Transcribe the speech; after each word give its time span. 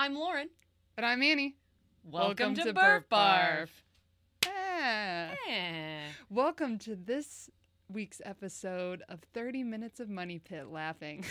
I'm 0.00 0.14
Lauren. 0.14 0.48
And 0.96 1.04
I'm 1.04 1.20
Annie. 1.24 1.56
Welcome, 2.04 2.54
Welcome 2.54 2.54
to, 2.54 2.72
to 2.72 2.72
Burf 2.72 3.02
Burf 3.10 3.66
Barf. 3.66 3.68
Ah. 4.46 5.30
Eh. 5.48 6.02
Welcome 6.30 6.78
to 6.78 6.94
this 6.94 7.50
week's 7.92 8.22
episode 8.24 9.02
of 9.08 9.18
30 9.34 9.64
Minutes 9.64 9.98
of 9.98 10.08
Money 10.08 10.38
Pit 10.38 10.68
Laughing. 10.70 11.24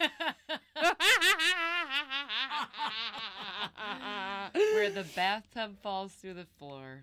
Where 4.52 4.90
the 4.90 5.06
bathtub 5.14 5.80
falls 5.80 6.12
through 6.14 6.34
the 6.34 6.46
floor. 6.58 7.00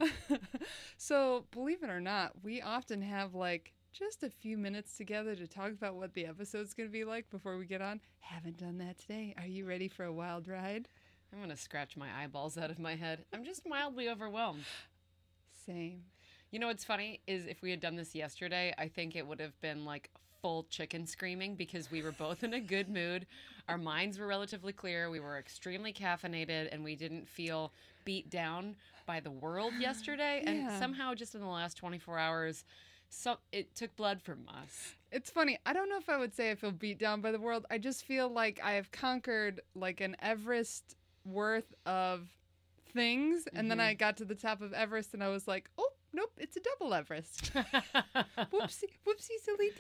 so, 0.98 1.46
believe 1.52 1.82
it 1.82 1.90
or 1.90 2.02
not, 2.02 2.34
we 2.44 2.62
often 2.62 3.02
have 3.02 3.34
like 3.34 3.72
just 3.94 4.24
a 4.24 4.30
few 4.30 4.58
minutes 4.58 4.98
together 4.98 5.34
to 5.34 5.48
talk 5.48 5.72
about 5.72 5.96
what 5.96 6.14
the 6.14 6.26
episode's 6.26 6.74
going 6.74 6.90
to 6.90 6.94
be 6.94 7.06
like 7.06 7.30
before 7.30 7.58
we 7.58 7.66
get 7.66 7.82
on. 7.82 8.02
Haven't 8.20 8.58
done 8.58 8.80
that 8.80 8.98
today. 8.98 9.34
Are 9.38 9.48
you 9.48 9.66
ready 9.66 9.88
for 9.88 10.04
a 10.04 10.12
wild 10.12 10.50
ride? 10.50 10.90
I'm 11.36 11.42
gonna 11.42 11.58
scratch 11.58 11.98
my 11.98 12.08
eyeballs 12.24 12.58
out 12.58 12.72
of 12.72 12.80
my 12.80 12.96
head. 12.96 13.26
I'm 13.34 13.44
just 13.44 13.68
mildly 13.68 14.08
overwhelmed. 14.08 14.64
Same. 15.66 16.04
You 16.52 16.60
know 16.60 16.68
what's 16.68 16.86
funny 16.86 17.20
is 17.28 17.46
if 17.46 17.62
we 17.62 17.72
had 17.72 17.82
done 17.82 17.98
this 17.98 18.16
yesterday, 18.16 18.74
I 18.78 18.88
think 18.88 19.18
it 19.18 19.28
would 19.28 19.42
have 19.42 19.60
been 19.60 19.84
like 19.84 20.10
full 20.42 20.64
chicken 20.70 21.06
screaming 21.06 21.56
because 21.56 21.92
we 21.92 22.02
were 22.02 22.14
both 22.14 22.44
in 22.46 22.54
a 22.54 22.62
good 22.62 22.88
mood. 22.88 23.28
Our 23.68 23.78
minds 23.78 24.18
were 24.18 24.28
relatively 24.28 24.72
clear. 24.72 25.10
We 25.10 25.20
were 25.20 25.38
extremely 25.38 25.92
caffeinated 25.92 26.70
and 26.72 26.86
we 26.86 26.96
didn't 26.96 27.28
feel 27.28 27.74
beat 28.06 28.30
down 28.30 28.78
by 29.06 29.20
the 29.20 29.32
world 29.32 29.74
yesterday. 29.80 30.42
And 30.46 30.72
somehow, 30.80 31.16
just 31.16 31.36
in 31.36 31.42
the 31.42 31.48
last 31.48 31.76
24 31.76 32.18
hours, 32.18 32.64
so 33.10 33.38
it 33.52 33.76
took 33.76 33.94
blood 33.98 34.22
from 34.22 34.48
us. 34.48 34.96
It's 35.12 35.30
funny. 35.30 35.58
I 35.66 35.74
don't 35.74 35.90
know 35.90 35.98
if 35.98 36.08
I 36.08 36.18
would 36.18 36.34
say 36.34 36.52
I 36.52 36.56
feel 36.56 36.72
beat 36.72 37.00
down 37.00 37.20
by 37.20 37.34
the 37.34 37.40
world. 37.40 37.66
I 37.70 37.78
just 37.78 38.06
feel 38.06 38.30
like 38.30 38.62
I 38.64 38.74
have 38.74 38.92
conquered 38.92 39.60
like 39.76 40.00
an 40.00 40.16
Everest 40.22 40.96
worth 41.26 41.74
of 41.86 42.28
things. 42.94 43.46
And 43.54 43.70
then 43.70 43.80
Mhm. 43.80 43.82
I 43.82 43.94
got 43.94 44.18
to 44.18 44.26
the 44.26 44.36
top 44.36 44.62
of 44.62 44.72
Everest 44.74 45.14
and 45.14 45.24
I 45.24 45.28
was 45.28 45.48
like, 45.48 45.70
oh, 45.78 45.90
nope, 46.14 46.32
it's 46.38 46.56
a 46.56 46.62
double 46.62 46.94
Everest. 46.94 47.52
whoopsie, 47.54 48.92
whoopsie, 49.06 49.40
silly, 49.44 49.72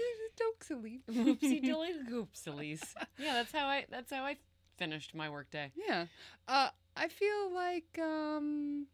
silly. 0.61 1.01
Whoopsie 1.09 1.61
dilly 1.63 1.93
goopsies. 2.09 2.81
Yeah, 3.17 3.33
that's 3.33 3.51
how 3.51 3.67
I 3.67 3.85
that's 3.89 4.11
how 4.11 4.23
I 4.23 4.37
finished 4.77 5.15
my 5.15 5.29
workday. 5.29 5.71
Yeah. 5.75 6.07
Uh, 6.47 6.69
I 6.97 7.07
feel 7.07 7.53
like 7.53 7.97
um, 8.01 8.87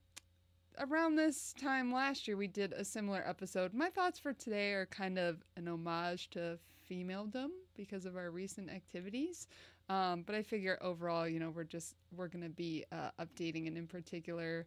around 0.79 1.15
this 1.15 1.53
time 1.53 1.91
last 1.93 2.27
year 2.27 2.37
we 2.37 2.47
did 2.47 2.73
a 2.73 2.83
similar 2.85 3.23
episode. 3.27 3.73
My 3.73 3.89
thoughts 3.89 4.19
for 4.19 4.33
today 4.33 4.73
are 4.73 4.85
kind 4.85 5.17
of 5.17 5.43
an 5.55 5.67
homage 5.67 6.29
to 6.31 6.59
femaledom 6.91 7.49
because 7.75 8.05
of 8.05 8.15
our 8.17 8.31
recent 8.31 8.69
activities. 8.69 9.47
Um, 9.89 10.23
but 10.25 10.35
I 10.35 10.43
figure 10.43 10.77
overall, 10.81 11.27
you 11.27 11.39
know, 11.39 11.49
we're 11.49 11.63
just 11.63 11.95
we're 12.15 12.27
gonna 12.27 12.49
be 12.49 12.85
uh, 12.91 13.11
updating, 13.19 13.67
and 13.67 13.77
in 13.77 13.87
particular, 13.87 14.65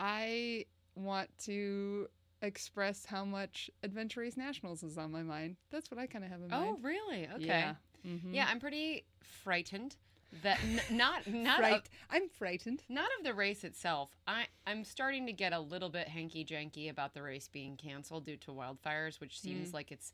I 0.00 0.66
want 0.94 1.28
to 1.44 2.08
express 2.42 3.04
how 3.06 3.24
much 3.24 3.70
Adventure 3.82 4.20
Race 4.20 4.36
Nationals 4.36 4.82
is 4.82 4.98
on 4.98 5.10
my 5.12 5.22
mind. 5.22 5.56
That's 5.70 5.90
what 5.90 5.98
I 5.98 6.06
kind 6.06 6.24
of 6.24 6.30
have 6.30 6.40
in 6.40 6.52
Oh, 6.52 6.58
mind. 6.60 6.76
Oh, 6.78 6.82
really? 6.82 7.28
Okay. 7.36 7.44
Yeah. 7.46 7.74
Yeah, 8.04 8.46
Mhm. 8.46 8.50
I'm 8.50 8.60
pretty 8.60 9.04
frightened 9.20 9.96
that 10.42 10.60
n- 10.62 10.80
not 10.90 11.26
not 11.26 11.58
Fright- 11.58 11.74
of, 11.74 11.82
I'm 12.10 12.28
frightened. 12.28 12.82
not 12.88 13.08
of 13.18 13.24
the 13.24 13.32
race 13.34 13.64
itself. 13.64 14.10
I 14.28 14.46
I'm 14.66 14.84
starting 14.84 15.26
to 15.26 15.32
get 15.32 15.52
a 15.52 15.58
little 15.60 15.88
bit 15.88 16.06
hanky 16.08 16.44
janky 16.44 16.88
about 16.90 17.14
the 17.14 17.22
race 17.22 17.48
being 17.48 17.76
canceled 17.76 18.26
due 18.26 18.36
to 18.38 18.50
wildfires, 18.52 19.20
which 19.20 19.40
seems 19.40 19.72
like 19.74 19.90
it's 19.90 20.12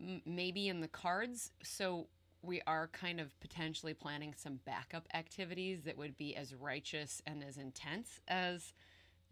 m- 0.00 0.22
maybe 0.24 0.68
in 0.68 0.80
the 0.80 0.88
cards. 0.88 1.52
So 1.62 2.08
we 2.42 2.60
are 2.66 2.88
kind 2.88 3.20
of 3.20 3.38
potentially 3.40 3.94
planning 3.94 4.34
some 4.36 4.60
backup 4.64 5.08
activities 5.14 5.82
that 5.84 5.96
would 5.98 6.16
be 6.16 6.36
as 6.36 6.54
righteous 6.54 7.20
and 7.26 7.42
as 7.42 7.56
intense 7.56 8.20
as 8.28 8.72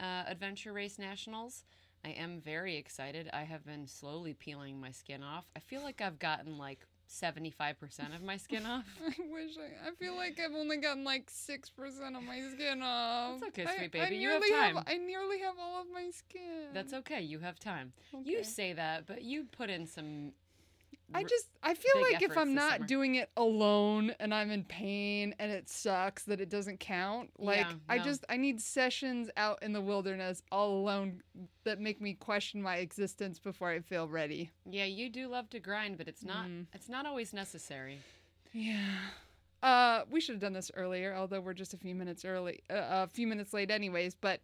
uh, 0.01 0.25
Adventure 0.27 0.73
Race 0.73 0.99
Nationals. 0.99 1.65
I 2.05 2.09
am 2.11 2.41
very 2.41 2.77
excited. 2.77 3.31
I 3.33 3.45
have 3.45 3.65
been 3.65 3.87
slowly 3.87 4.35
peeling 4.35 4.81
my 4.81 4.91
skin 4.91 5.23
off. 5.23 5.47
I 5.57 5.61
feel 5.61 5.83
like 5.83 6.01
I've 6.01 6.19
gotten 6.19 6.59
like 6.59 6.87
75% 7.09 8.15
of 8.15 8.23
my 8.23 8.37
skin 8.37 8.67
off. 8.67 8.85
I 9.03 9.09
wish 9.33 9.53
I. 9.59 9.89
I 9.89 9.95
feel 9.95 10.17
like 10.17 10.41
I've 10.45 10.55
only 10.55 10.79
gotten 10.79 11.05
like 11.05 11.31
six 11.31 11.71
percent 11.71 12.17
of 12.17 12.23
my 12.25 12.41
skin 12.53 12.83
off. 12.83 13.41
That's 13.41 13.59
okay, 13.59 13.65
I- 13.67 13.77
sweet 13.77 13.85
I 13.85 14.05
baby. 14.05 14.17
You 14.17 14.31
have 14.31 14.43
time. 14.51 14.79
I 14.87 14.97
nearly 14.97 15.39
have 15.41 15.55
all 15.61 15.81
of 15.81 15.87
my 15.93 16.11
skin. 16.11 16.69
That's 16.73 16.93
okay. 16.95 17.21
You 17.21 17.39
have 17.41 17.59
time. 17.59 17.93
You 18.25 18.43
say 18.43 18.73
that, 18.73 19.07
but 19.07 19.23
you 19.23 19.45
put 19.45 19.71
in 19.71 19.87
some. 19.87 20.33
I 21.13 21.23
just. 21.23 21.47
I 21.63 21.75
feel 21.75 22.03
like 22.03 22.23
if 22.23 22.37
I'm 22.37 22.55
not 22.55 22.75
summer. 22.75 22.87
doing 22.87 23.15
it 23.17 23.31
alone 23.37 24.15
and 24.21 24.35
I'm 24.35 24.51
in 24.51 24.65
pain 24.65 25.35
and 25.39 25.51
it 25.51 25.69
sucks 25.69 26.25
that 26.25 26.41
it 26.41 26.49
doesn't 26.49 26.81
count. 26.81 27.31
Like 27.39 27.59
Yeah, 27.59 27.73
I 27.89 27.99
just. 27.99 28.25
I 28.29 28.37
need 28.37 28.61
sessions 28.61 29.31
out 29.37 29.63
in 29.63 29.73
the 29.73 29.81
wilderness 29.81 30.43
all 30.51 30.79
alone 30.79 31.23
that 31.65 31.81
make 31.81 32.01
me 32.01 32.15
question 32.15 32.63
my 32.63 32.77
existence 32.77 33.39
before 33.39 33.71
I 33.71 33.81
feel 33.81 34.09
ready. 34.09 34.51
Yeah, 34.69 34.85
you 34.85 35.09
do 35.11 35.29
love 35.29 35.51
to 35.51 35.61
grind, 35.61 35.99
but 35.99 36.09
it's 36.09 36.25
not. 36.25 36.47
Mm. 36.47 36.67
It's 36.73 36.89
not 36.89 37.07
always 37.07 37.33
necessary. 37.33 37.99
Yeah. 38.53 38.97
Uh, 39.63 40.05
we 40.11 40.21
should 40.21 40.35
have 40.35 40.43
done 40.43 40.53
this 40.53 40.71
earlier, 40.75 41.15
although 41.15 41.41
we're 41.41 41.55
just 41.55 41.73
a 41.73 41.79
few 41.79 41.95
minutes 41.95 42.25
early, 42.25 42.61
uh, 42.69 43.05
a 43.05 43.07
few 43.09 43.27
minutes 43.27 43.55
late, 43.55 43.71
anyways. 43.71 44.15
But 44.15 44.41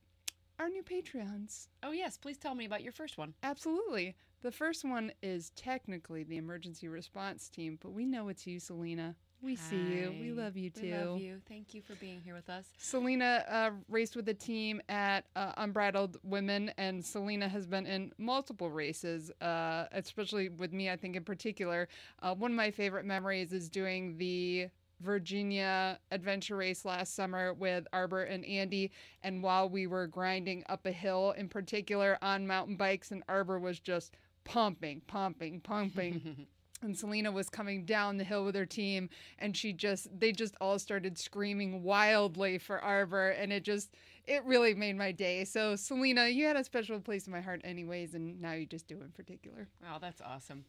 our 0.59 0.69
new 0.69 0.83
Patreons. 0.83 1.69
Oh 1.83 1.93
yes, 1.93 2.17
please 2.17 2.39
tell 2.39 2.55
me 2.55 2.65
about 2.65 2.83
your 2.83 2.93
first 2.93 3.19
one. 3.19 3.35
Absolutely. 3.43 4.15
The 4.43 4.51
first 4.51 4.85
one 4.85 5.13
is 5.23 5.51
technically 5.51 6.23
the 6.23 6.39
emergency 6.39 6.89
response 6.89 7.51
team, 7.51 7.79
but 7.83 7.93
we 7.93 8.07
know 8.07 8.29
it's 8.29 8.47
you, 8.47 8.59
Selena. 8.59 9.15
We 9.43 9.57
see 9.57 9.77
you. 9.77 10.15
We 10.21 10.33
love 10.33 10.57
you 10.57 10.71
too. 10.71 10.83
We 10.83 10.95
love 10.95 11.21
you. 11.21 11.41
Thank 11.49 11.75
you 11.75 11.83
for 11.83 11.95
being 11.95 12.21
here 12.21 12.35
with 12.35 12.49
us. 12.49 12.67
Selena 12.79 13.45
uh, 13.49 13.71
raced 13.89 14.17
with 14.17 14.27
the 14.27 14.35
team 14.35 14.81
at 14.89 15.25
uh, 15.37 15.53
Unbridled 15.59 16.19
Women, 16.23 16.73
and 16.79 17.05
Selena 17.05 17.49
has 17.49 17.67
been 17.67 17.87
in 17.87 18.13
multiple 18.19 18.71
races, 18.71 19.31
uh, 19.43 19.87
especially 19.93 20.49
with 20.49 20.73
me, 20.73 20.91
I 20.91 20.97
think, 20.97 21.17
in 21.17 21.25
particular. 21.25 21.89
Uh, 22.23 22.35
one 22.35 22.51
of 22.51 22.57
my 22.57 22.71
favorite 22.71 23.05
memories 23.05 23.53
is 23.53 23.69
doing 23.69 24.17
the 24.19 24.69
Virginia 25.01 25.99
adventure 26.11 26.57
race 26.57 26.85
last 26.85 27.15
summer 27.15 27.55
with 27.55 27.87
Arbor 27.93 28.25
and 28.25 28.45
Andy. 28.45 28.91
And 29.23 29.43
while 29.43 29.69
we 29.69 29.87
were 29.87 30.07
grinding 30.07 30.65
up 30.69 30.85
a 30.87 30.93
hill, 30.93 31.33
in 31.37 31.49
particular 31.49 32.19
on 32.21 32.47
mountain 32.47 32.77
bikes, 32.77 33.11
and 33.11 33.23
Arbor 33.29 33.59
was 33.59 33.81
just 33.81 34.17
pumping, 34.45 35.03
pumping, 35.07 35.61
pumping 35.61 36.47
and 36.83 36.97
Selena 36.97 37.31
was 37.31 37.49
coming 37.49 37.85
down 37.85 38.17
the 38.17 38.25
hill 38.25 38.45
with 38.45 38.55
her 38.55 38.67
team 38.67 39.09
and 39.39 39.57
she 39.57 39.73
just 39.73 40.09
they 40.19 40.33
just 40.33 40.55
all 40.61 40.79
started 40.79 41.19
screaming 41.19 41.83
wildly 41.83 42.59
for 42.59 42.79
Arbor 42.81 43.31
and 43.31 43.53
it 43.53 43.65
just 43.65 43.95
it 44.27 44.45
really 44.45 44.75
made 44.75 44.97
my 44.97 45.13
day. 45.13 45.45
So 45.45 45.77
Selena, 45.77 46.29
you 46.29 46.47
had 46.47 46.57
a 46.57 46.65
special 46.65 47.01
place 47.01 47.27
in 47.27 47.33
my 47.33 47.41
heart 47.41 47.61
anyways 47.65 48.15
and 48.15 48.41
now 48.41 48.53
you 48.53 48.67
just 48.67 48.87
do 48.87 49.01
in 49.01 49.11
particular. 49.11 49.69
oh, 49.85 49.99
that's 50.01 50.21
awesome. 50.21 50.65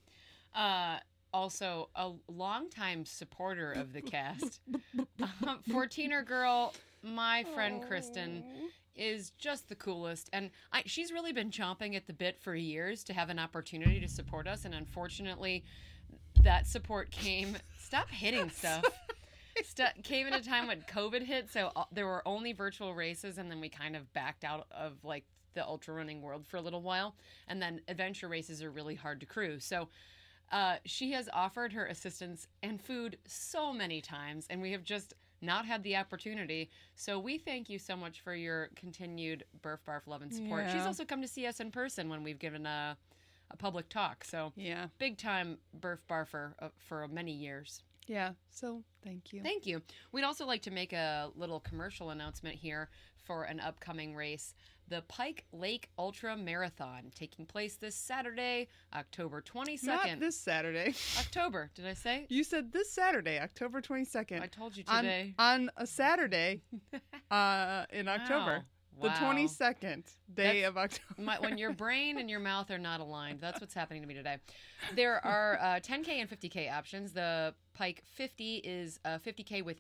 Uh, 0.56 0.98
also, 1.34 1.90
a 1.96 2.12
longtime 2.28 3.06
supporter 3.06 3.72
of 3.72 3.94
the 3.94 4.02
cast, 4.02 4.60
um, 5.22 5.60
14er 5.70 6.26
girl, 6.26 6.74
my 7.04 7.46
friend 7.54 7.82
Kristen. 7.88 8.44
Is 8.96 9.32
just 9.32 9.70
the 9.70 9.76
coolest. 9.76 10.30
And 10.34 10.52
I, 10.72 10.84
she's 10.86 11.12
really 11.12 11.34
been 11.34 11.52
chomping 11.52 11.96
at 11.96 12.08
the 12.08 12.14
bit 12.14 12.40
for 12.40 12.56
years 12.56 13.04
to 13.06 13.14
have 13.14 13.30
an 13.30 13.40
opportunity 13.40 14.00
to 14.00 14.08
support 14.08 14.48
us. 14.48 14.66
And 14.66 14.74
unfortunately 14.74 15.64
that 16.44 16.68
support 16.68 17.12
came 17.12 17.58
stop 17.80 18.10
hitting 18.10 18.50
stuff. 18.50 18.84
Stu- 19.64 20.02
came 20.04 20.28
at 20.28 20.40
a 20.40 20.44
time 20.44 20.68
when 20.68 20.82
covid 20.82 21.24
hit. 21.24 21.52
So 21.52 21.72
uh, 21.76 21.84
there 21.92 22.08
were 22.08 22.28
only 22.28 22.54
virtual 22.54 22.94
races 22.94 23.38
and 23.38 23.50
then 23.50 23.60
we 23.60 23.70
kind 23.70 23.96
of 23.96 24.12
backed 24.14 24.44
out 24.44 24.68
of 24.72 25.04
like 25.04 25.26
the 25.54 25.66
ultra 25.66 25.94
running 25.94 26.22
world 26.22 26.48
for 26.48 26.58
a 26.58 26.62
little 26.62 26.82
while. 26.82 27.16
And 27.48 27.62
then 27.62 27.82
adventure 27.88 28.28
races 28.28 28.64
are 28.64 28.72
really 28.72 28.96
hard 28.96 29.20
to 29.20 29.26
crew. 29.26 29.60
So 29.60 29.90
uh, 30.52 30.76
she 30.86 31.12
has 31.14 31.30
offered 31.32 31.74
her 31.74 31.86
assistance 31.86 32.48
and 32.62 32.82
food 32.82 33.18
so 33.26 33.72
many 33.72 34.02
times, 34.02 34.48
and 34.50 34.62
we 34.62 34.74
have 34.74 34.84
just 34.84 35.14
not 35.42 35.66
had 35.66 35.84
the 35.84 35.96
opportunity. 35.96 36.70
So 36.96 37.20
we 37.20 37.38
thank 37.38 37.70
you 37.70 37.80
so 37.80 37.96
much 37.96 38.22
for 38.22 38.36
your 38.36 38.70
continued 38.76 39.44
Burf 39.62 39.80
Barf 39.88 40.06
love 40.08 40.22
and 40.22 40.34
support. 40.34 40.66
She's 40.72 40.86
also 40.86 41.04
come 41.06 41.22
to 41.22 41.28
see 41.28 41.46
us 41.48 41.60
in 41.60 41.72
person 41.72 42.10
when 42.10 42.24
we've 42.24 42.40
given 42.40 42.66
a, 42.66 42.98
a 43.50 43.58
public 43.58 43.90
talk. 43.90 44.24
So 44.24 44.54
Yeah. 44.56 44.88
big 45.00 45.18
time 45.18 45.58
Burf 45.80 46.00
Barfer 46.10 46.54
uh, 46.60 46.70
for 46.88 47.08
many 47.08 47.32
years. 47.32 47.84
Yeah. 48.08 48.32
So 48.50 48.84
thank 49.04 49.34
you. 49.34 49.42
Thank 49.42 49.66
you. 49.66 49.82
We'd 50.12 50.24
also 50.24 50.46
like 50.46 50.62
to 50.64 50.72
make 50.72 50.94
a 50.94 51.32
little 51.36 51.60
commercial 51.60 52.10
announcement 52.12 52.56
here 52.56 52.90
for 53.24 53.44
an 53.44 53.60
upcoming 53.60 54.16
race 54.16 54.54
the 54.88 55.02
Pike 55.04 55.46
Lake 55.52 55.90
Ultra 55.98 56.36
Marathon, 56.36 57.12
taking 57.16 57.46
place 57.46 57.76
this 57.76 57.96
Saturday, 57.96 58.68
October 58.94 59.42
22nd. 59.42 59.84
Not 59.86 60.20
this 60.20 60.38
Saturday. 60.38 60.94
October, 61.20 61.72
did 61.76 61.86
I 61.88 61.94
say? 61.94 62.26
You 62.30 62.44
said 62.44 62.72
this 62.72 62.92
Saturday, 62.92 63.40
October 63.40 63.82
22nd. 63.82 64.42
I 64.42 64.48
told 64.48 64.76
you 64.76 64.84
on, 64.88 65.04
today. 65.04 65.34
on 65.40 65.72
a 65.78 65.88
Saturday 65.88 66.62
uh, 67.32 67.86
in 67.92 68.08
October. 68.08 68.66
Wow. 68.98 69.08
The 69.08 69.10
22nd 69.10 70.04
day 70.34 70.62
That's- 70.62 70.68
of 70.68 70.78
October. 70.78 71.22
My, 71.22 71.40
when 71.40 71.58
your 71.58 71.74
brain 71.84 72.20
and 72.20 72.30
your 72.30 72.40
mouth 72.42 72.70
are 72.70 72.78
not 72.78 73.00
aligned, 73.00 73.40
that's 73.40 73.60
what's 73.60 73.74
happening 73.74 74.02
to 74.02 74.08
me 74.08 74.14
today. 74.14 74.38
There 74.96 75.26
are 75.26 75.58
uh, 75.60 75.66
10K 75.80 76.10
and 76.10 76.30
50K 76.30 76.72
options. 76.72 77.14
The 77.14 77.56
Pike 77.74 78.04
50 78.06 78.58
is 78.58 79.00
uh, 79.06 79.18
50K 79.26 79.64
with 79.64 79.80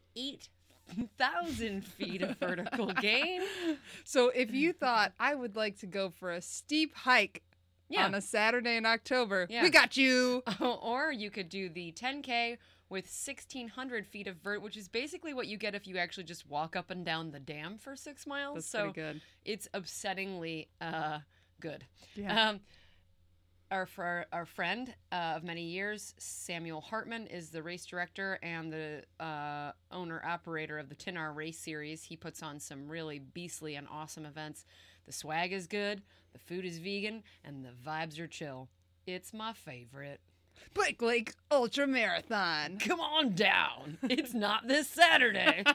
thousand 1.17 1.85
feet 1.85 2.21
of 2.21 2.37
vertical 2.37 2.87
gain. 2.93 3.41
So 4.03 4.29
if 4.29 4.51
you 4.51 4.73
thought 4.73 5.13
I 5.19 5.35
would 5.35 5.55
like 5.55 5.79
to 5.79 5.85
go 5.87 6.09
for 6.09 6.31
a 6.31 6.41
steep 6.41 6.95
hike 6.95 7.41
Yeah. 7.89 8.05
on 8.05 8.15
a 8.15 8.21
Saturday 8.21 8.77
in 8.77 8.85
October, 8.85 9.47
Yeah. 9.49 9.63
we 9.63 9.69
got 9.69 9.97
you. 9.97 10.43
or 10.61 11.11
you 11.11 11.29
could 11.29 11.49
do 11.49 11.69
the 11.69 11.91
10K 11.91 12.57
with 12.89 13.05
1,600 13.05 14.05
feet 14.05 14.27
of 14.27 14.35
vert, 14.37 14.61
which 14.61 14.75
is 14.75 14.87
basically 14.89 15.33
what 15.33 15.47
you 15.47 15.57
get 15.57 15.73
if 15.75 15.87
you 15.87 15.97
actually 15.97 16.25
just 16.25 16.45
walk 16.49 16.75
up 16.75 16.91
and 16.91 17.05
down 17.05 17.31
the 17.31 17.39
dam 17.39 17.77
for 17.77 17.95
six 17.95 18.27
miles. 18.27 18.55
That's 18.55 18.67
so 18.69 18.91
good. 18.91 19.21
it's 19.45 19.67
upsettingly 19.73 20.67
uh, 20.81 21.19
good. 21.61 21.85
Yeah. 22.15 22.49
Um, 22.49 22.59
our 23.71 23.85
for 23.85 24.25
our 24.31 24.45
friend 24.45 24.93
uh, 25.11 25.33
of 25.35 25.43
many 25.43 25.63
years, 25.63 26.13
Samuel 26.17 26.81
Hartman, 26.81 27.27
is 27.27 27.49
the 27.49 27.63
race 27.63 27.85
director 27.85 28.37
and 28.43 28.71
the 28.71 29.03
uh, 29.19 29.71
owner 29.91 30.21
operator 30.25 30.77
of 30.77 30.89
the 30.89 30.95
Tinar 30.95 31.35
Race 31.35 31.57
Series. 31.57 32.03
He 32.03 32.17
puts 32.17 32.43
on 32.43 32.59
some 32.59 32.87
really 32.87 33.19
beastly 33.19 33.75
and 33.75 33.87
awesome 33.89 34.25
events. 34.25 34.65
The 35.05 35.13
swag 35.13 35.53
is 35.53 35.67
good, 35.67 36.01
the 36.33 36.39
food 36.39 36.65
is 36.65 36.77
vegan, 36.77 37.23
and 37.43 37.65
the 37.65 37.71
vibes 37.85 38.19
are 38.19 38.27
chill. 38.27 38.67
It's 39.07 39.33
my 39.33 39.53
favorite. 39.53 40.19
Blake 40.73 41.01
Lake 41.01 41.33
Ultra 41.49 41.87
Marathon. 41.87 42.77
Come 42.77 42.99
on 42.99 43.33
down. 43.33 43.97
It's 44.03 44.33
not 44.33 44.67
this 44.67 44.87
Saturday. 44.87 45.63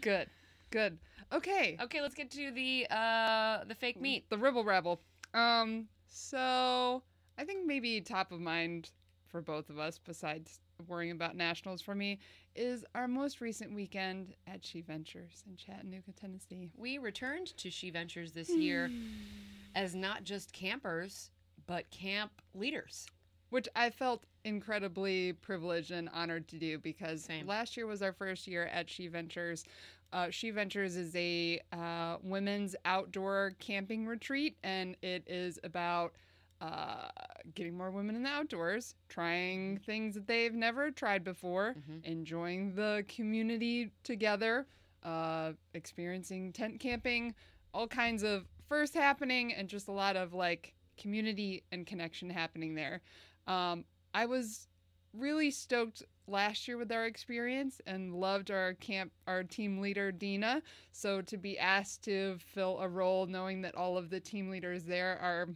Good. 0.00 0.28
Good. 0.70 0.98
Okay. 1.32 1.76
okay, 1.80 2.00
let's 2.00 2.14
get 2.14 2.30
to 2.32 2.50
the 2.50 2.86
uh, 2.90 3.64
the 3.64 3.74
fake 3.74 4.00
meat. 4.00 4.24
The 4.30 4.38
Ribble 4.38 4.64
Rebel. 4.64 5.00
Um, 5.34 5.86
so 6.08 7.02
I 7.38 7.44
think 7.44 7.66
maybe 7.66 8.00
top 8.00 8.32
of 8.32 8.40
mind 8.40 8.90
for 9.28 9.40
both 9.40 9.70
of 9.70 9.78
us, 9.78 9.98
besides 9.98 10.60
worrying 10.88 11.12
about 11.12 11.36
nationals 11.36 11.80
for 11.80 11.94
me, 11.94 12.18
is 12.56 12.84
our 12.94 13.06
most 13.06 13.40
recent 13.40 13.72
weekend 13.72 14.34
at 14.46 14.64
She 14.64 14.80
Ventures 14.80 15.44
in 15.48 15.56
Chattanooga, 15.56 16.12
Tennessee. 16.12 16.70
We 16.76 16.98
returned 16.98 17.56
to 17.58 17.70
She 17.70 17.90
Ventures 17.90 18.32
this 18.32 18.50
year 18.50 18.90
as 19.74 19.94
not 19.94 20.24
just 20.24 20.52
campers, 20.52 21.30
but 21.66 21.90
camp 21.90 22.32
leaders. 22.54 23.06
Which 23.50 23.68
I 23.74 23.90
felt 23.90 24.24
incredibly 24.44 25.32
privileged 25.34 25.90
and 25.90 26.08
honored 26.12 26.48
to 26.48 26.58
do 26.58 26.78
because 26.78 27.24
Same. 27.24 27.46
last 27.46 27.76
year 27.76 27.86
was 27.86 28.02
our 28.02 28.12
first 28.12 28.46
year 28.46 28.66
at 28.66 28.88
She 28.88 29.08
Ventures. 29.08 29.64
Uh, 30.12 30.28
she 30.30 30.50
Ventures 30.50 30.96
is 30.96 31.14
a 31.14 31.60
uh, 31.72 32.16
women's 32.22 32.74
outdoor 32.84 33.52
camping 33.60 34.06
retreat, 34.06 34.56
and 34.62 34.96
it 35.02 35.22
is 35.26 35.58
about 35.62 36.14
uh, 36.60 37.08
getting 37.54 37.76
more 37.76 37.90
women 37.90 38.14
in 38.16 38.22
the 38.22 38.28
outdoors, 38.28 38.94
trying 39.08 39.78
things 39.78 40.14
that 40.14 40.26
they've 40.26 40.52
never 40.54 40.90
tried 40.90 41.24
before, 41.24 41.74
Mhm. 41.78 42.04
enjoying 42.04 42.74
the 42.74 43.04
community 43.08 43.90
together, 44.02 44.66
uh, 45.02 45.52
experiencing 45.72 46.52
tent 46.52 46.78
camping, 46.78 47.34
all 47.72 47.88
kinds 47.88 48.22
of 48.22 48.46
first 48.68 48.92
happening, 48.94 49.54
and 49.54 49.68
just 49.68 49.88
a 49.88 49.92
lot 49.92 50.16
of 50.16 50.34
like 50.34 50.74
community 50.98 51.62
and 51.72 51.86
connection 51.86 52.28
happening 52.28 52.74
there. 52.74 53.00
Um, 53.46 53.84
I 54.14 54.26
was 54.26 54.68
really 55.12 55.50
stoked 55.50 56.02
last 56.26 56.68
year 56.68 56.76
with 56.76 56.92
our 56.92 57.04
experience 57.06 57.80
and 57.86 58.14
loved 58.14 58.50
our 58.52 58.74
camp 58.74 59.10
our 59.26 59.42
team 59.42 59.80
leader 59.80 60.12
Dina 60.12 60.62
so 60.92 61.20
to 61.22 61.36
be 61.36 61.58
asked 61.58 62.04
to 62.04 62.38
fill 62.38 62.78
a 62.78 62.88
role 62.88 63.26
knowing 63.26 63.62
that 63.62 63.74
all 63.74 63.98
of 63.98 64.10
the 64.10 64.20
team 64.20 64.48
leaders 64.50 64.84
there 64.84 65.18
are 65.20 65.48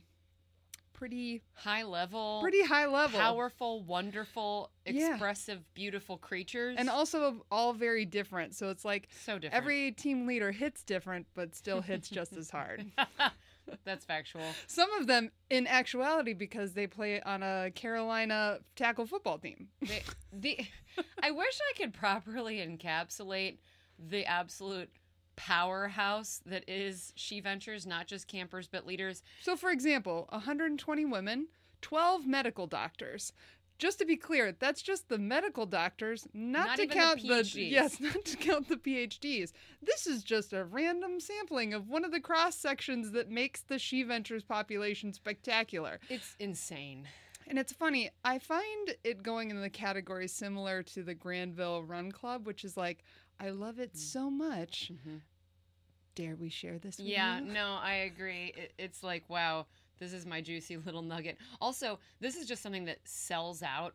pretty 0.92 1.42
High 1.54 1.82
level, 1.84 2.38
pretty 2.40 2.62
high 2.64 2.86
level 2.86 3.18
powerful, 3.20 3.82
wonderful, 3.82 4.70
Yeah. 4.86 5.10
expressive, 5.10 5.62
beautiful 5.74 6.18
creatures. 6.18 6.76
and 6.78 6.88
also 6.88 7.44
all 7.52 7.72
very 7.72 8.04
different 8.04 8.54
so 8.56 8.70
it's 8.70 8.84
like 8.84 9.08
so 9.24 9.38
different. 9.38 9.54
every 9.62 9.92
team 9.92 10.26
leader 10.26 10.50
hits 10.50 10.82
different 10.82 11.26
but 11.34 11.54
still 11.54 11.80
hits 11.82 12.08
just 12.08 12.36
as 12.36 12.50
hard 12.50 12.86
That's 13.84 14.04
factual. 14.04 14.42
some 14.66 14.92
of 14.94 15.06
them 15.06 15.30
in 15.50 15.66
actuality 15.66 16.34
because 16.34 16.72
they 16.72 16.86
play 16.86 17.20
on 17.20 17.42
a 17.42 17.70
Carolina 17.74 18.58
tackle 18.76 19.06
football 19.06 19.38
team 19.38 19.68
They, 19.80 20.02
the, 20.32 20.58
I 21.22 21.30
wish 21.30 21.58
I 21.70 21.78
could 21.78 21.92
properly 21.92 22.56
encapsulate 22.56 23.58
the 23.98 24.24
absolute 24.26 24.90
powerhouse 25.36 26.40
that 26.46 26.64
is 26.68 27.12
She 27.16 27.40
Ventures, 27.40 27.86
not 27.86 28.06
just 28.06 28.28
campers 28.28 28.68
but 28.68 28.86
leaders. 28.86 29.22
So, 29.42 29.56
for 29.56 29.70
example, 29.70 30.26
120 30.30 31.04
women, 31.04 31.48
12 31.82 32.26
medical 32.26 32.66
doctors. 32.66 33.32
Just 33.78 33.98
to 33.98 34.04
be 34.04 34.16
clear, 34.16 34.52
that's 34.52 34.82
just 34.82 35.08
the 35.08 35.18
medical 35.18 35.66
doctors, 35.66 36.28
not, 36.32 36.66
Not 36.66 36.76
to 36.76 36.86
the 36.86 36.94
count 36.94 37.22
the, 37.22 37.28
PhDs. 37.28 37.70
yes, 37.70 38.00
not 38.00 38.24
to 38.24 38.36
count 38.36 38.68
the 38.68 38.76
PhDs. 38.76 39.52
This 39.82 40.06
is 40.06 40.22
just 40.22 40.52
a 40.52 40.64
random 40.64 41.18
sampling 41.18 41.74
of 41.74 41.88
one 41.88 42.04
of 42.04 42.12
the 42.12 42.20
cross 42.20 42.54
sections 42.56 43.10
that 43.12 43.30
makes 43.30 43.62
the 43.62 43.78
She 43.78 44.02
Ventures 44.04 44.44
population 44.44 45.12
spectacular. 45.12 45.98
It's 46.08 46.36
insane. 46.38 47.08
And 47.48 47.58
it's 47.58 47.72
funny, 47.72 48.10
I 48.24 48.38
find 48.38 48.94
it 49.02 49.22
going 49.22 49.50
in 49.50 49.60
the 49.60 49.68
category 49.68 50.28
similar 50.28 50.82
to 50.84 51.02
the 51.02 51.14
Granville 51.14 51.82
Run 51.82 52.10
Club, 52.12 52.46
which 52.46 52.64
is 52.64 52.76
like, 52.76 53.02
I 53.40 53.50
love 53.50 53.78
it 53.80 53.92
Mm. 53.94 53.98
so 53.98 54.30
much. 54.30 54.92
Dare 56.14 56.36
we 56.36 56.48
share 56.48 56.78
this 56.78 56.98
with 56.98 57.08
Yeah, 57.08 57.40
you? 57.40 57.46
no, 57.46 57.76
I 57.82 57.94
agree. 57.94 58.54
It, 58.56 58.72
it's 58.78 59.02
like, 59.02 59.28
wow, 59.28 59.66
this 59.98 60.12
is 60.12 60.26
my 60.26 60.40
juicy 60.40 60.76
little 60.84 61.02
nugget. 61.02 61.36
Also, 61.60 61.98
this 62.20 62.36
is 62.36 62.46
just 62.46 62.62
something 62.62 62.84
that 62.86 62.98
sells 63.04 63.62
out 63.62 63.94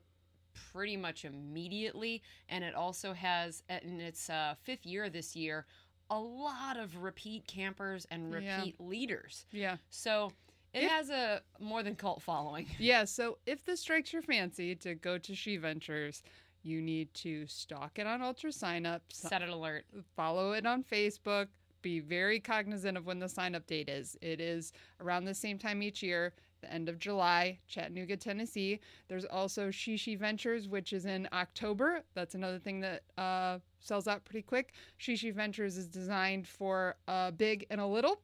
pretty 0.72 0.98
much 0.98 1.26
immediately, 1.26 2.22
and 2.50 2.64
it 2.64 2.74
also 2.76 3.14
has, 3.14 3.64
in 3.84 4.00
its 4.02 4.30
uh, 4.30 4.56
fifth 4.64 4.86
year 4.86 5.10
this 5.10 5.36
year, 5.36 5.66
a 6.10 6.20
lot 6.20 6.76
of 6.78 6.98
repeat 7.04 7.46
campers 7.48 8.06
and 8.10 8.34
Yeah. 8.34 8.58
repeat 8.58 8.80
leaders. 8.80 9.46
Yeah. 9.52 9.78
So 9.90 10.32
it 10.74 10.84
If- 10.84 10.90
has 10.92 11.10
a 11.10 11.42
more 11.60 11.84
than 11.84 11.96
cult 11.96 12.22
following. 12.22 12.68
Yeah, 12.80 13.06
so 13.06 13.38
if 13.46 13.64
this 13.64 13.80
strikes 13.82 14.12
your 14.12 14.22
fancy 14.24 14.76
to 14.78 14.96
go 14.96 15.18
to 15.20 15.36
She 15.36 15.58
Ventures, 15.58 16.24
you 16.64 16.82
need 16.82 17.14
to 17.14 17.46
stalk 17.48 18.00
it 18.00 18.08
on 18.08 18.20
UltraSignup, 18.22 19.02
Set 19.10 19.42
it 19.42 19.50
alert. 19.50 19.86
follow 20.16 20.52
it 20.54 20.66
on 20.66 20.84
Facebook, 20.84 21.48
be 21.82 22.00
very 22.00 22.40
cognizant 22.40 22.98
of 22.98 23.06
when 23.06 23.20
the 23.20 23.30
sign 23.30 23.56
up 23.56 23.66
date 23.68 23.90
is. 23.90 24.18
It 24.22 24.40
is 24.40 24.74
around 25.00 25.26
the 25.26 25.34
same 25.34 25.58
time 25.58 25.82
each 25.84 26.02
year, 26.04 26.34
the 26.62 26.72
end 26.72 26.90
of 26.90 27.00
July, 27.00 27.60
Chattanooga, 27.68 28.18
Tennessee. 28.18 28.80
There's 29.08 29.26
also 29.26 29.72
She 29.72 30.16
Ventures, 30.16 30.68
which 30.68 30.94
is 30.94 31.06
in 31.06 31.28
October. 31.32 32.02
That's 32.14 32.36
another 32.36 32.60
thing 32.60 32.82
that 32.82 33.04
uh, 33.18 33.60
sells 33.80 34.08
out 34.08 34.26
pretty 34.26 34.42
quick. 34.42 34.74
She 34.98 35.32
Ventures 35.32 35.78
is 35.78 35.88
designed 35.88 36.48
for 36.48 36.96
a 37.08 37.32
big 37.32 37.66
and 37.70 37.80
a 37.80 37.86
little. 37.86 38.22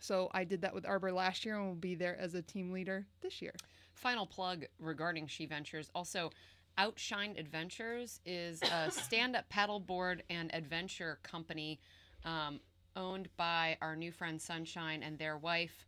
So 0.00 0.30
I 0.32 0.44
did 0.44 0.60
that 0.62 0.74
with 0.74 0.84
Arbor 0.86 1.12
last 1.12 1.44
year 1.44 1.56
and 1.56 1.66
will 1.66 1.74
be 1.74 1.94
there 1.94 2.18
as 2.20 2.34
a 2.34 2.42
team 2.42 2.72
leader 2.72 3.06
this 3.22 3.40
year. 3.40 3.54
Final 3.94 4.26
plug 4.26 4.64
regarding 4.78 5.26
She 5.26 5.46
Ventures. 5.46 5.90
Also, 5.94 6.30
Outshine 6.76 7.36
Adventures 7.38 8.20
is 8.26 8.60
a 8.62 8.90
stand 8.90 9.36
up 9.36 9.48
paddleboard 9.48 10.20
and 10.28 10.52
adventure 10.54 11.20
company 11.22 11.78
um, 12.24 12.58
owned 12.96 13.28
by 13.36 13.76
our 13.80 13.96
new 13.96 14.12
friend 14.12 14.40
Sunshine 14.40 15.02
and 15.02 15.18
their 15.18 15.36
wife. 15.36 15.86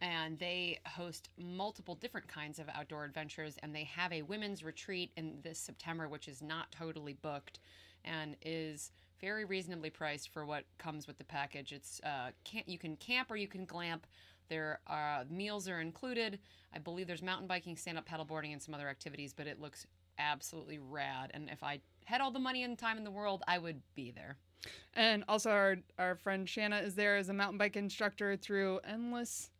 And 0.00 0.38
they 0.38 0.80
host 0.84 1.28
multiple 1.38 1.94
different 1.94 2.26
kinds 2.26 2.58
of 2.58 2.68
outdoor 2.74 3.04
adventures. 3.04 3.56
And 3.62 3.74
they 3.74 3.84
have 3.84 4.12
a 4.12 4.22
women's 4.22 4.64
retreat 4.64 5.12
in 5.16 5.38
this 5.42 5.58
September, 5.58 6.08
which 6.08 6.26
is 6.26 6.42
not 6.42 6.72
totally 6.72 7.12
booked 7.12 7.60
and 8.04 8.36
is 8.42 8.90
very 9.20 9.44
reasonably 9.44 9.90
priced 9.90 10.30
for 10.30 10.44
what 10.44 10.64
comes 10.78 11.06
with 11.06 11.18
the 11.18 11.24
package. 11.24 11.72
It's 11.72 12.00
uh, 12.04 12.30
can 12.44 12.64
you 12.66 12.78
can 12.78 12.96
camp 12.96 13.30
or 13.30 13.36
you 13.36 13.46
can 13.46 13.64
glamp. 13.64 14.06
There 14.48 14.80
are 14.88 15.24
meals 15.30 15.68
are 15.68 15.80
included. 15.80 16.40
I 16.74 16.78
believe 16.78 17.06
there's 17.06 17.22
mountain 17.22 17.46
biking, 17.46 17.76
stand 17.76 17.96
up 17.96 18.08
paddleboarding, 18.08 18.52
and 18.52 18.60
some 18.60 18.74
other 18.74 18.88
activities. 18.88 19.32
But 19.32 19.46
it 19.46 19.60
looks 19.60 19.86
absolutely 20.18 20.78
rad. 20.78 21.30
And 21.32 21.48
if 21.48 21.62
I 21.62 21.80
had 22.04 22.20
all 22.20 22.32
the 22.32 22.38
money 22.38 22.64
and 22.64 22.76
time 22.76 22.98
in 22.98 23.04
the 23.04 23.10
world, 23.10 23.42
I 23.46 23.58
would 23.58 23.80
be 23.94 24.10
there. 24.10 24.36
And 24.94 25.24
also, 25.28 25.50
our, 25.50 25.76
our 25.98 26.16
friend 26.16 26.48
Shanna 26.48 26.78
is 26.78 26.94
there 26.94 27.16
as 27.16 27.28
a 27.28 27.32
mountain 27.32 27.58
bike 27.58 27.76
instructor 27.76 28.36
through 28.36 28.80
Endless. 28.84 29.50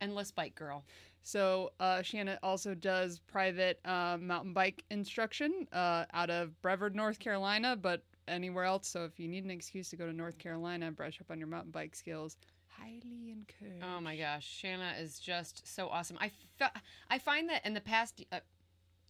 Endless 0.00 0.30
bike 0.30 0.54
girl. 0.54 0.84
So, 1.22 1.70
uh, 1.80 2.02
Shanna 2.02 2.38
also 2.42 2.74
does 2.74 3.18
private 3.18 3.80
uh, 3.84 4.16
mountain 4.20 4.52
bike 4.52 4.84
instruction 4.90 5.66
uh, 5.72 6.04
out 6.12 6.30
of 6.30 6.60
Brevard, 6.62 6.94
North 6.94 7.18
Carolina, 7.18 7.76
but 7.76 8.04
anywhere 8.28 8.64
else. 8.64 8.86
So, 8.88 9.04
if 9.04 9.18
you 9.18 9.26
need 9.26 9.44
an 9.44 9.50
excuse 9.50 9.88
to 9.90 9.96
go 9.96 10.06
to 10.06 10.12
North 10.12 10.38
Carolina 10.38 10.86
and 10.86 10.96
brush 10.96 11.20
up 11.20 11.30
on 11.30 11.38
your 11.38 11.48
mountain 11.48 11.70
bike 11.70 11.96
skills, 11.96 12.36
highly 12.68 13.32
encouraged. 13.32 13.82
Oh 13.82 14.00
my 14.00 14.16
gosh, 14.16 14.46
Shanna 14.46 14.94
is 15.00 15.18
just 15.18 15.66
so 15.66 15.88
awesome. 15.88 16.18
I, 16.20 16.28
fe- 16.58 16.80
I 17.10 17.18
find 17.18 17.48
that 17.48 17.64
in 17.66 17.74
the 17.74 17.80
past, 17.80 18.24
uh, 18.30 18.40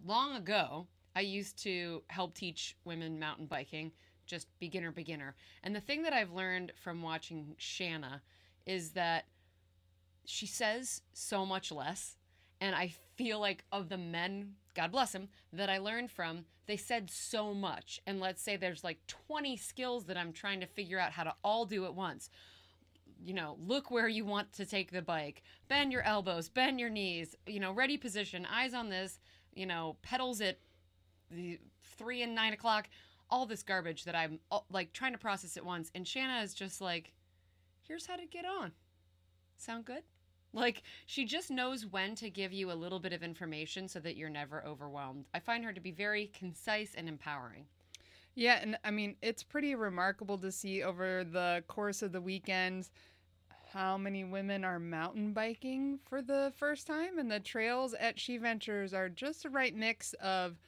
long 0.04 0.37
ago, 0.37 0.87
I 1.14 1.20
used 1.20 1.58
to 1.64 2.02
help 2.08 2.35
teach 2.35 2.76
women 2.85 3.18
mountain 3.18 3.46
biking, 3.46 3.92
just 4.26 4.49
beginner, 4.59 4.92
beginner. 4.92 5.35
And 5.62 5.75
the 5.75 5.80
thing 5.80 6.02
that 6.02 6.12
I've 6.12 6.33
learned 6.33 6.73
from 6.83 7.02
watching 7.02 7.54
Shanna 7.59 8.23
is 8.66 8.90
that 8.90 9.26
she 10.25 10.47
says 10.47 11.02
so 11.12 11.47
much 11.47 11.71
less. 11.71 12.16
And 12.61 12.75
I 12.75 12.95
feel 13.16 13.38
like 13.38 13.64
of 13.71 13.88
the 13.88 13.99
men 13.99 14.54
God 14.76 14.92
bless 14.92 15.12
them, 15.12 15.28
that 15.54 15.71
I 15.71 15.78
learned 15.78 16.11
from, 16.11 16.45
they 16.66 16.76
said 16.76 17.11
so 17.11 17.54
much. 17.54 18.00
And 18.06 18.21
let's 18.21 18.42
say 18.42 18.56
there's 18.56 18.85
like 18.85 18.99
20 19.06 19.56
skills 19.56 20.04
that 20.04 20.18
I'm 20.18 20.33
trying 20.33 20.61
to 20.61 20.66
figure 20.66 21.00
out 21.00 21.12
how 21.12 21.25
to 21.25 21.35
all 21.42 21.64
do 21.64 21.87
at 21.87 21.95
once. 21.95 22.28
You 23.25 23.33
know, 23.33 23.56
look 23.66 23.90
where 23.90 24.06
you 24.06 24.26
want 24.26 24.52
to 24.52 24.66
take 24.66 24.92
the 24.92 25.00
bike, 25.00 25.42
bend 25.68 25.92
your 25.92 26.02
elbows, 26.02 26.50
bend 26.50 26.78
your 26.78 26.90
knees, 26.90 27.35
you 27.47 27.59
know, 27.59 27.73
ready 27.73 27.97
position, 27.97 28.47
eyes 28.47 28.75
on 28.75 28.90
this, 28.90 29.18
you 29.54 29.64
know, 29.64 29.97
pedals 30.02 30.42
at 30.42 30.59
the 31.30 31.59
three 31.97 32.23
and 32.23 32.35
nine 32.35 32.52
o'clock, 32.52 32.88
all 33.30 33.47
this 33.47 33.62
garbage 33.62 34.04
that 34.04 34.14
I'm 34.14 34.38
like 34.71 34.92
trying 34.92 35.12
to 35.12 35.18
process 35.18 35.56
at 35.56 35.64
once. 35.64 35.90
And 35.95 36.06
Shanna 36.06 36.42
is 36.42 36.54
just 36.54 36.80
like, 36.80 37.12
here's 37.83 38.06
how 38.06 38.16
to 38.16 38.26
get 38.26 38.45
on. 38.45 38.73
Sound 39.56 39.85
good? 39.85 40.02
Like, 40.52 40.83
she 41.04 41.25
just 41.25 41.50
knows 41.50 41.85
when 41.85 42.14
to 42.16 42.30
give 42.30 42.52
you 42.52 42.71
a 42.71 42.75
little 42.75 42.99
bit 42.99 43.12
of 43.12 43.23
information 43.23 43.88
so 43.88 44.00
that 44.00 44.16
you're 44.16 44.30
never 44.30 44.64
overwhelmed. 44.64 45.26
I 45.35 45.40
find 45.40 45.64
her 45.64 45.73
to 45.73 45.80
be 45.80 45.90
very 45.90 46.30
concise 46.33 46.95
and 46.95 47.09
empowering. 47.09 47.66
Yeah, 48.35 48.59
and 48.62 48.78
I 48.85 48.90
mean, 48.90 49.16
it's 49.23 49.42
pretty 49.42 49.75
remarkable 49.75 50.38
to 50.38 50.52
see 50.52 50.83
over 50.83 51.25
the 51.25 51.64
course 51.68 52.02
of 52.02 52.12
the 52.12 52.21
weekend 52.21 52.90
how 53.73 53.99
many 53.99 54.25
women 54.25 54.64
are 54.64 54.78
mountain 54.78 55.33
biking 55.33 55.99
for 56.09 56.23
the 56.23 56.52
first 56.56 56.87
time, 56.87 57.18
and 57.18 57.30
the 57.30 57.40
trails 57.40 57.95
at 57.95 58.18
She 58.18 58.38
Ventures 58.38 58.95
are 58.95 59.09
just 59.09 59.42
the 59.42 59.50
right 59.50 59.75
mix 59.75 60.14
of 60.14 60.59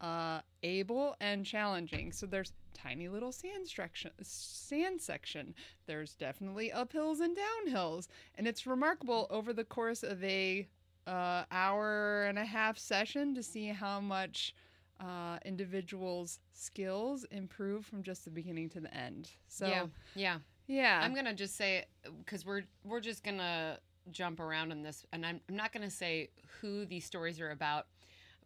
uh, 0.00 0.40
able 0.62 1.16
and 1.20 1.44
challenging. 1.44 2.12
So 2.12 2.26
there's 2.26 2.52
tiny 2.74 3.08
little 3.08 3.32
sand 3.32 3.68
section, 3.68 4.10
sand 4.22 5.00
section. 5.00 5.54
There's 5.86 6.14
definitely 6.14 6.72
uphills 6.74 7.20
and 7.20 7.36
downhills, 7.36 8.08
and 8.36 8.46
it's 8.46 8.66
remarkable 8.66 9.26
over 9.30 9.52
the 9.52 9.64
course 9.64 10.02
of 10.02 10.22
a 10.24 10.68
uh, 11.06 11.44
hour 11.50 12.24
and 12.24 12.38
a 12.38 12.44
half 12.44 12.78
session 12.78 13.34
to 13.34 13.42
see 13.42 13.68
how 13.68 14.00
much 14.00 14.54
uh, 15.00 15.38
individuals' 15.44 16.40
skills 16.52 17.24
improve 17.30 17.86
from 17.86 18.02
just 18.02 18.24
the 18.24 18.30
beginning 18.30 18.68
to 18.70 18.80
the 18.80 18.94
end. 18.94 19.30
So 19.48 19.66
yeah, 19.66 19.86
yeah, 20.14 20.38
yeah. 20.66 21.00
I'm 21.02 21.14
gonna 21.14 21.34
just 21.34 21.56
say 21.56 21.84
because 22.18 22.44
we're 22.44 22.62
we're 22.84 23.00
just 23.00 23.24
gonna 23.24 23.78
jump 24.10 24.40
around 24.40 24.72
in 24.72 24.82
this, 24.82 25.04
and 25.12 25.24
I'm 25.24 25.40
I'm 25.48 25.56
not 25.56 25.72
gonna 25.72 25.90
say 25.90 26.30
who 26.60 26.84
these 26.84 27.04
stories 27.04 27.40
are 27.40 27.50
about 27.50 27.86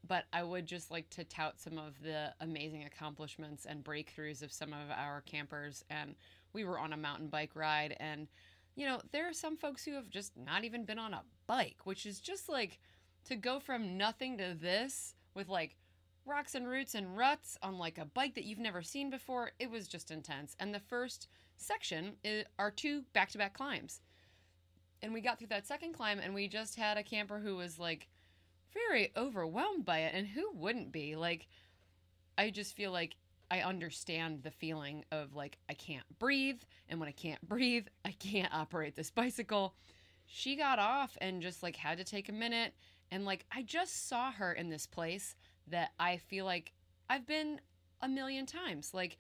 but 0.07 0.25
I 0.33 0.43
would 0.43 0.67
just 0.67 0.91
like 0.91 1.09
to 1.11 1.25
tout 1.25 1.61
some 1.61 1.79
of 1.79 2.01
the 2.03 2.33
amazing 2.41 2.85
accomplishments 2.85 3.67
and 3.67 3.85
breakthroughs 3.85 4.43
of 4.43 4.53
some 4.53 4.73
of 4.73 4.91
our 4.95 5.23
campers. 5.23 5.85
And 5.91 6.15
we 6.53 6.65
were 6.65 6.79
on 6.79 6.93
a 6.93 6.97
mountain 6.97 7.29
bike 7.29 7.53
ride, 7.55 7.97
and 7.99 8.29
you 8.77 8.87
know, 8.87 9.01
there 9.13 9.29
are 9.29 9.33
some 9.33 9.57
folks 9.57 9.85
who 9.85 9.95
have 9.95 10.11
just 10.11 10.37
not 10.37 10.65
even 10.65 10.85
been 10.85 10.99
on 10.99 11.15
a 11.15 11.23
bike, 11.47 11.79
which 11.85 12.07
is 12.07 12.21
just 12.21 12.49
like 12.49 12.79
to 13.25 13.37
go 13.37 13.61
from 13.61 13.97
nothing 13.97 14.37
to 14.39 14.55
this 14.61 15.15
with 15.35 15.49
like 15.49 15.77
rocks 16.27 16.55
and 16.55 16.67
roots 16.67 16.95
and 16.95 17.17
ruts 17.17 17.57
on 17.63 17.79
like 17.79 17.99
a 17.99 18.05
bike 18.05 18.35
that 18.35 18.45
you've 18.45 18.59
never 18.59 18.83
seen 18.83 19.11
before. 19.11 19.53
It 19.59 19.71
was 19.71 19.87
just 19.87 20.11
intense. 20.11 20.57
And 20.59 20.75
the 20.75 20.81
first 20.81 21.29
section 21.57 22.15
are 22.59 22.71
two 22.71 23.03
back 23.13 23.31
to 23.31 23.39
back 23.39 23.55
climbs. 23.55 24.01
And 25.03 25.13
we 25.13 25.21
got 25.21 25.39
through 25.39 25.49
that 25.49 25.67
second 25.67 25.93
climb, 25.93 26.19
and 26.19 26.35
we 26.35 26.49
just 26.49 26.77
had 26.77 26.97
a 26.97 27.03
camper 27.03 27.39
who 27.39 27.57
was 27.57 27.79
like, 27.79 28.09
very 28.75 29.13
overwhelmed 29.17 29.85
by 29.85 30.01
it 30.01 30.15
and 30.15 30.27
who 30.27 30.53
wouldn't 30.53 30.93
be? 30.93 31.17
Like 31.17 31.47
i 32.37 32.51
just 32.51 32.75
feel 32.75 32.91
like 32.93 33.17
i 33.51 33.61
understand 33.61 34.43
the 34.43 34.51
feeling 34.51 35.05
of 35.13 35.35
like 35.35 35.59
i 35.69 35.75
can't 35.75 36.05
breathe 36.19 36.61
and 36.89 36.99
when 36.99 37.09
i 37.09 37.13
can't 37.13 37.41
breathe 37.49 37.87
i 38.05 38.13
can't 38.13 38.53
operate 38.53 38.97
this 38.97 39.11
bicycle. 39.11 39.75
She 40.27 40.57
got 40.57 40.79
off 40.79 41.19
and 41.21 41.43
just 41.43 41.63
like 41.63 41.77
had 41.77 41.99
to 41.99 42.05
take 42.05 42.31
a 42.31 42.33
minute 42.33 42.75
and 43.11 43.25
like 43.27 43.45
i 43.53 43.63
just 43.63 44.09
saw 44.09 44.33
her 44.33 44.53
in 44.53 44.71
this 44.71 44.87
place 44.87 45.37
that 45.69 45.91
i 45.99 46.17
feel 46.17 46.45
like 46.45 46.73
i've 47.11 47.27
been 47.27 47.61
a 48.01 48.09
million 48.09 48.47
times. 48.47 48.93
Like 48.93 49.19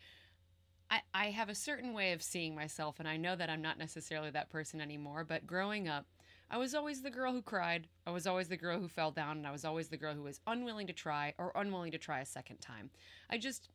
I, 0.90 1.00
I 1.14 1.26
have 1.26 1.49
a 1.49 1.54
certain 1.54 1.94
way 1.94 2.12
of 2.12 2.23
seeing 2.23 2.54
myself 2.54 2.99
and 2.99 3.08
i 3.08 3.16
know 3.16 3.37
that 3.37 3.50
i'm 3.50 3.62
not 3.62 3.78
necessarily 3.78 4.30
that 4.30 4.50
person 4.50 4.80
anymore 4.80 5.25
but 5.25 5.46
growing 5.46 5.88
up 5.88 6.06
I 6.51 6.59
was 6.59 6.75
always 6.75 7.03
the 7.03 7.11
girl 7.11 7.33
who 7.33 7.43
cried. 7.43 7.89
I 8.07 8.11
was 8.11 8.27
always 8.27 8.49
the 8.49 8.57
girl 8.57 8.79
who 8.79 8.89
fell 8.89 9.11
down, 9.11 9.39
and 9.39 9.47
I 9.47 9.51
was 9.51 9.65
always 9.65 9.89
the 9.89 9.97
girl 9.97 10.15
who 10.15 10.23
was 10.23 10.41
unwilling 10.47 10.87
to 10.87 10.93
try 10.93 11.35
or 11.39 11.53
unwilling 11.55 11.93
to 11.93 11.99
try 11.99 12.21
a 12.21 12.27
second 12.27 12.59
time. 12.59 12.91
I 13.31 13.39
just, 13.39 13.71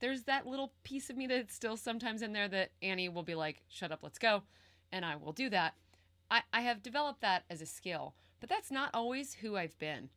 there's 0.00 0.24
that 0.24 0.46
little 0.46 0.72
piece 0.82 1.10
of 1.10 1.16
me 1.16 1.26
that's 1.26 1.54
still 1.54 1.76
sometimes 1.76 2.22
in 2.22 2.32
there 2.32 2.48
that 2.48 2.70
Annie 2.82 3.08
will 3.08 3.22
be 3.22 3.34
like, 3.34 3.62
shut 3.68 3.92
up, 3.92 4.00
let's 4.02 4.18
go. 4.18 4.42
And 4.90 5.04
I 5.04 5.16
will 5.16 5.32
do 5.32 5.50
that. 5.50 5.74
I, 6.30 6.42
I 6.52 6.62
have 6.62 6.82
developed 6.82 7.20
that 7.20 7.44
as 7.50 7.60
a 7.60 7.66
skill, 7.66 8.14
but 8.40 8.48
that's 8.48 8.70
not 8.70 8.90
always 8.94 9.34
who 9.34 9.56
I've 9.56 9.78
been. 9.78 10.08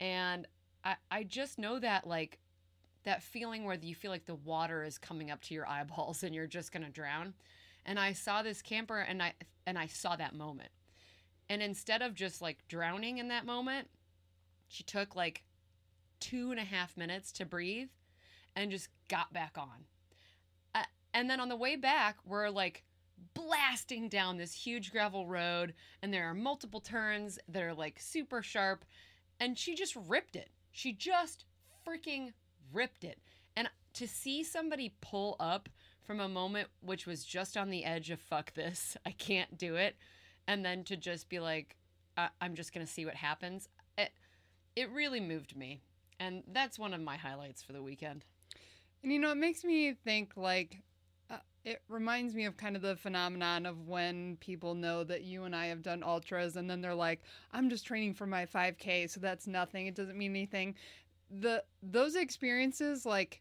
And 0.00 0.48
I, 0.84 0.96
I 1.10 1.22
just 1.22 1.58
know 1.58 1.78
that, 1.78 2.06
like, 2.06 2.38
that 3.04 3.22
feeling 3.22 3.64
where 3.64 3.78
you 3.80 3.94
feel 3.94 4.10
like 4.10 4.26
the 4.26 4.34
water 4.34 4.84
is 4.84 4.98
coming 4.98 5.30
up 5.30 5.40
to 5.42 5.54
your 5.54 5.68
eyeballs 5.68 6.22
and 6.22 6.34
you're 6.34 6.46
just 6.46 6.72
going 6.72 6.84
to 6.84 6.90
drown. 6.90 7.34
And 7.86 7.98
I 7.98 8.12
saw 8.12 8.42
this 8.42 8.62
camper 8.62 8.98
and 8.98 9.22
I 9.22 9.32
and 9.66 9.76
I 9.76 9.86
saw 9.86 10.14
that 10.14 10.34
moment 10.36 10.70
and 11.52 11.60
instead 11.60 12.00
of 12.00 12.14
just 12.14 12.40
like 12.40 12.66
drowning 12.66 13.18
in 13.18 13.28
that 13.28 13.44
moment, 13.44 13.86
she 14.68 14.82
took 14.82 15.14
like 15.14 15.44
two 16.18 16.50
and 16.50 16.58
a 16.58 16.64
half 16.64 16.96
minutes 16.96 17.30
to 17.32 17.44
breathe 17.44 17.90
and 18.56 18.70
just 18.70 18.88
got 19.08 19.34
back 19.34 19.58
on. 19.58 19.84
Uh, 20.74 20.84
and 21.12 21.28
then 21.28 21.40
on 21.40 21.50
the 21.50 21.56
way 21.56 21.76
back, 21.76 22.16
we're 22.24 22.48
like 22.48 22.84
blasting 23.34 24.08
down 24.08 24.38
this 24.38 24.54
huge 24.54 24.92
gravel 24.92 25.26
road, 25.26 25.74
and 26.00 26.10
there 26.10 26.24
are 26.24 26.32
multiple 26.32 26.80
turns 26.80 27.38
that 27.48 27.62
are 27.62 27.74
like 27.74 28.00
super 28.00 28.42
sharp. 28.42 28.86
And 29.38 29.58
she 29.58 29.74
just 29.74 29.94
ripped 30.08 30.36
it. 30.36 30.48
She 30.70 30.94
just 30.94 31.44
freaking 31.86 32.32
ripped 32.72 33.04
it. 33.04 33.18
And 33.58 33.68
to 33.92 34.08
see 34.08 34.42
somebody 34.42 34.94
pull 35.02 35.36
up 35.38 35.68
from 36.02 36.18
a 36.18 36.30
moment 36.30 36.68
which 36.80 37.06
was 37.06 37.26
just 37.26 37.58
on 37.58 37.68
the 37.68 37.84
edge 37.84 38.10
of 38.10 38.20
fuck 38.20 38.54
this, 38.54 38.96
I 39.04 39.10
can't 39.10 39.58
do 39.58 39.76
it 39.76 39.96
and 40.46 40.64
then 40.64 40.84
to 40.84 40.96
just 40.96 41.28
be 41.28 41.40
like 41.40 41.76
I- 42.16 42.30
i'm 42.40 42.54
just 42.54 42.72
gonna 42.72 42.86
see 42.86 43.04
what 43.04 43.14
happens. 43.14 43.68
It, 43.98 44.10
it 44.76 44.90
really 44.90 45.20
moved 45.20 45.56
me 45.56 45.80
and 46.18 46.42
that's 46.52 46.78
one 46.78 46.94
of 46.94 47.00
my 47.00 47.16
highlights 47.16 47.62
for 47.62 47.72
the 47.72 47.82
weekend. 47.82 48.24
And 49.02 49.12
you 49.12 49.18
know 49.18 49.32
it 49.32 49.36
makes 49.36 49.64
me 49.64 49.94
think 50.04 50.32
like 50.36 50.82
uh, 51.30 51.38
it 51.64 51.82
reminds 51.88 52.34
me 52.34 52.44
of 52.44 52.56
kind 52.56 52.76
of 52.76 52.82
the 52.82 52.96
phenomenon 52.96 53.66
of 53.66 53.88
when 53.88 54.36
people 54.36 54.74
know 54.74 55.04
that 55.04 55.22
you 55.22 55.44
and 55.44 55.54
I 55.56 55.66
have 55.66 55.82
done 55.82 56.02
ultras 56.02 56.56
and 56.56 56.68
then 56.70 56.80
they're 56.80 56.94
like 56.94 57.22
I'm 57.52 57.70
just 57.70 57.86
training 57.86 58.14
for 58.14 58.26
my 58.26 58.46
5k 58.46 59.08
so 59.08 59.20
that's 59.20 59.46
nothing. 59.46 59.86
It 59.86 59.94
doesn't 59.94 60.18
mean 60.18 60.32
anything. 60.32 60.74
The 61.30 61.64
those 61.82 62.14
experiences 62.14 63.04
like 63.06 63.40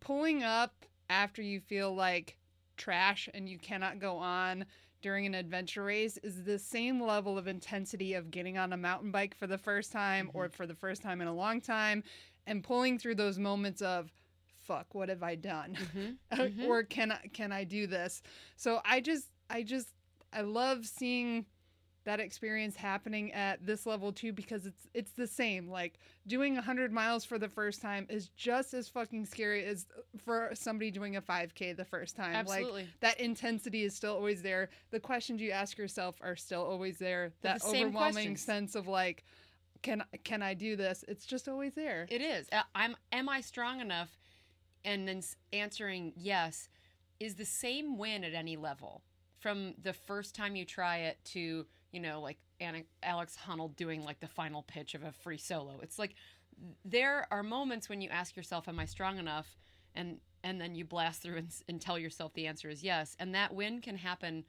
pulling 0.00 0.42
up 0.42 0.84
after 1.08 1.42
you 1.42 1.60
feel 1.60 1.94
like 1.94 2.36
trash 2.76 3.28
and 3.32 3.48
you 3.48 3.58
cannot 3.58 3.98
go 3.98 4.16
on 4.16 4.64
during 5.02 5.26
an 5.26 5.34
adventure 5.34 5.84
race 5.84 6.18
is 6.22 6.44
the 6.44 6.58
same 6.58 7.00
level 7.00 7.38
of 7.38 7.46
intensity 7.46 8.14
of 8.14 8.30
getting 8.30 8.58
on 8.58 8.72
a 8.72 8.76
mountain 8.76 9.10
bike 9.10 9.36
for 9.36 9.46
the 9.46 9.58
first 9.58 9.92
time 9.92 10.28
mm-hmm. 10.28 10.38
or 10.38 10.48
for 10.48 10.66
the 10.66 10.74
first 10.74 11.02
time 11.02 11.20
in 11.20 11.28
a 11.28 11.34
long 11.34 11.60
time 11.60 12.02
and 12.46 12.62
pulling 12.62 12.98
through 12.98 13.14
those 13.14 13.38
moments 13.38 13.82
of 13.82 14.12
fuck 14.60 14.94
what 14.94 15.08
have 15.08 15.22
i 15.22 15.34
done 15.34 15.76
mm-hmm. 15.76 16.40
mm-hmm. 16.40 16.64
or 16.64 16.82
can 16.82 17.12
i 17.12 17.20
can 17.32 17.52
i 17.52 17.62
do 17.62 17.86
this 17.86 18.22
so 18.56 18.80
i 18.84 19.00
just 19.00 19.26
i 19.48 19.62
just 19.62 19.88
i 20.32 20.40
love 20.40 20.84
seeing 20.86 21.46
that 22.06 22.20
experience 22.20 22.76
happening 22.76 23.32
at 23.32 23.66
this 23.66 23.84
level 23.84 24.12
too 24.12 24.32
because 24.32 24.64
it's 24.64 24.88
it's 24.94 25.10
the 25.10 25.26
same. 25.26 25.68
Like 25.68 25.98
doing 26.26 26.54
100 26.54 26.92
miles 26.92 27.24
for 27.24 27.38
the 27.38 27.48
first 27.48 27.82
time 27.82 28.06
is 28.08 28.28
just 28.28 28.72
as 28.74 28.88
fucking 28.88 29.26
scary 29.26 29.64
as 29.64 29.86
for 30.24 30.50
somebody 30.54 30.90
doing 30.90 31.16
a 31.16 31.22
5k 31.22 31.76
the 31.76 31.84
first 31.84 32.16
time. 32.16 32.34
Absolutely. 32.34 32.82
like 32.82 32.90
that 33.00 33.20
intensity 33.20 33.82
is 33.82 33.94
still 33.94 34.14
always 34.14 34.40
there. 34.40 34.70
The 34.92 35.00
questions 35.00 35.42
you 35.42 35.50
ask 35.50 35.76
yourself 35.76 36.16
are 36.22 36.36
still 36.36 36.62
always 36.62 36.96
there. 36.98 37.32
That 37.42 37.60
the 37.60 37.68
overwhelming 37.68 38.36
sense 38.36 38.76
of 38.76 38.86
like 38.86 39.24
can 39.82 40.04
can 40.24 40.42
I 40.42 40.54
do 40.54 40.76
this? 40.76 41.04
It's 41.08 41.26
just 41.26 41.48
always 41.48 41.74
there. 41.74 42.06
It 42.08 42.22
is. 42.22 42.46
I'm 42.74 42.96
am 43.12 43.28
I 43.28 43.40
strong 43.40 43.80
enough? 43.80 44.16
And 44.84 45.08
then 45.08 45.22
answering 45.52 46.12
yes 46.16 46.68
is 47.18 47.34
the 47.34 47.44
same 47.44 47.98
win 47.98 48.22
at 48.22 48.32
any 48.32 48.56
level. 48.56 49.02
From 49.40 49.74
the 49.82 49.92
first 49.92 50.36
time 50.36 50.54
you 50.54 50.64
try 50.64 50.98
it 50.98 51.18
to 51.26 51.66
you 51.96 52.02
know, 52.02 52.20
like 52.20 52.36
Anna, 52.60 52.82
Alex 53.02 53.38
Honnold 53.48 53.74
doing 53.74 54.04
like 54.04 54.20
the 54.20 54.28
final 54.28 54.62
pitch 54.62 54.94
of 54.94 55.02
a 55.02 55.12
free 55.12 55.38
solo. 55.38 55.80
It's 55.82 55.98
like 55.98 56.14
there 56.84 57.26
are 57.30 57.42
moments 57.42 57.88
when 57.88 58.02
you 58.02 58.10
ask 58.10 58.36
yourself, 58.36 58.68
"Am 58.68 58.78
I 58.78 58.84
strong 58.84 59.18
enough?" 59.18 59.56
and 59.94 60.18
and 60.44 60.60
then 60.60 60.74
you 60.74 60.84
blast 60.84 61.22
through 61.22 61.38
and, 61.38 61.48
and 61.68 61.80
tell 61.80 61.98
yourself 61.98 62.34
the 62.34 62.46
answer 62.46 62.68
is 62.68 62.84
yes. 62.84 63.16
And 63.18 63.34
that 63.34 63.54
win 63.54 63.80
can 63.80 63.96
happen 63.96 64.44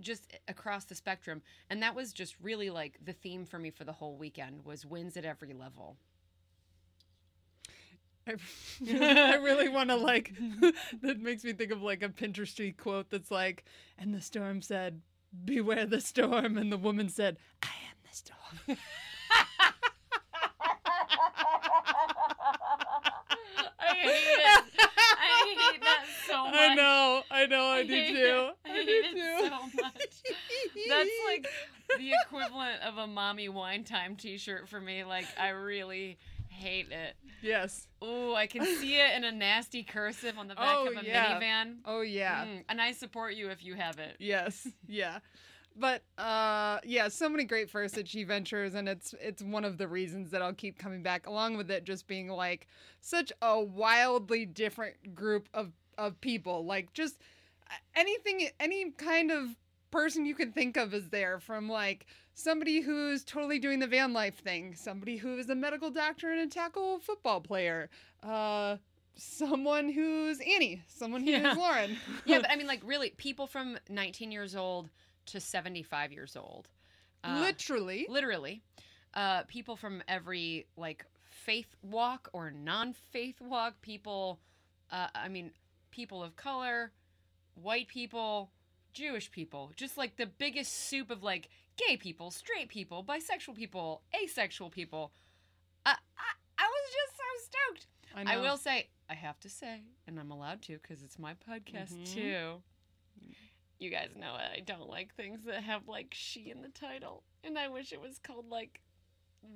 just 0.00 0.32
across 0.48 0.86
the 0.86 0.94
spectrum. 0.94 1.42
And 1.68 1.82
that 1.82 1.94
was 1.94 2.14
just 2.14 2.34
really 2.40 2.70
like 2.70 2.98
the 3.04 3.12
theme 3.12 3.44
for 3.44 3.58
me 3.58 3.70
for 3.70 3.84
the 3.84 3.92
whole 3.92 4.16
weekend 4.16 4.64
was 4.64 4.86
wins 4.86 5.18
at 5.18 5.26
every 5.26 5.52
level. 5.52 5.98
I, 8.26 8.34
really 9.36 9.68
want 9.68 9.90
to 9.90 9.96
like 9.96 10.34
that 11.02 11.20
makes 11.20 11.44
me 11.44 11.52
think 11.52 11.70
of 11.70 11.82
like 11.82 12.02
a 12.02 12.08
Pinterest 12.08 12.76
quote 12.78 13.10
that's 13.10 13.30
like, 13.30 13.64
and 13.98 14.14
the 14.14 14.22
storm 14.22 14.62
said, 14.62 15.02
beware 15.44 15.86
the 15.86 16.00
storm. 16.00 16.58
And 16.58 16.72
the 16.72 16.76
woman 16.78 17.08
said, 17.08 17.38
I 17.62 17.66
am 17.66 17.96
the 18.02 18.16
storm. 18.16 18.78
I 23.80 23.94
hate 23.94 24.38
it. 24.38 24.64
I 24.80 25.56
hate 25.72 25.80
that 25.80 26.04
so 26.26 26.44
much. 26.44 26.54
I 26.54 26.74
know. 26.74 27.22
I 27.30 27.46
know. 27.46 27.64
I, 27.64 27.78
I 27.78 27.86
do 27.86 28.08
too. 28.08 28.48
I, 28.64 28.70
I 28.70 28.72
hate 28.72 28.86
do 28.86 28.92
it 28.92 29.12
too. 29.12 29.48
so 29.48 29.82
much. 29.82 30.22
That's 30.88 31.10
like 31.26 31.46
the 31.98 32.12
equivalent 32.24 32.82
of 32.82 32.98
a 32.98 33.06
mommy 33.06 33.48
wine 33.48 33.84
time 33.84 34.16
T-shirt 34.16 34.68
for 34.68 34.80
me. 34.80 35.04
Like 35.04 35.26
I 35.38 35.48
really 35.48 36.18
hate 36.58 36.90
it. 36.90 37.14
yes. 37.42 37.86
Oh, 38.02 38.34
I 38.34 38.46
can 38.46 38.64
see 38.64 38.96
it 38.96 39.16
in 39.16 39.24
a 39.24 39.32
nasty 39.32 39.82
cursive 39.82 40.38
on 40.38 40.48
the 40.48 40.54
back 40.54 40.76
Oh, 40.78 40.88
of 40.88 41.02
a 41.02 41.06
yeah. 41.06 41.40
minivan. 41.40 41.76
Oh 41.84 42.00
yeah. 42.02 42.44
Mm, 42.44 42.64
and 42.68 42.80
I 42.80 42.92
support 42.92 43.34
you 43.34 43.48
if 43.50 43.64
you 43.64 43.74
have 43.74 43.98
it. 43.98 44.16
Yes. 44.18 44.66
Yeah. 44.86 45.18
But 45.76 46.02
uh 46.18 46.78
yeah, 46.84 47.06
so 47.08 47.28
many 47.28 47.44
great 47.44 47.70
first 47.70 47.96
at 47.96 48.08
She 48.08 48.24
Ventures 48.24 48.74
and 48.74 48.88
it's 48.88 49.14
it's 49.20 49.42
one 49.42 49.64
of 49.64 49.78
the 49.78 49.86
reasons 49.86 50.30
that 50.32 50.42
I'll 50.42 50.52
keep 50.54 50.78
coming 50.78 51.02
back 51.02 51.26
along 51.28 51.56
with 51.56 51.70
it 51.70 51.84
just 51.84 52.06
being 52.08 52.28
like 52.28 52.66
such 53.00 53.32
a 53.42 53.60
wildly 53.60 54.44
different 54.44 55.14
group 55.14 55.48
of 55.54 55.72
of 55.96 56.20
people. 56.20 56.64
Like 56.66 56.92
just 56.94 57.18
uh, 57.70 57.74
anything 57.94 58.48
any 58.58 58.90
kind 58.92 59.30
of 59.30 59.56
person 59.90 60.26
you 60.26 60.34
can 60.34 60.52
think 60.52 60.76
of 60.76 60.92
is 60.92 61.08
there 61.10 61.38
from 61.40 61.68
like 61.68 62.06
somebody 62.38 62.80
who's 62.80 63.24
totally 63.24 63.58
doing 63.58 63.80
the 63.80 63.86
van 63.86 64.12
life 64.12 64.38
thing, 64.38 64.74
somebody 64.74 65.16
who 65.16 65.36
is 65.38 65.48
a 65.50 65.54
medical 65.54 65.90
doctor 65.90 66.30
and 66.30 66.40
a 66.40 66.46
tackle 66.46 66.98
football 67.00 67.40
player, 67.40 67.90
uh 68.22 68.76
someone 69.16 69.90
who's 69.90 70.38
Annie, 70.40 70.80
someone 70.86 71.22
who's 71.22 71.30
Yeah. 71.30 71.54
Lauren. 71.54 71.96
Yeah, 72.24 72.38
but 72.40 72.50
I 72.50 72.56
mean, 72.56 72.68
like, 72.68 72.80
really, 72.84 73.10
people 73.10 73.48
from 73.48 73.76
19 73.88 74.30
years 74.30 74.54
old 74.54 74.90
to 75.26 75.40
75 75.40 76.12
years 76.12 76.36
old. 76.36 76.68
Uh, 77.24 77.40
literally. 77.40 78.06
literally. 78.08 78.62
Uh, 79.14 79.42
people 79.48 79.74
from 79.74 80.04
every, 80.06 80.66
like, 80.76 81.04
faith 81.30 81.74
walk 81.82 82.28
or 82.32 82.52
non 82.52 82.92
faith 82.92 83.40
walk. 83.40 83.82
People, 83.82 84.38
uh, 84.92 85.08
I 85.16 85.26
mean, 85.26 85.50
people 85.90 86.22
of 86.22 86.36
color, 86.36 86.92
white 87.60 87.88
people, 87.88 88.50
Jewish 88.92 89.32
people. 89.32 89.72
Just 89.74 89.98
like 89.98 90.16
the 90.16 90.26
biggest 90.26 90.72
soup 90.72 91.10
of, 91.10 91.24
like, 91.24 91.48
gay 91.86 91.96
people, 91.96 92.30
straight 92.30 92.68
people, 92.68 93.04
bisexual 93.04 93.54
people, 93.54 94.02
asexual 94.20 94.70
people. 94.70 95.12
Uh, 95.86 95.90
I, 95.90 96.62
I 96.62 96.66
was 96.66 96.92
just 96.92 97.16
so 97.16 97.50
stoked. 97.74 97.86
I, 98.14 98.34
know. 98.34 98.42
will 98.42 98.56
say, 98.56 98.88
I 99.08 99.14
have 99.14 99.38
to 99.40 99.48
say, 99.48 99.82
and 100.06 100.18
I'm 100.18 100.30
allowed 100.30 100.62
to 100.62 100.78
because 100.78 101.02
it's 101.02 101.18
my 101.18 101.34
podcast 101.34 101.94
Mhm. 101.94 102.14
too. 102.14 102.62
You 103.78 103.90
guys 103.90 104.08
know 104.16 104.34
it. 104.34 104.58
I 104.58 104.60
don't 104.60 104.88
like 104.88 105.14
things 105.14 105.44
that 105.44 105.62
have 105.62 105.86
like 105.86 106.08
she 106.12 106.50
in 106.50 106.62
the 106.62 106.68
title, 106.68 107.22
and 107.44 107.56
I 107.56 107.68
wish 107.68 107.92
it 107.92 108.00
was 108.00 108.18
called 108.18 108.48
like 108.50 108.80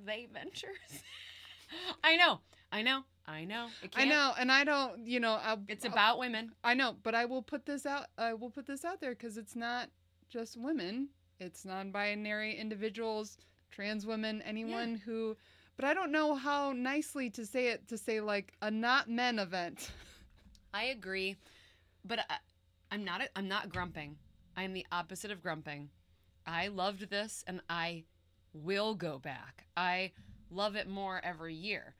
they 0.05 0.27
ventures. 0.31 0.71
I 2.03 2.15
know, 2.15 2.39
I 2.71 2.83
know, 2.83 3.03
I 3.27 3.43
know. 3.43 3.67
I 3.95 4.05
know, 4.05 4.31
and 4.39 4.49
I 4.51 4.63
don't, 4.63 5.05
you 5.05 5.19
know, 5.19 5.33
I, 5.33 5.57
It's 5.67 5.83
about 5.85 6.19
women. 6.19 6.51
I 6.63 6.73
know, 6.73 6.95
but 7.03 7.15
I 7.15 7.25
will 7.25 7.41
put 7.41 7.65
this 7.65 7.85
out. 7.85 8.05
I 8.17 8.33
will 8.33 8.49
put 8.49 8.65
this 8.65 8.85
out 8.85 9.01
there 9.01 9.11
because 9.11 9.35
it's 9.37 9.55
not 9.57 9.89
just 10.29 10.55
women. 10.55 11.09
It's 11.43 11.65
non-binary 11.65 12.55
individuals, 12.55 13.37
trans 13.69 14.05
women, 14.05 14.41
anyone 14.43 14.95
who. 14.95 15.35
But 15.75 15.85
I 15.85 15.93
don't 15.93 16.11
know 16.11 16.35
how 16.35 16.71
nicely 16.71 17.29
to 17.31 17.45
say 17.45 17.67
it. 17.67 17.87
To 17.89 17.97
say 17.97 18.21
like 18.21 18.53
a 18.61 18.71
not 18.71 19.09
men 19.09 19.39
event. 19.39 19.91
I 20.73 20.85
agree, 20.85 21.35
but 22.05 22.19
I, 22.29 22.37
I'm 22.91 23.03
not. 23.03 23.21
I'm 23.35 23.47
not 23.47 23.69
grumping. 23.69 24.15
I 24.55 24.63
am 24.63 24.73
the 24.73 24.85
opposite 24.91 25.31
of 25.31 25.41
grumping. 25.41 25.89
I 26.47 26.69
loved 26.69 27.09
this, 27.09 27.43
and 27.47 27.61
I 27.69 28.03
will 28.53 28.95
go 28.95 29.19
back. 29.19 29.65
I 29.75 30.11
love 30.49 30.75
it 30.75 30.87
more 30.87 31.19
every 31.23 31.55
year. 31.55 31.95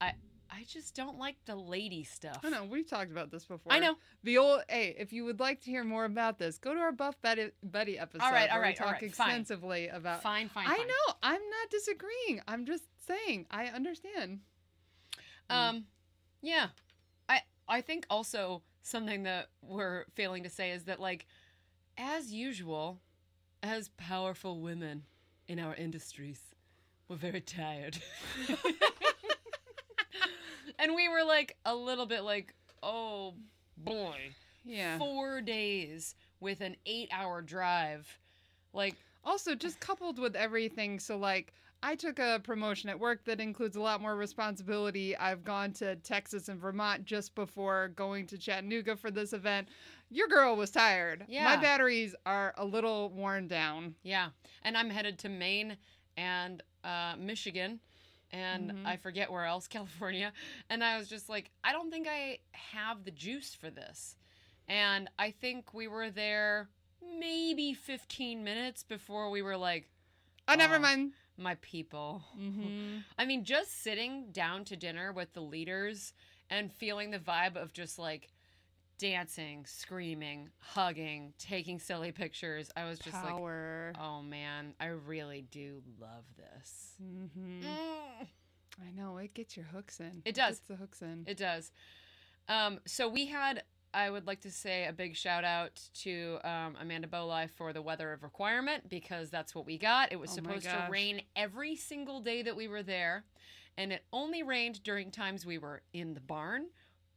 I 0.00 0.12
I 0.54 0.64
just 0.68 0.94
don't 0.94 1.18
like 1.18 1.36
the 1.46 1.56
lady 1.56 2.04
stuff. 2.04 2.40
I 2.44 2.50
know 2.50 2.64
we've 2.64 2.88
talked 2.88 3.10
about 3.10 3.30
this 3.30 3.44
before. 3.44 3.72
I 3.72 3.80
know. 3.80 3.96
the 4.22 4.38
old. 4.38 4.62
Hey, 4.68 4.94
if 4.98 5.12
you 5.12 5.24
would 5.24 5.40
like 5.40 5.60
to 5.62 5.70
hear 5.70 5.82
more 5.82 6.04
about 6.04 6.38
this, 6.38 6.58
go 6.58 6.72
to 6.72 6.80
our 6.80 6.92
Buff 6.92 7.20
Betty, 7.22 7.50
Betty 7.62 7.98
episode. 7.98 8.24
All 8.24 8.32
right, 8.32 8.48
all 8.48 8.58
where 8.58 8.68
we 8.68 8.68
all 8.68 8.74
talk 8.74 9.02
right, 9.02 9.14
fine. 9.14 9.28
extensively 9.30 9.88
about. 9.88 10.22
Fine, 10.22 10.48
fine. 10.50 10.66
I 10.66 10.76
fine. 10.76 10.86
know. 10.86 11.14
I'm 11.22 11.40
not 11.40 11.70
disagreeing. 11.70 12.40
I'm 12.46 12.66
just 12.66 12.84
saying. 13.06 13.46
I 13.50 13.66
understand. 13.66 14.40
Mm. 15.50 15.54
Um, 15.54 15.84
yeah, 16.40 16.68
I 17.28 17.40
I 17.68 17.80
think 17.80 18.06
also 18.08 18.62
something 18.82 19.24
that 19.24 19.48
we're 19.62 20.04
failing 20.14 20.44
to 20.44 20.50
say 20.50 20.70
is 20.70 20.84
that 20.84 21.00
like, 21.00 21.26
as 21.98 22.32
usual, 22.32 23.00
as 23.62 23.88
powerful 23.96 24.60
women 24.60 25.04
in 25.48 25.58
our 25.58 25.74
industries, 25.74 26.40
we're 27.08 27.16
very 27.16 27.40
tired, 27.40 27.98
and 30.84 30.94
we 30.94 31.08
were 31.08 31.24
like 31.24 31.56
a 31.64 31.74
little 31.74 32.06
bit 32.06 32.22
like, 32.22 32.54
oh 32.82 33.34
boy, 33.76 34.16
Yeah. 34.64 34.98
four 34.98 35.40
days 35.40 36.14
with 36.40 36.60
an 36.60 36.76
eight-hour 36.86 37.42
drive, 37.42 38.06
like. 38.72 38.94
Also, 39.26 39.54
just 39.54 39.80
coupled 39.80 40.18
with 40.18 40.36
everything, 40.36 41.00
so 41.00 41.16
like 41.16 41.54
I 41.82 41.94
took 41.94 42.18
a 42.18 42.42
promotion 42.44 42.90
at 42.90 43.00
work 43.00 43.24
that 43.24 43.40
includes 43.40 43.74
a 43.74 43.80
lot 43.80 44.02
more 44.02 44.16
responsibility. 44.16 45.16
I've 45.16 45.42
gone 45.44 45.72
to 45.80 45.96
Texas 45.96 46.50
and 46.50 46.60
Vermont 46.60 47.06
just 47.06 47.34
before 47.34 47.88
going 47.96 48.26
to 48.26 48.36
Chattanooga 48.36 48.96
for 48.96 49.10
this 49.10 49.32
event. 49.32 49.68
Your 50.10 50.28
girl 50.28 50.56
was 50.56 50.70
tired. 50.70 51.24
Yeah. 51.26 51.44
My 51.44 51.56
batteries 51.56 52.14
are 52.26 52.52
a 52.58 52.64
little 52.66 53.08
worn 53.16 53.48
down. 53.48 53.94
Yeah, 54.02 54.28
and 54.62 54.76
I'm 54.76 54.90
headed 54.90 55.18
to 55.20 55.30
Maine 55.30 55.78
and 56.18 56.62
uh, 56.84 57.14
Michigan, 57.18 57.80
and 58.34 58.70
Mhm. 58.72 58.86
I 58.86 58.96
forget 58.96 59.30
where 59.30 59.44
else, 59.44 59.66
California. 59.76 60.32
And 60.68 60.82
I 60.82 60.98
was 60.98 61.08
just 61.08 61.28
like, 61.28 61.50
I 61.62 61.72
don't 61.72 61.90
think 61.90 62.06
I 62.08 62.38
have 62.52 63.04
the 63.04 63.10
juice 63.10 63.54
for 63.54 63.70
this. 63.70 64.16
And 64.68 65.08
I 65.18 65.30
think 65.30 65.72
we 65.74 65.86
were 65.88 66.10
there 66.10 66.68
maybe 67.18 67.74
15 67.74 68.42
minutes 68.42 68.82
before 68.82 69.30
we 69.30 69.42
were 69.42 69.56
like, 69.56 69.88
Oh, 70.48 70.54
never 70.54 70.78
mind. 70.78 71.12
my 71.38 71.54
people. 71.62 72.22
Mm-hmm. 72.38 72.98
I 73.18 73.24
mean, 73.24 73.44
just 73.44 73.82
sitting 73.82 74.30
down 74.32 74.64
to 74.66 74.76
dinner 74.76 75.12
with 75.12 75.32
the 75.32 75.40
leaders 75.40 76.12
and 76.50 76.72
feeling 76.72 77.10
the 77.10 77.18
vibe 77.18 77.56
of 77.56 77.72
just 77.72 77.98
like 77.98 78.28
dancing, 78.98 79.64
screaming, 79.66 80.50
hugging, 80.58 81.32
taking 81.38 81.78
silly 81.78 82.12
pictures. 82.12 82.70
I 82.76 82.84
was 82.84 82.98
just 82.98 83.14
like, 83.22 83.34
Oh 84.00 84.22
man, 84.22 84.74
I 84.80 84.86
really 84.86 85.42
do 85.50 85.82
love 86.00 86.24
this. 86.36 86.94
mm-hmm. 87.02 87.62
Mm, 87.62 88.26
I 88.86 88.90
know 88.96 89.16
it 89.18 89.34
gets 89.34 89.56
your 89.56 89.66
hooks 89.66 90.00
in. 90.00 90.22
It 90.24 90.34
does. 90.34 90.56
Gets 90.56 90.68
the 90.68 90.76
hooks 90.76 91.02
in. 91.02 91.24
it 91.26 91.36
does. 91.36 91.72
Um, 92.48 92.80
so 92.86 93.08
we 93.08 93.26
had, 93.26 93.62
I 93.92 94.10
would 94.10 94.26
like 94.26 94.40
to 94.42 94.50
say 94.50 94.86
a 94.86 94.92
big 94.92 95.16
shout 95.16 95.44
out 95.44 95.80
to 96.02 96.38
um, 96.44 96.76
Amanda 96.80 97.08
Bolai 97.08 97.48
for 97.50 97.72
the 97.72 97.80
weather 97.82 98.12
of 98.12 98.22
requirement 98.22 98.88
because 98.88 99.30
that's 99.30 99.54
what 99.54 99.66
we 99.66 99.78
got. 99.78 100.12
It 100.12 100.16
was 100.20 100.30
Oh 100.32 100.34
supposed 100.36 100.64
to 100.64 100.88
rain 100.90 101.22
every 101.36 101.76
single 101.76 102.20
day 102.20 102.42
that 102.42 102.54
we 102.56 102.68
were 102.68 102.82
there, 102.82 103.24
and 103.78 103.92
it 103.92 104.04
only 104.12 104.42
rained 104.42 104.82
during 104.82 105.10
times 105.10 105.46
we 105.46 105.58
were 105.58 105.82
in 105.92 106.14
the 106.14 106.20
barn, 106.20 106.66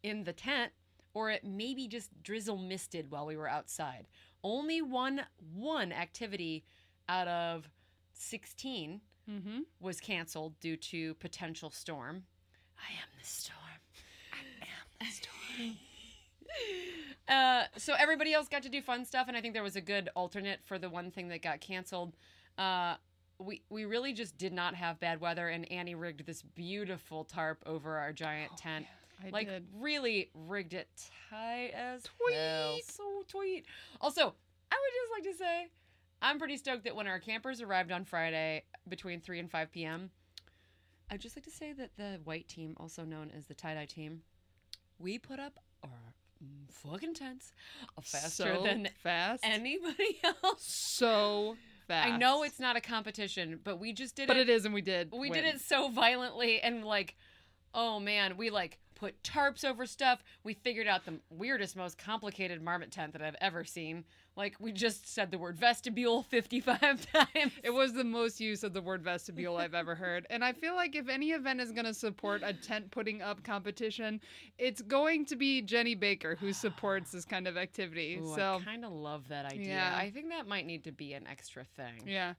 in 0.04 0.24
the 0.24 0.34
tent, 0.34 0.72
or 1.17 1.32
it 1.32 1.43
maybe 1.43 1.88
just 1.88 2.12
drizzle 2.21 2.58
misted 2.58 3.10
while 3.10 3.25
we 3.25 3.36
were 3.36 3.49
outside. 3.49 4.06
Only 4.43 4.84
one 4.84 5.21
one 5.56 5.91
activity 5.91 6.63
out 7.10 7.27
of 7.27 7.67
16 8.13 9.01
mm-hmm. 9.27 9.60
was 9.80 9.99
canceled 9.99 10.60
due 10.60 10.77
to 10.77 11.15
potential 11.15 11.71
storm. 11.71 12.25
I 12.77 12.91
am 13.01 13.10
the 13.19 13.25
storm. 13.25 13.58
I 14.32 14.62
am 14.62 14.86
the 14.99 15.06
storm. 15.12 15.77
uh, 17.27 17.63
so 17.80 17.95
everybody 17.97 18.36
else 18.36 18.47
got 18.47 18.62
to 18.62 18.69
do 18.69 18.84
fun 18.84 19.03
stuff, 19.03 19.27
and 19.27 19.36
I 19.36 19.41
think 19.41 19.56
there 19.56 19.63
was 19.63 19.75
a 19.75 19.82
good 19.82 20.10
alternate 20.15 20.60
for 20.65 20.77
the 20.77 20.88
one 20.88 21.10
thing 21.10 21.30
that 21.30 21.41
got 21.41 21.62
canceled. 21.62 22.15
Uh, 22.60 22.97
we 23.39 23.63
we 23.71 23.86
really 23.86 24.13
just 24.13 24.38
did 24.38 24.53
not 24.53 24.75
have 24.75 24.99
bad 24.99 25.19
weather, 25.19 25.49
and 25.49 25.71
Annie 25.71 25.95
rigged 25.95 26.27
this 26.27 26.43
beautiful 26.43 27.23
tarp 27.23 27.63
over 27.65 27.97
our 27.97 28.13
giant 28.13 28.56
tent. 28.56 28.86
I 29.25 29.30
like 29.30 29.47
did. 29.47 29.65
really 29.80 30.30
rigged 30.34 30.73
it 30.73 30.88
tight 31.30 31.71
as 31.75 32.03
Tweet. 32.03 32.36
hell. 32.38 32.77
So 32.84 33.23
tweet. 33.27 33.65
Also, 33.99 34.21
I 34.21 34.75
would 34.75 34.93
just 34.93 35.12
like 35.13 35.34
to 35.34 35.38
say, 35.38 35.67
I'm 36.21 36.38
pretty 36.39 36.58
stoked 36.58 36.84
that 36.84 36.95
when 36.95 37.08
our 37.08 37.19
campers 37.19 37.62
arrived 37.62 37.91
on 37.91 38.06
Friday 38.06 38.63
between 38.88 39.21
3 39.21 39.39
and 39.39 39.51
5 39.51 39.71
p.m., 39.71 40.12
I'd 41.10 41.21
just 41.21 41.36
like 41.38 41.45
to 41.45 41.51
say 41.51 41.73
that 41.73 41.91
the 41.97 42.19
white 42.25 42.47
team, 42.47 42.75
also 42.77 43.03
known 43.06 43.32
as 43.36 43.45
the 43.45 43.53
tie 43.53 43.73
dye 43.75 43.86
team, 43.86 44.21
we 44.99 45.17
put 45.17 45.39
up 45.39 45.58
our 45.84 46.13
fucking 46.69 47.13
tents 47.13 47.53
faster 48.03 48.56
so 48.56 48.63
than 48.63 48.89
fast. 49.01 49.43
anybody 49.43 50.19
else. 50.43 50.63
so 50.63 51.56
fast. 51.88 52.10
I 52.12 52.17
know 52.17 52.43
it's 52.43 52.60
not 52.60 52.75
a 52.75 52.82
competition, 52.82 53.60
but 53.63 53.80
we 53.80 53.93
just 53.93 54.15
did 54.15 54.27
but 54.27 54.38
it. 54.38 54.49
it 54.49 54.53
is, 54.53 54.65
and 54.65 54.73
we 54.73 54.82
did. 54.82 55.12
we 55.12 55.30
win. 55.30 55.34
did 55.43 55.56
it 55.56 55.62
so 55.62 55.89
violently 55.89 56.60
and 56.60 56.84
like, 56.84 57.15
oh 57.73 57.99
man, 57.99 58.36
we 58.38 58.49
like 58.49 58.77
put 58.97 59.21
tarps 59.21 59.63
over 59.63 59.86
stuff. 59.86 60.23
We 60.43 60.55
figured 60.55 60.88
out 60.88 61.05
the 61.05 61.19
weirdest, 61.29 61.75
most 61.75 61.97
complicated 61.97 62.62
marmot 62.62 62.91
tent 62.91 63.13
that 63.13 63.21
I've 63.21 63.36
ever 63.39 63.63
seen. 63.63 64.03
Like 64.36 64.55
we 64.60 64.71
just 64.71 65.13
said 65.13 65.31
the 65.31 65.38
word 65.38 65.55
vestibule 65.57 66.23
55 66.29 66.79
times. 67.12 67.53
It 67.63 67.73
was 67.73 67.93
the 67.93 68.03
most 68.03 68.39
use 68.39 68.63
of 68.63 68.73
the 68.73 68.81
word 68.81 69.03
vestibule 69.03 69.57
I've 69.57 69.75
ever 69.75 69.93
heard. 69.95 70.25
And 70.29 70.43
I 70.43 70.51
feel 70.53 70.75
like 70.75 70.95
if 70.95 71.07
any 71.10 71.31
event 71.31 71.62
is 71.62 71.71
going 71.71 71.86
to 71.86 71.93
support 71.93 72.41
a 72.43 72.53
tent 72.53 72.89
putting 72.91 73.21
up 73.21 73.43
competition, 73.43 74.19
it's 74.57 74.81
going 74.81 75.25
to 75.27 75.36
be 75.36 75.62
Jenny 75.62 75.95
Baker 75.95 76.36
who 76.39 76.51
supports 76.51 77.12
this 77.12 77.25
kind 77.25 77.47
of 77.47 77.55
activity. 77.55 78.19
Ooh, 78.21 78.36
so, 78.36 78.60
I 78.62 78.65
kind 78.65 78.83
of 78.83 78.91
love 78.91 79.27
that 79.29 79.45
idea. 79.45 79.75
Yeah. 79.75 79.95
I 79.95 80.10
think 80.10 80.29
that 80.29 80.47
might 80.47 80.65
need 80.65 80.83
to 80.86 80.91
be 80.91 81.13
an 81.13 81.27
extra 81.27 81.63
thing. 81.75 82.03
yeah. 82.05 82.33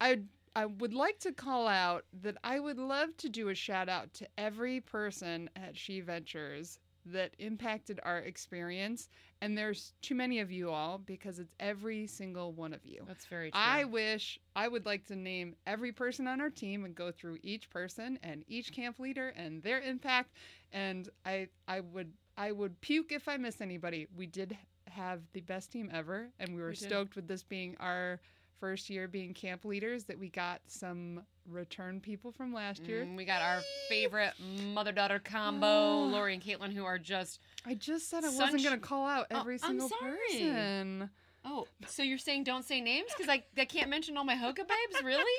I 0.00 0.20
I 0.56 0.66
would 0.66 0.94
like 0.94 1.18
to 1.20 1.32
call 1.32 1.66
out 1.66 2.04
that 2.22 2.36
I 2.44 2.60
would 2.60 2.78
love 2.78 3.16
to 3.18 3.28
do 3.28 3.48
a 3.48 3.54
shout 3.54 3.88
out 3.88 4.14
to 4.14 4.28
every 4.38 4.80
person 4.80 5.50
at 5.56 5.76
She 5.76 6.00
Ventures 6.00 6.78
that 7.06 7.34
impacted 7.38 8.00
our 8.02 8.18
experience. 8.18 9.08
And 9.40 9.58
there's 9.58 9.92
too 10.00 10.14
many 10.14 10.40
of 10.40 10.50
you 10.50 10.70
all 10.70 10.98
because 10.98 11.38
it's 11.38 11.52
every 11.60 12.06
single 12.06 12.52
one 12.52 12.72
of 12.72 12.86
you. 12.86 13.02
That's 13.06 13.26
very 13.26 13.50
true. 13.50 13.60
I 13.60 13.84
wish 13.84 14.38
I 14.56 14.68
would 14.68 14.86
like 14.86 15.04
to 15.06 15.16
name 15.16 15.54
every 15.66 15.92
person 15.92 16.26
on 16.26 16.40
our 16.40 16.50
team 16.50 16.84
and 16.84 16.94
go 16.94 17.10
through 17.10 17.38
each 17.42 17.68
person 17.68 18.18
and 18.22 18.44
each 18.48 18.72
camp 18.72 18.98
leader 18.98 19.34
and 19.36 19.62
their 19.62 19.80
impact. 19.80 20.30
And 20.72 21.08
I 21.26 21.48
I 21.68 21.80
would 21.80 22.12
I 22.38 22.52
would 22.52 22.80
puke 22.80 23.12
if 23.12 23.28
I 23.28 23.36
miss 23.36 23.60
anybody. 23.60 24.06
We 24.16 24.26
did 24.26 24.56
have 24.88 25.20
the 25.32 25.40
best 25.40 25.72
team 25.72 25.90
ever, 25.92 26.30
and 26.38 26.54
we 26.54 26.62
were 26.62 26.70
We 26.70 26.76
stoked 26.76 27.16
with 27.16 27.28
this 27.28 27.42
being 27.42 27.76
our 27.80 28.20
first 28.64 28.88
year 28.88 29.06
being 29.06 29.34
camp 29.34 29.66
leaders 29.66 30.04
that 30.04 30.18
we 30.18 30.30
got 30.30 30.58
some 30.68 31.20
return 31.50 32.00
people 32.00 32.32
from 32.32 32.50
last 32.54 32.86
year. 32.86 33.04
Mm, 33.04 33.14
we 33.14 33.26
got 33.26 33.42
our 33.42 33.60
favorite 33.90 34.32
mother 34.72 34.90
daughter 34.90 35.18
combo, 35.18 35.66
Oh. 35.66 36.08
Lori 36.10 36.32
and 36.32 36.42
Caitlin, 36.42 36.72
who 36.72 36.82
are 36.86 36.98
just. 36.98 37.40
I 37.66 37.74
just 37.74 38.08
said 38.08 38.24
I 38.24 38.28
wasn't 38.28 38.62
going 38.64 38.74
to 38.74 38.78
call 38.78 39.06
out 39.06 39.26
Oh, 39.30 39.40
every 39.40 39.56
I'm 39.62 39.78
single 39.78 39.90
sorry. 39.90 40.16
person. 40.30 41.10
Oh, 41.44 41.66
so 41.86 42.02
you're 42.02 42.16
saying 42.16 42.44
don't 42.44 42.64
say 42.64 42.80
names 42.80 43.10
because 43.14 43.28
I, 43.28 43.44
I 43.58 43.66
can't 43.66 43.90
mention 43.90 44.16
all 44.16 44.24
my 44.24 44.34
Hoka 44.34 44.56
babes? 44.66 45.02
Really? 45.04 45.30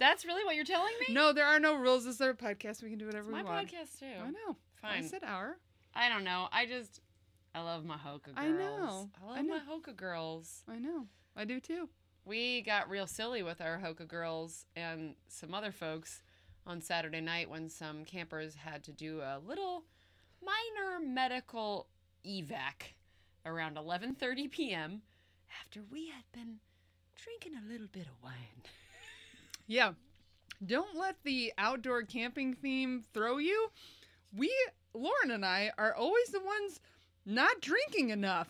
That's 0.00 0.24
really 0.24 0.44
what 0.44 0.56
you're 0.56 0.64
telling 0.64 0.92
me? 1.06 1.14
No, 1.14 1.32
there 1.32 1.46
are 1.46 1.60
no 1.60 1.76
rules. 1.76 2.04
This 2.04 2.16
is 2.16 2.20
our 2.20 2.34
podcast. 2.34 2.82
We 2.82 2.88
can 2.88 2.98
do 2.98 3.06
whatever 3.06 3.30
my 3.30 3.42
we 3.42 3.44
want. 3.44 3.56
My 3.72 3.78
podcast 3.78 4.00
too. 4.00 4.06
I 4.20 4.30
know. 4.30 4.56
Fine. 4.82 5.04
I 5.04 5.06
said 5.06 5.22
our. 5.24 5.56
I 5.94 6.08
don't 6.08 6.24
know. 6.24 6.48
I 6.50 6.66
just 6.66 7.00
I 7.54 7.60
love 7.60 7.84
my 7.84 7.96
Hoka 7.96 8.34
girls. 8.34 8.38
I 8.38 8.48
know. 8.48 9.08
I 9.22 9.26
love 9.28 9.36
I 9.38 9.42
know. 9.42 9.54
my 9.54 9.60
Hoka 9.60 9.94
girls. 9.94 10.64
I 10.68 10.80
know. 10.80 11.06
I 11.36 11.44
do 11.44 11.60
too. 11.60 11.88
We 12.24 12.62
got 12.62 12.90
real 12.90 13.06
silly 13.06 13.42
with 13.42 13.60
our 13.60 13.78
Hoka 13.78 14.06
girls 14.06 14.66
and 14.76 15.14
some 15.28 15.54
other 15.54 15.72
folks 15.72 16.22
on 16.66 16.82
Saturday 16.82 17.20
night 17.20 17.48
when 17.48 17.68
some 17.68 18.04
campers 18.04 18.54
had 18.54 18.84
to 18.84 18.92
do 18.92 19.20
a 19.20 19.40
little 19.44 19.84
minor 20.42 21.00
medical 21.04 21.86
evac 22.26 22.94
around 23.46 23.76
11:30 23.76 24.50
p.m. 24.50 25.02
after 25.60 25.80
we 25.90 26.08
had 26.08 26.24
been 26.32 26.58
drinking 27.16 27.58
a 27.58 27.70
little 27.70 27.88
bit 27.88 28.06
of 28.06 28.22
wine. 28.22 28.34
Yeah. 29.66 29.92
Don't 30.66 30.96
let 30.96 31.14
the 31.22 31.52
outdoor 31.56 32.02
camping 32.02 32.54
theme 32.54 33.04
throw 33.14 33.38
you. 33.38 33.70
We, 34.36 34.52
Lauren 34.92 35.30
and 35.30 35.46
I, 35.46 35.70
are 35.78 35.94
always 35.94 36.26
the 36.30 36.40
ones 36.40 36.80
not 37.24 37.60
drinking 37.60 38.10
enough. 38.10 38.48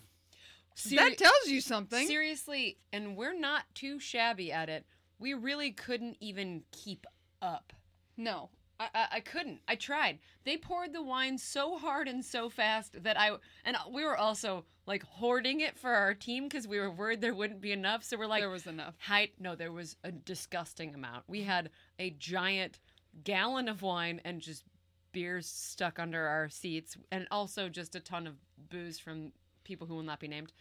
That 0.84 1.18
tells 1.18 1.46
you 1.46 1.60
something. 1.60 2.06
Seriously, 2.06 2.78
and 2.92 3.16
we're 3.16 3.38
not 3.38 3.64
too 3.74 3.98
shabby 3.98 4.52
at 4.52 4.68
it. 4.68 4.86
We 5.18 5.34
really 5.34 5.70
couldn't 5.72 6.16
even 6.20 6.62
keep 6.72 7.06
up. 7.42 7.72
no. 8.16 8.50
I, 8.78 8.88
I, 8.94 9.06
I 9.16 9.20
couldn't. 9.20 9.60
I 9.68 9.74
tried. 9.74 10.20
They 10.44 10.56
poured 10.56 10.94
the 10.94 11.02
wine 11.02 11.36
so 11.36 11.76
hard 11.76 12.08
and 12.08 12.24
so 12.24 12.48
fast 12.48 13.02
that 13.02 13.20
I 13.20 13.32
and 13.66 13.76
we 13.92 14.04
were 14.04 14.16
also 14.16 14.64
like 14.86 15.02
hoarding 15.04 15.60
it 15.60 15.78
for 15.78 15.90
our 15.90 16.14
team 16.14 16.44
because 16.44 16.66
we 16.66 16.78
were 16.80 16.90
worried 16.90 17.20
there 17.20 17.34
wouldn't 17.34 17.60
be 17.60 17.72
enough. 17.72 18.02
So 18.04 18.16
we're 18.16 18.26
like, 18.26 18.40
there 18.40 18.48
was 18.48 18.66
enough. 18.66 18.94
height. 18.98 19.32
No, 19.38 19.54
there 19.54 19.70
was 19.70 19.96
a 20.02 20.10
disgusting 20.10 20.94
amount. 20.94 21.24
We 21.28 21.42
had 21.42 21.68
a 21.98 22.10
giant 22.12 22.78
gallon 23.22 23.68
of 23.68 23.82
wine 23.82 24.20
and 24.24 24.40
just 24.40 24.64
beers 25.12 25.46
stuck 25.46 25.98
under 25.98 26.26
our 26.26 26.48
seats, 26.48 26.96
and 27.12 27.26
also 27.30 27.68
just 27.68 27.94
a 27.94 28.00
ton 28.00 28.26
of 28.26 28.34
booze 28.70 28.98
from 28.98 29.32
people 29.70 29.86
who 29.86 29.94
will 29.94 30.02
not 30.02 30.18
be 30.18 30.26
named. 30.26 30.52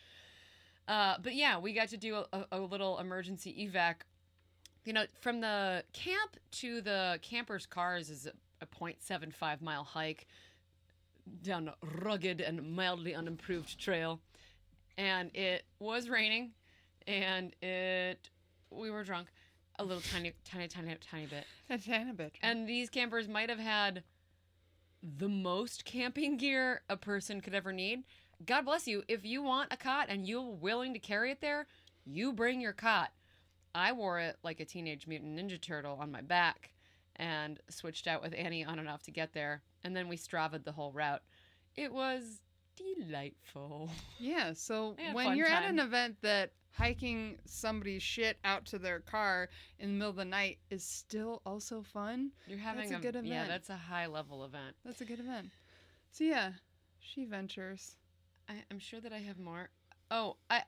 Uh, 0.87 1.15
but 1.21 1.33
yeah, 1.33 1.57
we 1.57 1.73
got 1.73 1.87
to 1.89 1.97
do 1.97 2.23
a, 2.31 2.45
a, 2.51 2.59
little 2.59 2.99
emergency 2.99 3.67
evac. 3.67 3.95
You 4.85 4.93
know, 4.93 5.05
from 5.19 5.41
the 5.41 5.83
camp 5.93 6.37
to 6.51 6.81
the 6.81 7.19
campers' 7.23 7.65
cars 7.65 8.09
is 8.09 8.27
a, 8.27 8.31
a 8.61 8.67
0.75 8.67 9.61
mile 9.61 9.83
hike 9.83 10.27
down 11.43 11.69
a 11.69 11.75
rugged 12.03 12.39
and 12.39 12.75
mildly 12.75 13.15
unimproved 13.15 13.79
trail, 13.79 14.19
and 14.97 15.35
it 15.35 15.63
was 15.79 16.07
raining, 16.09 16.51
and 17.07 17.55
it 17.61 18.29
we 18.71 18.91
were 18.91 19.03
drunk 19.03 19.27
a 19.79 19.83
little 19.83 20.03
tiny, 20.11 20.33
tiny, 20.45 20.67
tiny, 20.67 20.95
tiny 20.99 21.25
bit. 21.25 21.45
A 21.69 21.77
tiny 21.77 22.11
bit. 22.11 22.33
And 22.41 22.67
these 22.67 22.89
campers 22.89 23.27
might 23.27 23.49
have 23.49 23.59
had 23.59 24.03
the 25.01 25.29
most 25.29 25.85
camping 25.85 26.37
gear 26.37 26.81
a 26.89 26.97
person 26.97 27.41
could 27.41 27.55
ever 27.55 27.71
need. 27.71 28.03
God 28.45 28.65
bless 28.65 28.87
you. 28.87 29.03
If 29.07 29.25
you 29.25 29.43
want 29.43 29.73
a 29.73 29.77
cot 29.77 30.07
and 30.09 30.27
you're 30.27 30.41
willing 30.41 30.93
to 30.93 30.99
carry 30.99 31.31
it 31.31 31.41
there, 31.41 31.67
you 32.05 32.33
bring 32.33 32.61
your 32.61 32.73
cot. 32.73 33.11
I 33.75 33.91
wore 33.91 34.19
it 34.19 34.37
like 34.43 34.59
a 34.59 34.65
teenage 34.65 35.07
mutant 35.07 35.37
ninja 35.37 35.59
turtle 35.59 35.97
on 35.99 36.11
my 36.11 36.21
back 36.21 36.71
and 37.17 37.59
switched 37.69 38.07
out 38.07 38.21
with 38.21 38.33
Annie 38.35 38.63
on 38.63 38.79
and 38.79 38.89
off 38.89 39.03
to 39.03 39.11
get 39.11 39.33
there. 39.33 39.61
And 39.83 39.95
then 39.95 40.07
we 40.07 40.17
Stravaed 40.17 40.63
the 40.63 40.71
whole 40.71 40.91
route. 40.91 41.21
It 41.75 41.93
was 41.93 42.41
delightful. 42.75 43.89
yeah. 44.19 44.53
So 44.53 44.95
a 45.09 45.13
when 45.13 45.35
you're 45.35 45.47
at 45.47 45.69
an 45.69 45.79
event 45.79 46.17
that 46.21 46.51
hiking 46.71 47.37
somebody's 47.45 48.03
shit 48.03 48.37
out 48.45 48.65
to 48.65 48.79
their 48.79 48.99
car 48.99 49.49
in 49.79 49.89
the 49.89 49.93
middle 49.95 50.11
of 50.11 50.15
the 50.15 50.25
night 50.25 50.59
is 50.69 50.83
still 50.83 51.41
also 51.45 51.81
fun, 51.81 52.31
You're 52.47 52.59
having 52.59 52.93
a 52.93 52.99
good 52.99 53.15
event. 53.15 53.27
Yeah, 53.27 53.47
that's 53.47 53.69
a 53.69 53.75
high 53.75 54.07
level 54.07 54.45
event. 54.45 54.75
that's 54.85 55.01
a 55.01 55.05
good 55.05 55.19
event. 55.19 55.49
So 56.11 56.23
yeah, 56.23 56.53
she 56.99 57.25
ventures. 57.25 57.95
I, 58.49 58.63
I'm 58.71 58.79
sure 58.79 58.99
that 58.99 59.13
I 59.13 59.19
have 59.19 59.39
more. 59.39 59.69
Oh, 60.09 60.37
I, 60.49 60.63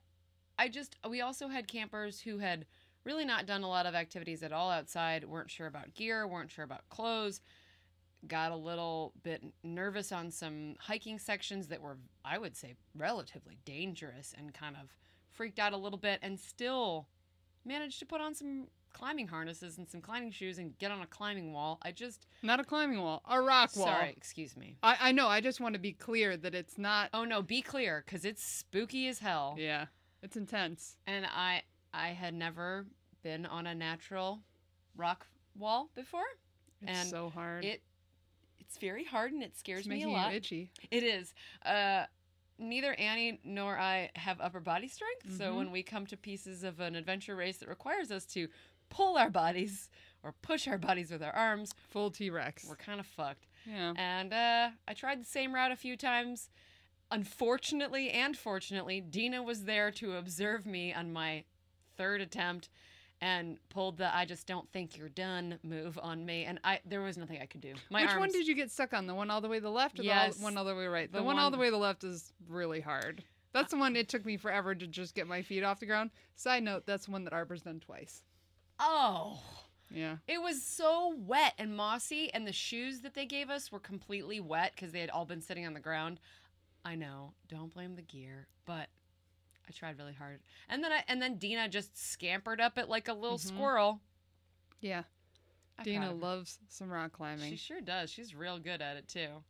I 0.57 0.69
just 0.69 0.95
we 1.09 1.21
also 1.21 1.47
had 1.47 1.67
campers 1.67 2.21
who 2.21 2.37
had 2.37 2.65
really 3.03 3.25
not 3.25 3.47
done 3.47 3.63
a 3.63 3.67
lot 3.67 3.87
of 3.87 3.95
activities 3.95 4.43
at 4.43 4.53
all 4.53 4.69
outside. 4.69 5.25
weren't 5.25 5.49
sure 5.49 5.67
about 5.67 5.95
gear, 5.95 6.27
weren't 6.27 6.51
sure 6.51 6.63
about 6.63 6.87
clothes. 6.89 7.41
Got 8.27 8.51
a 8.51 8.55
little 8.55 9.13
bit 9.23 9.43
nervous 9.63 10.11
on 10.11 10.29
some 10.29 10.75
hiking 10.79 11.17
sections 11.17 11.67
that 11.69 11.81
were, 11.81 11.97
I 12.23 12.37
would 12.37 12.55
say, 12.55 12.75
relatively 12.95 13.57
dangerous, 13.65 14.35
and 14.37 14.53
kind 14.53 14.75
of 14.79 14.93
freaked 15.31 15.57
out 15.57 15.73
a 15.73 15.77
little 15.77 15.97
bit, 15.97 16.19
and 16.21 16.39
still 16.39 17.07
managed 17.65 17.97
to 17.99 18.05
put 18.05 18.21
on 18.21 18.35
some 18.35 18.67
climbing 18.93 19.27
harnesses 19.27 19.77
and 19.77 19.87
some 19.89 20.01
climbing 20.01 20.31
shoes 20.31 20.57
and 20.57 20.77
get 20.77 20.91
on 20.91 21.01
a 21.01 21.07
climbing 21.07 21.53
wall. 21.53 21.79
I 21.81 21.91
just 21.91 22.27
Not 22.43 22.59
a 22.59 22.63
climbing 22.63 23.01
wall, 23.01 23.21
a 23.29 23.41
rock 23.41 23.75
wall. 23.75 23.85
sorry, 23.87 24.13
excuse 24.15 24.55
me. 24.57 24.77
I, 24.83 24.97
I 24.99 25.11
know. 25.11 25.27
I 25.27 25.41
just 25.41 25.59
want 25.59 25.73
to 25.73 25.79
be 25.79 25.93
clear 25.93 26.37
that 26.37 26.53
it's 26.55 26.77
not. 26.77 27.09
Oh 27.13 27.23
no, 27.25 27.41
be 27.41 27.61
clear, 27.61 28.03
because 28.05 28.25
it's 28.25 28.43
spooky 28.43 29.07
as 29.07 29.19
hell. 29.19 29.55
Yeah, 29.57 29.85
it's 30.21 30.35
intense. 30.37 30.97
and 31.07 31.25
I 31.25 31.63
I 31.93 32.09
had 32.09 32.33
never 32.33 32.85
been 33.23 33.45
on 33.45 33.67
a 33.67 33.75
natural 33.75 34.39
rock 34.95 35.27
wall 35.57 35.89
before. 35.95 36.23
It's 36.81 36.91
And 36.99 37.09
so 37.09 37.29
hard. 37.29 37.65
It 37.65 37.81
it's 38.59 38.77
very 38.77 39.03
hard 39.03 39.33
and 39.33 39.43
it 39.43 39.57
scares 39.57 39.81
it's 39.81 39.87
me 39.89 40.03
a 40.03 40.07
lot. 40.09 40.31
you 40.31 40.37
itchy. 40.37 40.71
It 40.89 41.03
is. 41.03 41.33
Uh, 41.65 42.05
neither 42.57 42.93
Annie 42.93 43.39
nor 43.43 43.77
I 43.77 44.11
have 44.15 44.39
upper 44.39 44.59
body 44.59 44.87
strength, 44.87 45.35
so 45.37 45.51
Mhm. 45.51 45.55
when 45.57 45.71
we 45.71 45.81
come 45.83 46.05
to 46.07 46.15
pieces 46.15 46.63
of 46.63 46.79
an 46.79 46.95
adventure 46.95 47.35
race 47.35 47.57
that 47.57 47.67
requires 47.67 48.11
us 48.11 48.25
to 48.27 48.47
pull 48.91 49.17
our 49.17 49.31
bodies 49.31 49.89
or 50.23 50.33
push 50.43 50.67
our 50.67 50.77
bodies 50.77 51.09
with 51.09 51.23
our 51.23 51.31
arms, 51.33 51.73
Full 51.89 52.11
T 52.11 52.29
Rex. 52.29 52.65
we're 52.69 52.75
kind 52.75 52.99
of 52.99 53.07
fucked. 53.07 53.47
Yeah. 53.65 53.93
And 53.97 54.31
uh, 54.33 54.69
I 54.87 54.93
tried 54.93 55.19
the 55.21 55.25
same 55.25 55.53
route 55.55 55.71
a 55.71 55.75
few 55.75 55.97
times. 55.97 56.49
Unfortunately 57.09 58.09
and 58.11 58.37
fortunately, 58.37 59.01
Dina 59.01 59.43
was 59.43 59.65
there 59.65 59.91
to 59.91 60.15
observe 60.15 60.65
me 60.65 60.93
on 60.93 61.11
my 61.11 61.43
third 61.97 62.21
attempt 62.21 62.69
and 63.19 63.57
pulled 63.69 63.97
the 63.97 64.15
"I 64.15 64.23
just 64.25 64.47
don't 64.47 64.67
think 64.71 64.97
you're 64.97 65.09
done" 65.09 65.59
move 65.61 65.99
on 66.01 66.25
me, 66.25 66.45
and 66.45 66.57
I 66.63 66.79
there 66.85 67.01
was 67.01 67.17
nothing 67.17 67.39
I 67.41 67.45
could 67.47 67.59
do. 67.61 67.73
My 67.89 68.01
Which 68.03 68.11
arms, 68.11 68.19
one 68.21 68.31
did 68.31 68.47
you 68.47 68.55
get 68.55 68.71
stuck 68.71 68.93
on? 68.93 69.07
The 69.07 69.13
one 69.13 69.29
all 69.29 69.41
the 69.41 69.49
way 69.49 69.57
to 69.57 69.61
the 69.61 69.69
left 69.69 69.99
or 69.99 70.03
Yes. 70.03 70.37
the 70.37 70.43
one 70.43 70.57
all 70.57 70.63
the 70.63 70.73
way 70.73 70.87
right? 70.87 71.11
The, 71.11 71.17
The 71.17 71.23
one, 71.23 71.37
all 71.37 71.51
the 71.51 71.57
way 71.57 71.65
to 71.67 71.71
the 71.71 71.77
left 71.77 72.03
is 72.05 72.31
really 72.47 72.79
hard. 72.79 73.23
That's 73.53 73.71
the 73.71 73.77
one 73.77 73.97
it 73.97 74.07
took 74.07 74.25
me 74.25 74.37
forever 74.37 74.73
to 74.73 74.87
just 74.87 75.13
get 75.13 75.27
my 75.27 75.41
feet 75.41 75.61
off 75.63 75.81
the 75.81 75.85
ground. 75.85 76.11
Side 76.37 76.63
note, 76.63 76.85
that's 76.85 77.07
the 77.07 77.11
one 77.11 77.25
that 77.25 77.33
Arbor's 77.33 77.61
done 77.63 77.81
twice. 77.81 78.23
Oh, 78.83 79.39
Yeah. 79.91 80.17
it 80.27 80.41
was 80.41 80.63
so 80.63 81.13
wet 81.15 81.53
and 81.57 81.75
mossy, 81.75 82.33
and 82.33 82.47
the 82.47 82.51
shoes 82.53 83.01
that 83.01 83.13
they 83.13 83.25
gave 83.25 83.49
us 83.49 83.71
were 83.71 83.79
completely 83.79 84.39
wet 84.39 84.71
because 84.75 84.91
they 84.91 85.01
had 85.01 85.09
all 85.11 85.25
been 85.25 85.41
sitting 85.41 85.65
on 85.67 85.73
the 85.73 85.79
ground. 85.79 86.19
I 86.83 86.95
know, 86.95 87.33
don't 87.47 87.71
blame 87.73 87.95
the 87.95 88.01
gear, 88.01 88.47
but 88.65 88.89
I 89.67 89.71
tried 89.71 89.97
really 89.99 90.13
hard. 90.13 90.39
And 90.67 90.83
then 90.83 90.91
I 90.91 91.03
and 91.07 91.21
then 91.21 91.37
Dina 91.37 91.69
just 91.69 91.95
scampered 91.95 92.59
up 92.59 92.77
it 92.79 92.89
like 92.89 93.07
a 93.07 93.13
little 93.13 93.37
Mhm. 93.37 93.47
squirrel. 93.47 94.01
Yeah. 94.79 95.03
I'm 95.77 95.83
Dina 95.85 96.11
loves 96.11 96.59
some 96.67 96.89
rock 96.89 97.11
climbing. 97.13 97.51
She 97.51 97.55
sure 97.57 97.81
does. 97.81 98.09
She's 98.09 98.33
real 98.33 98.57
good 98.59 98.81
at 98.81 98.97
it 98.97 99.07
too. 99.07 99.43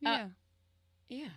Yeah. 0.00 0.28
Yeah. 1.08 1.28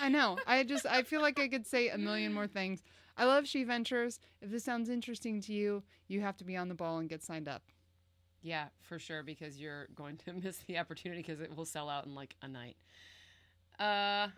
I 0.00 0.08
know. 0.08 0.38
I 0.46 0.64
just 0.64 0.86
I 0.86 1.02
feel 1.02 1.20
like 1.20 1.38
I 1.38 1.48
could 1.48 1.66
say 1.66 1.88
a 1.90 1.98
million 1.98 2.32
more 2.32 2.46
things. 2.46 2.82
I 3.20 3.24
love 3.26 3.46
She 3.46 3.64
Ventures. 3.64 4.18
If 4.40 4.50
this 4.50 4.64
sounds 4.64 4.88
interesting 4.88 5.42
to 5.42 5.52
you, 5.52 5.82
you 6.08 6.22
have 6.22 6.38
to 6.38 6.44
be 6.44 6.56
on 6.56 6.68
the 6.68 6.74
ball 6.74 6.98
and 6.98 7.08
get 7.08 7.22
signed 7.22 7.48
up. 7.48 7.62
Yeah, 8.42 8.68
for 8.80 8.98
sure, 8.98 9.22
because 9.22 9.58
you're 9.58 9.88
going 9.94 10.16
to 10.24 10.32
miss 10.42 10.56
the 10.66 10.78
opportunity 10.78 11.20
because 11.20 11.40
it 11.40 11.54
will 11.54 11.66
sell 11.66 11.90
out 11.90 12.06
in 12.06 12.14
like 12.14 12.34
a 12.40 12.48
night. 12.48 12.78
Uh, 13.78 14.28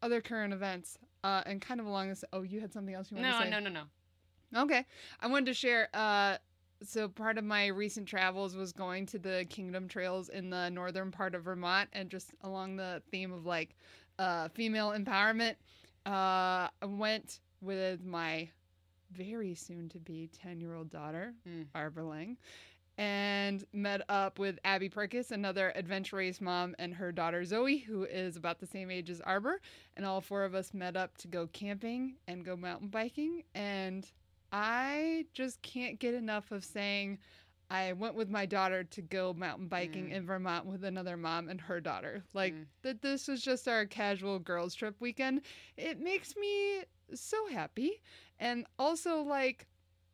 Other 0.00 0.22
current 0.22 0.54
events, 0.54 0.96
uh, 1.22 1.42
and 1.44 1.60
kind 1.60 1.80
of 1.80 1.86
along 1.86 2.08
this. 2.08 2.24
Oh, 2.32 2.40
you 2.40 2.60
had 2.60 2.72
something 2.72 2.94
else 2.94 3.10
you 3.10 3.18
wanted 3.18 3.30
no, 3.30 3.38
to 3.38 3.44
say? 3.44 3.50
no, 3.50 3.58
no, 3.60 3.70
no. 3.70 4.62
Okay. 4.62 4.86
I 5.20 5.26
wanted 5.26 5.46
to 5.46 5.54
share 5.54 5.88
uh 5.92 6.38
so 6.82 7.08
part 7.08 7.36
of 7.38 7.44
my 7.44 7.66
recent 7.66 8.06
travels 8.06 8.56
was 8.56 8.72
going 8.72 9.04
to 9.06 9.18
the 9.18 9.44
Kingdom 9.50 9.88
Trails 9.88 10.28
in 10.28 10.48
the 10.48 10.70
northern 10.70 11.10
part 11.10 11.34
of 11.34 11.42
Vermont 11.42 11.88
and 11.92 12.08
just 12.08 12.30
along 12.42 12.76
the 12.76 13.02
theme 13.10 13.32
of 13.32 13.44
like 13.44 13.74
uh 14.18 14.48
female 14.48 14.92
empowerment. 14.92 15.56
Uh 16.06 16.68
I 16.80 16.86
went 16.86 17.40
with 17.60 18.04
my 18.04 18.48
very 19.12 19.54
soon 19.54 19.88
to 19.90 19.98
be 19.98 20.28
10-year-old 20.44 20.90
daughter, 20.90 21.34
Mm. 21.48 21.66
Arbor 21.74 22.02
Lang, 22.04 22.36
and 22.98 23.64
met 23.72 24.02
up 24.08 24.38
with 24.38 24.58
Abby 24.64 24.88
Perkis, 24.88 25.30
another 25.30 25.72
adventure 25.76 26.16
race 26.16 26.40
mom, 26.40 26.74
and 26.78 26.92
her 26.94 27.12
daughter 27.12 27.44
Zoe, 27.44 27.78
who 27.78 28.04
is 28.04 28.36
about 28.36 28.58
the 28.58 28.66
same 28.66 28.90
age 28.90 29.08
as 29.08 29.20
Arbor. 29.20 29.60
And 29.96 30.04
all 30.04 30.20
four 30.20 30.44
of 30.44 30.54
us 30.54 30.74
met 30.74 30.96
up 30.96 31.16
to 31.18 31.28
go 31.28 31.46
camping 31.48 32.16
and 32.26 32.44
go 32.44 32.56
mountain 32.56 32.88
biking. 32.88 33.44
And 33.54 34.04
I 34.52 35.26
just 35.32 35.62
can't 35.62 35.98
get 36.00 36.14
enough 36.14 36.50
of 36.50 36.64
saying 36.64 37.18
I 37.70 37.92
went 37.92 38.14
with 38.14 38.30
my 38.30 38.46
daughter 38.46 38.82
to 38.82 39.02
go 39.02 39.32
mountain 39.34 39.68
biking 39.68 40.08
Mm. 40.08 40.12
in 40.12 40.26
Vermont 40.26 40.66
with 40.66 40.84
another 40.84 41.16
mom 41.16 41.48
and 41.48 41.60
her 41.60 41.80
daughter. 41.80 42.24
Like 42.34 42.54
Mm. 42.54 42.66
that 42.82 43.02
this 43.02 43.28
was 43.28 43.42
just 43.42 43.68
our 43.68 43.86
casual 43.86 44.38
girls 44.40 44.74
trip 44.74 44.96
weekend. 45.00 45.42
It 45.76 46.00
makes 46.00 46.34
me 46.34 46.82
so 47.14 47.48
happy. 47.48 48.00
And 48.38 48.66
also 48.78 49.22
like 49.22 49.66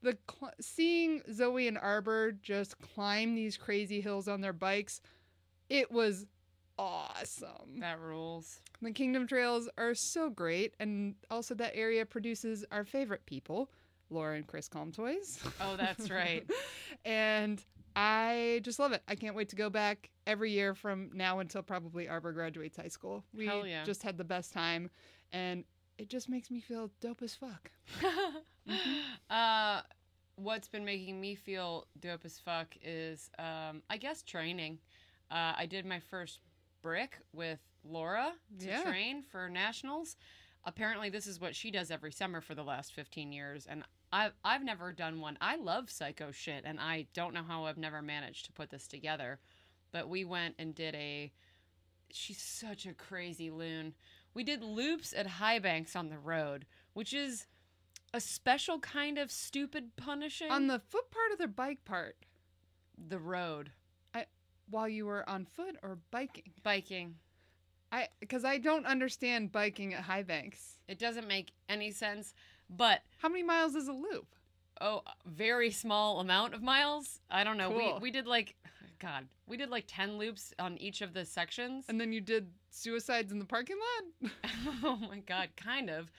the 0.03 0.17
cl- 0.31 0.53
seeing 0.61 1.23
Zoe 1.33 1.67
and 1.67 1.79
Arbor 1.79 2.33
just 2.33 2.79
climb 2.79 3.35
these 3.35 3.57
crazy 3.57 4.01
hills 4.01 4.29
on 4.29 4.41
their 4.41 4.53
bikes, 4.53 5.01
it 5.69 5.91
was 5.91 6.27
awesome. 6.79 7.81
That 7.81 8.01
rules. 8.01 8.61
The 8.83 8.93
Kingdom 8.93 9.27
Trails 9.27 9.69
are 9.79 9.95
so 9.95 10.31
great, 10.31 10.75
and 10.79 11.15
also 11.31 11.55
that 11.55 11.73
area 11.75 12.05
produces 12.05 12.65
our 12.71 12.85
favorite 12.85 13.25
people, 13.27 13.71
Laura 14.11 14.37
and 14.37 14.47
Chris 14.47 14.69
Calm 14.69 14.93
Toys. 14.93 15.41
Oh, 15.61 15.77
that's 15.77 16.11
right. 16.11 16.49
and 17.05 17.65
I 17.97 18.61
just 18.63 18.79
love 18.79 18.93
it. 18.93 19.03
I 19.09 19.15
can't 19.15 19.35
wait 19.35 19.49
to 19.51 19.57
go 19.57 19.71
back 19.71 20.11
every 20.27 20.51
year 20.51 20.75
from 20.75 21.11
now 21.15 21.39
until 21.39 21.63
probably 21.63 22.09
Arbor 22.09 22.33
graduates 22.33 22.77
high 22.77 22.89
school. 22.89 23.25
We 23.35 23.47
Hell 23.47 23.67
yeah. 23.67 23.85
just 23.85 24.03
had 24.03 24.19
the 24.19 24.25
best 24.25 24.53
time, 24.53 24.91
and 25.33 25.65
it 25.99 26.09
just 26.09 26.29
makes 26.29 26.51
me 26.51 26.61
feel 26.61 26.91
dope 27.01 27.23
as 27.23 27.35
fuck. 27.35 27.71
uh, 29.31 29.83
what's 30.37 30.69
been 30.69 30.85
making 30.85 31.21
me 31.21 31.35
feel 31.35 31.87
dope 32.01 32.25
as 32.25 32.39
fuck 32.39 32.75
is, 32.83 33.31
um, 33.39 33.83
I 33.89 33.97
guess, 33.97 34.23
training. 34.23 34.79
Uh, 35.31 35.53
I 35.57 35.67
did 35.67 35.87
my 35.87 36.01
first 36.01 36.41
brick 36.83 37.19
with 37.33 37.61
Laura 37.85 38.33
to 38.59 38.67
Yeah. 38.67 38.83
train 38.83 39.23
for 39.23 39.49
nationals. 39.49 40.17
Apparently, 40.65 41.11
this 41.11 41.27
is 41.27 41.41
what 41.41 41.55
she 41.55 41.71
does 41.71 41.91
every 41.91 42.13
summer 42.13 42.41
for 42.41 42.55
the 42.55 42.65
last 42.65 42.93
15 42.95 43.33
years, 43.33 43.67
and 43.67 43.85
I've, 44.13 44.33
I've 44.45 44.65
never 44.65 44.93
done 44.93 45.21
one. 45.21 45.37
I 45.41 45.57
love 45.57 45.91
psycho 45.91 46.31
shit, 46.31 46.65
and 46.65 46.81
I 46.81 47.07
don't 47.15 47.35
know 47.35 47.43
how 47.43 47.65
I've 47.65 47.77
never 47.77 48.01
managed 48.01 48.47
to 48.47 48.53
put 48.53 48.71
this 48.71 48.87
together. 48.87 49.41
But 49.93 50.09
we 50.09 50.25
went 50.25 50.55
and 50.59 50.75
did 50.75 50.95
a. 50.95 51.31
She's 52.11 52.41
such 52.41 52.87
a 52.87 52.95
crazy 52.95 53.51
loon. 53.51 53.95
We 54.35 54.45
did 54.45 54.63
loops 54.63 55.15
at 55.17 55.27
high 55.27 55.59
banks 55.61 55.95
on 55.95 56.09
the 56.09 56.19
road, 56.19 56.67
which 56.93 57.15
is 57.15 57.47
a 58.13 58.21
special 58.21 58.79
kind 58.81 59.17
of 59.19 59.31
stupid 59.31 59.97
punishing 59.97 60.51
On 60.51 60.67
the 60.67 60.81
foot 60.81 61.11
part 61.11 61.33
of 61.33 61.39
their 61.39 61.49
bike 61.49 61.85
part, 61.85 62.17
the 63.09 63.19
road 63.19 63.73
I 64.15 64.27
while 64.71 64.89
you 64.89 65.07
were 65.07 65.29
on 65.29 65.45
foot 65.45 65.77
or 65.83 65.99
biking. 66.11 66.53
biking. 66.63 67.17
I 67.93 68.09
because 68.21 68.45
I 68.45 68.59
don't 68.59 68.87
understand 68.87 69.53
biking 69.53 69.95
at 69.95 70.03
high 70.03 70.23
banks. 70.23 70.79
It 70.89 70.99
doesn't 70.99 71.29
make 71.29 71.53
any 71.69 71.91
sense, 71.93 72.35
but 72.69 73.03
How 73.19 73.29
many 73.29 73.43
miles 73.43 73.75
is 73.75 73.89
a 73.89 73.93
loop? 73.93 74.27
oh, 74.81 75.03
very 75.25 75.71
small 75.71 76.19
amount 76.19 76.53
of 76.55 76.61
miles. 76.63 77.21
I 77.31 77.45
don't 77.45 77.57
know. 77.57 77.71
Cool. 77.71 77.95
We 77.95 78.01
we 78.03 78.11
did 78.11 78.27
like 78.27 78.57
God, 79.05 79.27
we 79.47 79.57
did 79.59 79.69
like 79.69 79.85
10 79.87 80.17
loops 80.17 80.55
on 80.59 80.79
each 80.79 81.03
of 81.03 81.13
the 81.13 81.25
sections. 81.27 81.85
And 81.89 82.01
then 82.01 82.11
you 82.13 82.23
did 82.23 82.49
suicides 82.71 83.33
in 83.33 83.39
the 83.39 83.45
parking 83.45 83.77
lot? 83.77 84.31
oh 84.85 84.97
my 84.97 85.19
god, 85.19 85.51
kind 85.57 85.91
of. 85.91 86.11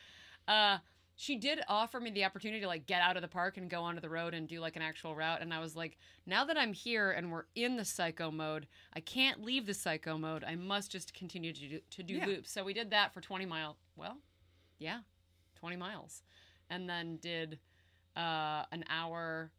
Uh 0.48 0.78
she 1.18 1.38
did 1.38 1.62
offer 1.70 2.00
me 2.02 2.12
the 2.12 2.26
opportunity 2.26 2.60
to 2.60 2.68
like 2.68 2.86
get 2.86 3.02
out 3.02 3.16
of 3.16 3.22
the 3.22 3.28
park 3.28 3.56
and 3.56 3.70
go 3.70 3.82
onto 3.82 4.02
the 4.02 4.10
road 4.10 4.34
and 4.34 4.50
do 4.50 4.60
like 4.60 4.76
an 4.76 4.82
actual 4.82 5.16
route 5.16 5.42
and 5.42 5.54
I 5.54 5.60
was 5.62 5.74
like, 5.76 5.98
now 6.26 6.44
that 6.46 6.58
I'm 6.58 6.74
here 6.74 7.12
and 7.12 7.32
we're 7.32 7.46
in 7.56 7.78
the 7.78 7.86
psycho 7.86 8.30
mode, 8.32 8.68
I 8.94 9.00
can't 9.00 9.42
leave 9.42 9.66
the 9.66 9.74
psycho 9.74 10.18
mode. 10.18 10.44
I 10.44 10.56
must 10.56 10.92
just 10.92 11.14
continue 11.14 11.54
to 11.54 11.68
do 11.68 11.80
to 11.90 12.04
do 12.04 12.16
Yeah. 12.16 12.26
loops. 12.28 12.52
So 12.52 12.64
we 12.64 12.74
did 12.74 12.92
that 12.92 13.14
for 13.14 13.22
20 13.22 13.46
mile. 13.46 13.78
Well, 13.96 14.18
yeah, 14.78 15.00
20 15.56 15.78
miles. 15.78 16.22
And 16.70 16.88
then 16.90 17.18
did 17.18 17.58
uh 18.16 18.66
an 18.72 18.84
hour 18.90 19.52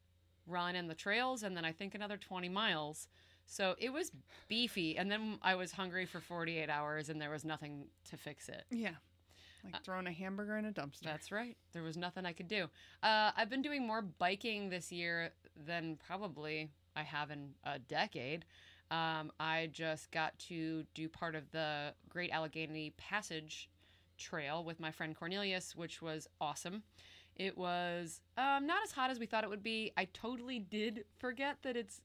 run 0.46 0.76
in 0.76 0.88
the 0.88 0.94
trails 0.94 1.42
and 1.42 1.56
then 1.56 1.64
I 1.64 1.72
think 1.72 1.94
another 1.94 2.16
20 2.16 2.48
miles. 2.48 3.08
So 3.46 3.74
it 3.78 3.92
was 3.92 4.10
beefy 4.48 4.96
and 4.96 5.10
then 5.10 5.38
I 5.42 5.54
was 5.54 5.72
hungry 5.72 6.06
for 6.06 6.20
48 6.20 6.68
hours 6.68 7.08
and 7.08 7.20
there 7.20 7.30
was 7.30 7.44
nothing 7.44 7.86
to 8.10 8.16
fix 8.16 8.48
it. 8.48 8.64
yeah. 8.70 8.90
Like 9.64 9.82
throwing 9.84 10.06
a 10.06 10.12
hamburger 10.12 10.56
in 10.58 10.64
a 10.64 10.70
dumpster. 10.70 11.02
That's 11.02 11.32
right. 11.32 11.56
There 11.72 11.82
was 11.82 11.96
nothing 11.96 12.24
I 12.24 12.32
could 12.32 12.46
do. 12.46 12.68
Uh, 13.02 13.32
I've 13.36 13.50
been 13.50 13.62
doing 13.62 13.84
more 13.84 14.00
biking 14.00 14.68
this 14.68 14.92
year 14.92 15.30
than 15.66 15.98
probably 16.06 16.70
I 16.94 17.02
have 17.02 17.32
in 17.32 17.50
a 17.64 17.78
decade. 17.80 18.44
Um, 18.92 19.32
I 19.40 19.68
just 19.72 20.12
got 20.12 20.38
to 20.40 20.84
do 20.94 21.08
part 21.08 21.34
of 21.34 21.50
the 21.50 21.94
Great 22.08 22.30
Allegheny 22.30 22.90
Passage 22.96 23.68
Trail 24.18 24.62
with 24.62 24.78
my 24.78 24.92
friend 24.92 25.16
Cornelius, 25.16 25.74
which 25.74 26.00
was 26.00 26.28
awesome. 26.40 26.84
It 27.36 27.56
was 27.56 28.20
um, 28.38 28.66
not 28.66 28.82
as 28.84 28.92
hot 28.92 29.10
as 29.10 29.18
we 29.18 29.26
thought 29.26 29.44
it 29.44 29.50
would 29.50 29.62
be. 29.62 29.92
I 29.96 30.06
totally 30.06 30.58
did 30.58 31.04
forget 31.18 31.58
that 31.62 31.76
it's 31.76 32.00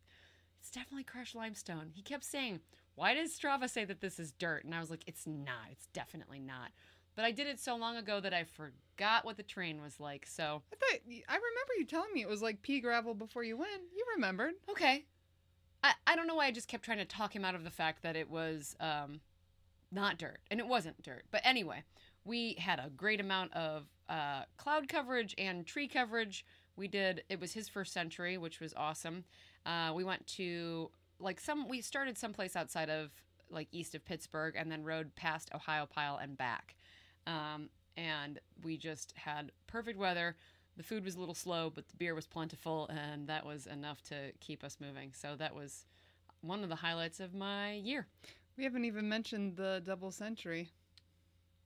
it's 0.59 0.69
definitely 0.69 1.03
crushed 1.03 1.35
limestone. 1.35 1.89
He 1.93 2.01
kept 2.01 2.23
saying, 2.23 2.59
"Why 2.95 3.13
does 3.13 3.37
Strava 3.37 3.69
say 3.69 3.85
that 3.85 4.01
this 4.01 4.19
is 4.19 4.31
dirt?" 4.33 4.65
And 4.65 4.75
I 4.75 4.79
was 4.79 4.89
like, 4.89 5.03
"It's 5.07 5.25
not. 5.25 5.69
It's 5.71 5.87
definitely 5.87 6.39
not." 6.39 6.71
But 7.15 7.25
I 7.25 7.31
did 7.31 7.47
it 7.47 7.59
so 7.59 7.75
long 7.75 7.97
ago 7.97 8.19
that 8.19 8.33
I 8.33 8.43
forgot 8.43 9.25
what 9.25 9.37
the 9.37 9.43
terrain 9.43 9.81
was 9.81 9.99
like. 9.99 10.25
So, 10.25 10.61
I 10.71 10.75
thought 10.75 10.99
I 11.29 11.35
remember 11.35 11.73
you 11.77 11.85
telling 11.85 12.13
me 12.13 12.21
it 12.21 12.29
was 12.29 12.41
like 12.41 12.61
pea 12.61 12.79
gravel 12.79 13.13
before 13.13 13.43
you 13.43 13.57
went. 13.57 13.81
You 13.95 14.05
remembered. 14.15 14.53
okay. 14.69 15.05
I, 15.83 15.93
I 16.05 16.15
don't 16.15 16.27
know 16.27 16.35
why 16.35 16.45
I 16.45 16.51
just 16.51 16.67
kept 16.67 16.85
trying 16.85 16.99
to 16.99 17.05
talk 17.05 17.35
him 17.35 17.43
out 17.43 17.55
of 17.55 17.63
the 17.63 17.71
fact 17.71 18.03
that 18.03 18.15
it 18.15 18.29
was 18.29 18.75
um, 18.79 19.19
not 19.91 20.17
dirt. 20.17 20.39
And 20.51 20.59
it 20.59 20.67
wasn't 20.67 21.01
dirt. 21.01 21.23
But 21.31 21.41
anyway, 21.43 21.83
we 22.23 22.53
had 22.59 22.79
a 22.79 22.89
great 22.89 23.19
amount 23.19 23.53
of 23.53 23.87
uh, 24.11 24.43
cloud 24.57 24.87
coverage 24.87 25.33
and 25.37 25.65
tree 25.65 25.87
coverage. 25.87 26.45
We 26.75 26.87
did, 26.87 27.23
it 27.29 27.39
was 27.39 27.53
his 27.53 27.69
first 27.69 27.93
century, 27.93 28.37
which 28.37 28.59
was 28.59 28.73
awesome. 28.75 29.23
Uh, 29.65 29.91
we 29.95 30.03
went 30.03 30.27
to, 30.35 30.91
like, 31.19 31.39
some, 31.39 31.67
we 31.67 31.81
started 31.81 32.17
someplace 32.17 32.55
outside 32.55 32.89
of, 32.89 33.11
like, 33.49 33.69
east 33.71 33.95
of 33.95 34.03
Pittsburgh 34.05 34.55
and 34.57 34.71
then 34.71 34.83
rode 34.83 35.15
past 35.15 35.49
Ohiopyle 35.53 36.21
and 36.21 36.37
back. 36.37 36.75
Um, 37.25 37.69
and 37.95 38.39
we 38.63 38.77
just 38.77 39.13
had 39.15 39.51
perfect 39.67 39.97
weather. 39.97 40.35
The 40.77 40.83
food 40.83 41.05
was 41.05 41.15
a 41.15 41.19
little 41.19 41.35
slow, 41.35 41.71
but 41.73 41.87
the 41.87 41.97
beer 41.97 42.15
was 42.15 42.27
plentiful, 42.27 42.89
and 42.89 43.27
that 43.27 43.45
was 43.45 43.67
enough 43.67 44.01
to 44.03 44.31
keep 44.39 44.63
us 44.63 44.77
moving. 44.79 45.11
So 45.13 45.35
that 45.37 45.53
was 45.53 45.85
one 46.41 46.63
of 46.63 46.69
the 46.69 46.75
highlights 46.75 47.19
of 47.19 47.33
my 47.33 47.73
year. 47.73 48.07
We 48.57 48.63
haven't 48.63 48.85
even 48.85 49.07
mentioned 49.07 49.57
the 49.57 49.81
double 49.85 50.11
century. 50.11 50.71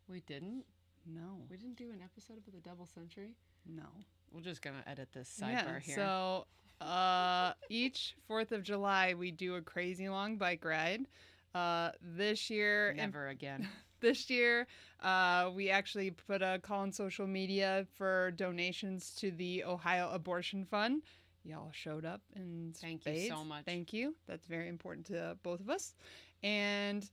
We 0.09 0.21
didn't. 0.21 0.65
No. 1.05 1.45
We 1.49 1.57
didn't 1.57 1.77
do 1.77 1.91
an 1.91 2.01
episode 2.03 2.37
of 2.37 2.53
the 2.53 2.59
double 2.59 2.85
century. 2.87 3.35
No. 3.65 3.83
We're 4.31 4.41
just 4.41 4.61
gonna 4.61 4.83
edit 4.87 5.09
this 5.13 5.29
sidebar 5.39 5.51
yeah, 5.51 5.79
here. 5.79 5.95
So 5.95 6.45
uh 6.81 7.53
each 7.69 8.15
4th 8.29 8.51
of 8.51 8.63
July 8.63 9.13
we 9.13 9.31
do 9.31 9.55
a 9.55 9.61
crazy 9.61 10.09
long 10.09 10.37
bike 10.37 10.65
ride. 10.65 11.07
Uh 11.53 11.91
this 12.01 12.49
year 12.49 12.89
in 12.91 12.97
Never 12.97 13.27
again. 13.27 13.67
this 14.01 14.29
year 14.29 14.67
uh, 15.01 15.49
we 15.53 15.69
actually 15.69 16.11
put 16.11 16.41
a 16.41 16.59
call 16.61 16.81
on 16.81 16.91
social 16.91 17.27
media 17.27 17.85
for 17.97 18.31
donations 18.31 19.11
to 19.15 19.31
the 19.31 19.63
ohio 19.63 20.09
abortion 20.11 20.65
fund 20.65 21.01
y'all 21.43 21.71
showed 21.71 22.05
up 22.05 22.21
and 22.35 22.75
Thank 22.75 23.05
you 23.05 23.29
so 23.29 23.43
much. 23.43 23.65
thank 23.65 23.93
you 23.93 24.15
that's 24.27 24.47
very 24.47 24.67
important 24.67 25.05
to 25.07 25.37
both 25.43 25.59
of 25.59 25.69
us 25.69 25.95
and 26.43 27.09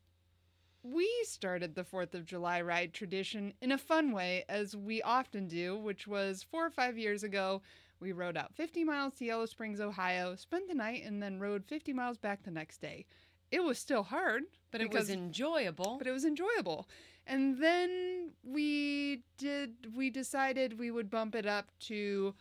we 0.83 1.09
started 1.25 1.75
the 1.75 1.85
fourth 1.85 2.15
of 2.15 2.25
july 2.25 2.61
ride 2.61 2.93
tradition 2.93 3.53
in 3.61 3.73
a 3.73 3.79
fun 3.79 4.13
way 4.13 4.45
as 4.49 4.77
we 4.77 5.01
often 5.03 5.47
do 5.47 5.77
which 5.77 6.07
was 6.07 6.43
four 6.43 6.67
or 6.67 6.71
five 6.71 6.99
years 6.99 7.23
ago 7.23 7.63
we 8.01 8.13
rode 8.13 8.37
out 8.37 8.55
50 8.55 8.85
miles 8.85 9.15
to 9.15 9.25
yellow 9.25 9.47
springs 9.47 9.81
ohio 9.81 10.35
spent 10.35 10.69
the 10.69 10.75
night 10.75 11.05
and 11.05 11.23
then 11.23 11.39
rode 11.39 11.65
50 11.65 11.93
miles 11.93 12.19
back 12.19 12.43
the 12.43 12.51
next 12.51 12.81
day 12.81 13.07
it 13.53 13.63
was 13.63 13.79
still 13.79 14.03
hard. 14.03 14.45
But 14.73 14.81
it 14.81 14.91
was 14.91 15.11
enjoyable. 15.11 15.97
but 15.99 16.07
it 16.07 16.13
was 16.13 16.25
enjoyable. 16.25 16.89
And 17.27 17.63
then 17.63 18.31
we 18.43 19.23
did 19.37 19.95
we 19.95 20.11
decided 20.11 20.79
we 20.79 20.91
would 20.91 21.11
bump 21.11 21.35
it 21.37 21.47
up 21.47 21.67
to 21.81 22.35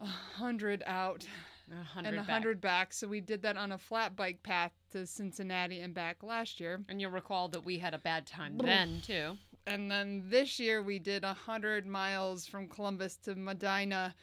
a 0.00 0.06
hundred 0.06 0.82
out 0.86 1.26
a 1.70 1.82
hundred 1.84 2.08
and 2.08 2.16
a 2.18 2.20
back. 2.20 2.30
hundred 2.30 2.60
back. 2.60 2.92
So 2.92 3.06
we 3.08 3.20
did 3.20 3.42
that 3.42 3.56
on 3.56 3.72
a 3.72 3.78
flat 3.78 4.16
bike 4.16 4.42
path 4.42 4.72
to 4.92 5.06
Cincinnati 5.06 5.80
and 5.80 5.94
back 5.94 6.22
last 6.22 6.60
year. 6.60 6.80
And 6.88 7.00
you'll 7.00 7.10
recall 7.10 7.48
that 7.48 7.64
we 7.64 7.78
had 7.78 7.94
a 7.94 7.98
bad 7.98 8.26
time 8.26 8.58
then 8.58 9.00
too. 9.06 9.36
And 9.66 9.90
then 9.90 10.24
this 10.28 10.58
year 10.58 10.82
we 10.82 10.98
did 10.98 11.24
a 11.24 11.34
hundred 11.34 11.86
miles 11.86 12.46
from 12.46 12.68
Columbus 12.68 13.16
to 13.24 13.34
Medina, 13.34 14.14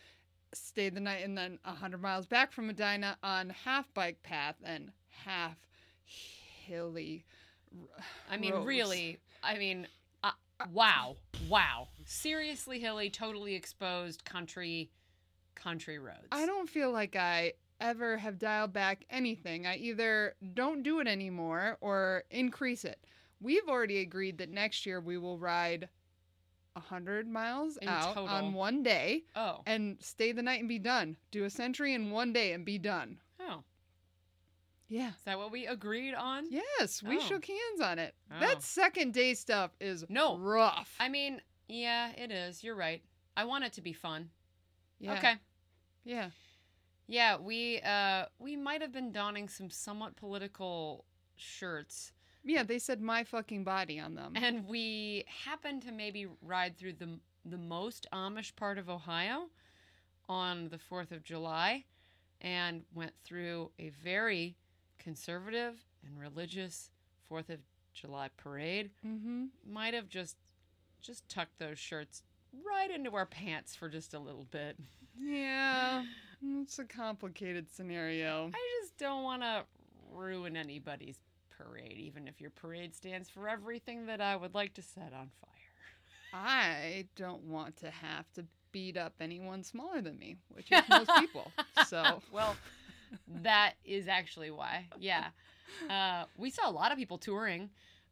stayed 0.54 0.96
the 0.96 1.00
night, 1.00 1.24
and 1.24 1.38
then 1.38 1.60
a 1.64 1.74
hundred 1.74 2.02
miles 2.02 2.26
back 2.26 2.52
from 2.52 2.68
Medina 2.68 3.18
on 3.24 3.50
half 3.50 3.92
bike 3.94 4.22
path 4.22 4.56
and 4.64 4.92
half 5.08 5.56
hilly. 6.06 7.26
I 8.30 8.38
mean, 8.38 8.54
roads. 8.54 8.68
really. 8.68 9.20
I 9.44 9.58
mean, 9.58 9.88
uh, 10.24 10.32
wow, 10.74 11.16
wow. 11.48 11.88
Seriously 12.06 12.80
hilly, 12.80 13.10
totally 13.10 13.56
exposed 13.56 14.26
country, 14.26 14.90
country 15.60 16.00
roads. 16.00 16.28
I 16.32 16.46
don't 16.46 16.70
feel 16.70 16.92
like 16.92 17.16
I 17.16 17.54
ever 17.82 18.18
have 18.18 18.38
dialed 18.40 18.74
back 18.74 19.06
anything. 19.10 19.66
I 19.68 19.76
either 19.78 20.36
don't 20.54 20.84
do 20.84 21.00
it 21.00 21.08
anymore 21.08 21.78
or 21.82 22.24
increase 22.32 22.84
it. 22.86 23.00
We've 23.42 23.68
already 23.70 24.00
agreed 24.00 24.38
that 24.40 24.50
next 24.50 24.86
year 24.86 25.00
we 25.00 25.18
will 25.18 25.38
ride 25.38 25.88
100 26.74 27.28
miles 27.28 27.78
In 27.78 27.88
out 27.88 28.14
total. 28.16 28.28
on 28.28 28.54
one 28.54 28.84
day 28.84 29.24
Oh, 29.36 29.62
and 29.66 29.98
stay 30.02 30.32
the 30.32 30.42
night 30.42 30.60
and 30.60 30.70
be 30.70 30.80
done. 30.80 31.18
Do 31.32 31.44
a 31.46 31.50
century 31.50 31.94
in 31.94 32.12
one 32.12 32.34
day 32.34 32.54
and 32.54 32.66
be 32.66 32.78
done. 32.78 33.20
oh. 33.40 33.64
Yeah. 34.92 35.10
Is 35.10 35.24
that 35.26 35.38
what 35.38 35.52
we 35.52 35.68
agreed 35.68 36.16
on? 36.16 36.48
Yes, 36.52 37.04
we 37.04 37.18
Oh. 37.18 37.22
shook 37.22 37.46
hands 37.46 37.80
on 37.82 38.00
it. 38.00 38.16
Oh. 38.32 38.40
That 38.40 38.64
second 38.64 39.14
day 39.14 39.36
stuff 39.36 39.72
is 39.80 40.04
No. 40.10 40.38
rough. 40.38 40.96
I 41.00 41.10
mean, 41.10 41.42
yeah, 41.68 42.12
it 42.18 42.32
is. 42.32 42.64
You're 42.64 42.76
right. 42.76 43.04
I 43.38 43.46
want 43.46 43.64
it 43.66 43.74
to 43.74 43.82
be 43.82 43.94
fun. 43.94 44.32
yeah. 45.00 45.14
Okay. 45.18 45.36
Yeah. 46.04 46.30
Yeah, 47.08 47.38
we 47.38 47.80
uh 47.82 48.26
we 48.40 48.56
might 48.56 48.82
have 48.82 48.92
been 48.92 49.12
donning 49.12 49.50
some 49.50 49.70
somewhat 49.70 50.16
political 50.16 51.06
shirts 51.36 52.12
Yeah, 52.44 52.64
they 52.64 52.80
said 52.80 53.02
my 53.02 53.24
fucking 53.24 53.64
body 53.64 54.00
on 54.00 54.16
them. 54.16 54.34
and 54.36 54.68
we 54.68 55.24
happened 55.46 55.82
to 55.84 55.92
maybe 55.92 56.28
ride 56.42 56.78
through 56.78 56.94
the 56.94 57.20
the 57.46 57.58
most 57.58 58.06
Amish 58.14 58.56
part 58.56 58.78
of 58.78 58.90
Ohio 58.90 59.50
on 60.28 60.70
the 60.70 60.78
4th 60.78 61.12
of 61.12 61.24
July 61.24 61.86
and 62.42 62.84
went 62.94 63.14
through 63.24 63.72
a 63.80 63.90
very 63.90 64.56
conservative 65.00 65.84
and 66.06 66.20
religious 66.20 66.92
4th 67.32 67.50
of 67.50 67.60
July 67.94 68.30
parade. 68.38 68.92
mm-hmm. 69.06 69.46
Might 69.66 69.94
have 69.96 70.10
just 70.10 70.36
just 71.02 71.28
tucked 71.30 71.58
those 71.60 71.80
shirts 71.80 72.22
right 72.66 72.92
into 72.92 73.16
our 73.16 73.26
pants 73.26 73.74
for 73.76 73.90
just 73.90 74.14
a 74.14 74.20
little 74.20 74.46
bit. 74.52 74.78
Yeah. 75.22 76.04
It's 76.62 76.80
a 76.80 76.86
complicated 76.86 77.70
scenario. 77.72 78.50
I 78.54 78.82
just 78.82 78.98
don't 78.98 79.24
want 79.24 79.42
to 79.42 79.64
ruin 80.14 80.56
anybody's 80.56 81.20
parade, 81.50 81.98
even 81.98 82.28
if 82.28 82.40
your 82.40 82.52
parade 82.52 82.96
stands 82.96 83.30
for 83.30 83.50
everything 83.50 84.06
that 84.06 84.22
I 84.22 84.36
would 84.36 84.54
like 84.54 84.74
to 84.76 84.82
set 84.82 85.14
on 85.14 85.30
fire. 85.42 85.50
I 86.34 87.06
don't 87.16 87.44
want 87.44 87.76
to 87.78 87.90
have 87.90 88.32
to 88.34 88.46
beat 88.72 88.98
up 88.98 89.14
anyone 89.20 89.64
smaller 89.64 90.02
than 90.02 90.18
me, 90.18 90.36
which 90.50 90.72
is 90.72 90.82
most 90.90 91.10
people. 91.20 91.52
So, 91.88 92.22
well, 92.32 92.56
that 93.42 93.74
is 93.84 94.08
actually 94.08 94.52
why. 94.52 94.88
Yeah. 95.00 95.28
Uh, 95.90 96.26
we 96.38 96.50
saw 96.50 96.70
a 96.70 96.72
lot 96.72 96.92
of 96.92 96.98
people 96.98 97.18
touring, 97.18 97.70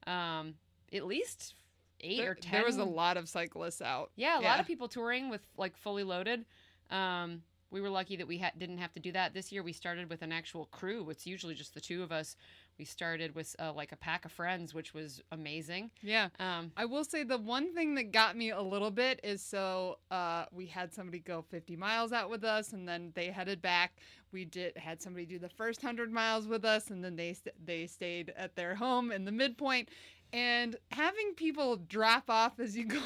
um, 0.08 0.56
at 0.94 1.06
least 1.06 1.56
eight 2.02 2.18
there, 2.18 2.32
or 2.32 2.36
ten. 2.36 2.52
there 2.54 2.66
was 2.66 2.78
a 2.78 2.84
lot 2.84 3.18
of 3.18 3.30
cyclists 3.30 3.82
out. 3.82 4.12
Yeah, 4.16 4.40
a 4.40 4.42
lot 4.42 4.60
of 4.60 4.68
people 4.68 4.88
touring 4.88 5.30
with 5.30 5.42
like 5.58 5.78
fully 5.78 6.04
loaded. 6.04 6.46
Um, 6.90 7.42
we 7.70 7.82
were 7.82 7.90
lucky 7.90 8.16
that 8.16 8.28
we 8.28 8.38
ha- 8.38 8.52
didn't 8.58 8.78
have 8.78 8.94
to 8.94 9.00
do 9.00 9.12
that 9.12 9.34
this 9.34 9.52
year. 9.52 9.62
We 9.62 9.74
started 9.74 10.10
with 10.10 10.22
an 10.22 10.32
actual 10.32 10.66
crew. 10.68 11.10
It's 11.10 11.28
usually 11.28 11.54
just 11.54 11.74
the 11.74 11.82
two 11.82 12.02
of 12.02 12.12
us. 12.12 12.38
We 12.80 12.86
started 12.86 13.36
with 13.36 13.56
uh, 13.60 13.74
like 13.74 13.92
a 13.92 13.98
pack 13.98 14.24
of 14.24 14.32
friends, 14.32 14.74
which 14.74 14.94
was 14.94 15.22
amazing. 15.32 15.92
Yeah. 16.02 16.30
Um, 16.40 16.72
I 16.78 16.86
will 16.86 17.04
say 17.04 17.24
the 17.24 17.38
one 17.38 17.74
thing 17.74 17.96
that 17.96 18.12
got 18.12 18.38
me 18.38 18.52
a 18.52 18.62
little 18.62 18.92
bit 18.92 19.20
is 19.24 19.42
so 19.42 19.98
uh, 20.12 20.46
we 20.54 20.68
had 20.68 20.94
somebody 20.94 21.20
go 21.20 21.44
50 21.50 21.76
miles 21.76 22.14
out 22.14 22.30
with 22.30 22.44
us, 22.44 22.72
and 22.72 22.88
then 22.88 23.12
they 23.16 23.28
headed 23.28 23.62
back. 23.62 23.96
We 24.32 24.46
did 24.46 24.78
had 24.78 25.02
somebody 25.02 25.26
do 25.26 25.40
the 25.40 25.50
first 25.50 25.82
hundred 25.82 26.12
miles 26.12 26.48
with 26.48 26.64
us, 26.64 26.90
and 26.90 27.04
then 27.04 27.16
they 27.16 27.34
st- 27.34 27.66
they 27.66 27.88
stayed 27.88 28.34
at 28.38 28.56
their 28.56 28.76
home 28.76 29.12
in 29.12 29.26
the 29.26 29.32
midpoint. 29.32 29.90
And 30.34 30.76
having 30.92 31.34
people 31.36 31.78
drop 31.78 32.30
off 32.30 32.60
as 32.60 32.76
you 32.76 32.86
go 32.86 33.00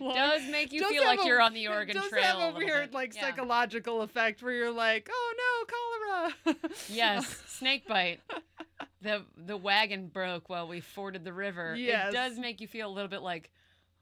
along 0.00 0.14
does 0.14 0.42
make 0.50 0.72
you 0.72 0.80
does 0.80 0.90
feel 0.90 1.04
like 1.04 1.20
a- 1.22 1.26
you're 1.26 1.40
on 1.40 1.54
the 1.54 1.68
Oregon 1.68 1.96
does 1.96 2.08
Trail. 2.10 2.22
have 2.22 2.38
a 2.38 2.54
a 2.54 2.58
weird 2.58 2.90
bit. 2.90 2.94
like 2.94 3.14
Yeah. 3.14 3.22
psychological 3.22 4.02
effect 4.02 4.42
where 4.42 4.52
you're 4.52 4.70
like, 4.70 5.08
oh 5.10 5.34
no, 6.46 6.54
cholera. 6.54 6.68
Yes, 6.88 7.26
snake 7.48 7.86
bite. 7.88 8.20
The 9.00 9.24
the 9.36 9.56
wagon 9.56 10.08
broke 10.08 10.48
while 10.48 10.68
we 10.68 10.80
forded 10.80 11.24
the 11.24 11.32
river. 11.32 11.74
Yes. 11.76 12.10
It 12.10 12.12
does 12.14 12.38
make 12.38 12.60
you 12.60 12.68
feel 12.68 12.88
a 12.88 12.92
little 12.92 13.08
bit 13.08 13.22
like, 13.22 13.50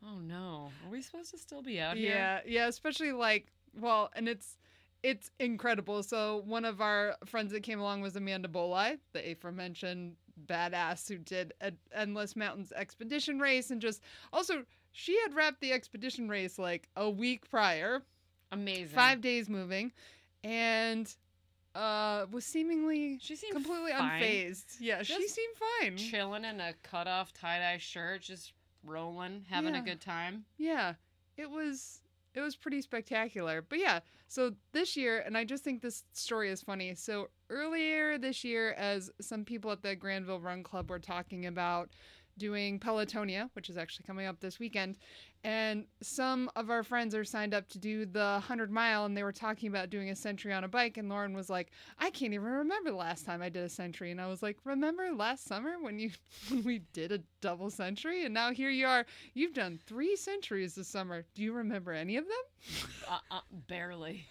oh 0.04 0.18
no, 0.18 0.70
are 0.84 0.90
we 0.90 1.02
supposed 1.02 1.30
to 1.30 1.38
still 1.38 1.62
be 1.62 1.80
out 1.80 1.96
here? 1.96 2.14
yeah, 2.14 2.40
yeah, 2.46 2.66
especially 2.66 3.12
like 3.12 3.46
well, 3.78 4.10
and 4.16 4.28
it's 4.28 4.56
it's 5.02 5.30
incredible. 5.38 6.02
So 6.02 6.42
one 6.44 6.64
of 6.66 6.80
our 6.80 7.14
friends 7.24 7.52
that 7.52 7.62
came 7.62 7.78
along 7.80 8.02
was 8.02 8.16
Amanda 8.16 8.48
Bolai, 8.48 8.98
the 9.12 9.32
aforementioned 9.32 10.16
badass 10.46 11.08
who 11.08 11.18
did 11.18 11.52
an 11.60 11.76
endless 11.94 12.34
mountains 12.36 12.72
expedition 12.74 13.38
race, 13.38 13.70
and 13.70 13.80
just 13.80 14.02
also 14.32 14.64
she 14.92 15.18
had 15.20 15.34
wrapped 15.34 15.60
the 15.60 15.72
expedition 15.72 16.28
race 16.28 16.58
like 16.58 16.88
a 16.96 17.08
week 17.08 17.48
prior, 17.50 18.02
Amazing. 18.52 18.88
five 18.96 19.20
days 19.20 19.48
moving, 19.48 19.92
and 20.44 21.14
uh 21.74 22.26
was 22.32 22.44
seemingly 22.44 23.18
She 23.20 23.36
seemed 23.36 23.54
completely 23.54 23.92
fine. 23.92 24.20
unfazed. 24.22 24.76
Yeah, 24.80 25.02
she 25.02 25.28
seemed 25.28 25.54
fine. 25.80 25.96
chilling 25.96 26.44
in 26.44 26.60
a 26.60 26.72
cut 26.82 27.06
off 27.06 27.32
tie 27.32 27.58
dye 27.60 27.78
shirt, 27.78 28.22
just 28.22 28.52
rolling, 28.84 29.44
having 29.48 29.74
Yeah. 29.74 29.80
a 29.80 29.84
good 29.84 30.00
time. 30.00 30.44
Yeah, 30.58 30.94
it 31.36 31.48
was 31.50 32.00
it 32.34 32.40
was 32.40 32.56
pretty 32.56 32.80
spectacular. 32.80 33.62
But 33.62 33.78
yeah, 33.78 34.00
so 34.28 34.52
this 34.72 34.96
year, 34.96 35.20
and 35.26 35.36
I 35.36 35.44
just 35.44 35.64
think 35.64 35.82
this 35.82 36.04
story 36.12 36.50
is 36.50 36.62
funny. 36.62 36.94
So 36.94 37.28
earlier 37.48 38.18
this 38.18 38.44
year, 38.44 38.72
as 38.72 39.10
some 39.20 39.44
people 39.44 39.72
at 39.72 39.82
the 39.82 39.96
Granville 39.96 40.40
Run 40.40 40.62
Club 40.62 40.90
were 40.90 40.98
talking 40.98 41.46
about 41.46 41.90
doing 42.40 42.80
Pelotonia, 42.80 43.50
which 43.52 43.68
is 43.68 43.76
actually 43.76 44.06
coming 44.06 44.26
up 44.26 44.40
this 44.40 44.58
weekend, 44.58 44.96
and 45.44 45.84
some 46.02 46.50
of 46.56 46.70
our 46.70 46.82
friends 46.82 47.14
are 47.14 47.24
signed 47.24 47.52
up 47.52 47.68
to 47.68 47.78
do 47.78 48.06
the 48.06 48.40
100 48.40 48.72
mile, 48.72 49.04
and 49.04 49.16
they 49.16 49.22
were 49.22 49.30
talking 49.32 49.68
about 49.68 49.90
doing 49.90 50.08
a 50.10 50.16
century 50.16 50.52
on 50.52 50.64
a 50.64 50.68
bike, 50.68 50.96
and 50.96 51.08
Lauren 51.08 51.34
was 51.34 51.50
like, 51.50 51.70
"I 51.98 52.10
can't 52.10 52.32
even 52.32 52.46
remember 52.46 52.90
the 52.90 52.96
last 52.96 53.26
time 53.26 53.42
I 53.42 53.50
did 53.50 53.62
a 53.62 53.68
century," 53.68 54.10
and 54.10 54.20
I 54.20 54.26
was 54.26 54.42
like, 54.42 54.56
"Remember 54.64 55.12
last 55.12 55.44
summer 55.44 55.78
when 55.80 55.98
you 55.98 56.10
when 56.48 56.64
we 56.64 56.80
did 56.92 57.12
a 57.12 57.20
double 57.40 57.70
century, 57.70 58.24
and 58.24 58.34
now 58.34 58.52
here 58.52 58.70
you 58.70 58.86
are." 58.86 59.04
You've 59.34 59.54
done 59.54 59.78
three 59.86 60.16
centuries 60.16 60.74
this 60.74 60.88
summer. 60.88 61.24
Do 61.34 61.42
you 61.42 61.52
remember 61.52 61.92
any 61.92 62.16
of 62.16 62.24
them? 62.24 62.88
Uh, 63.08 63.18
uh, 63.30 63.40
barely. 63.68 64.26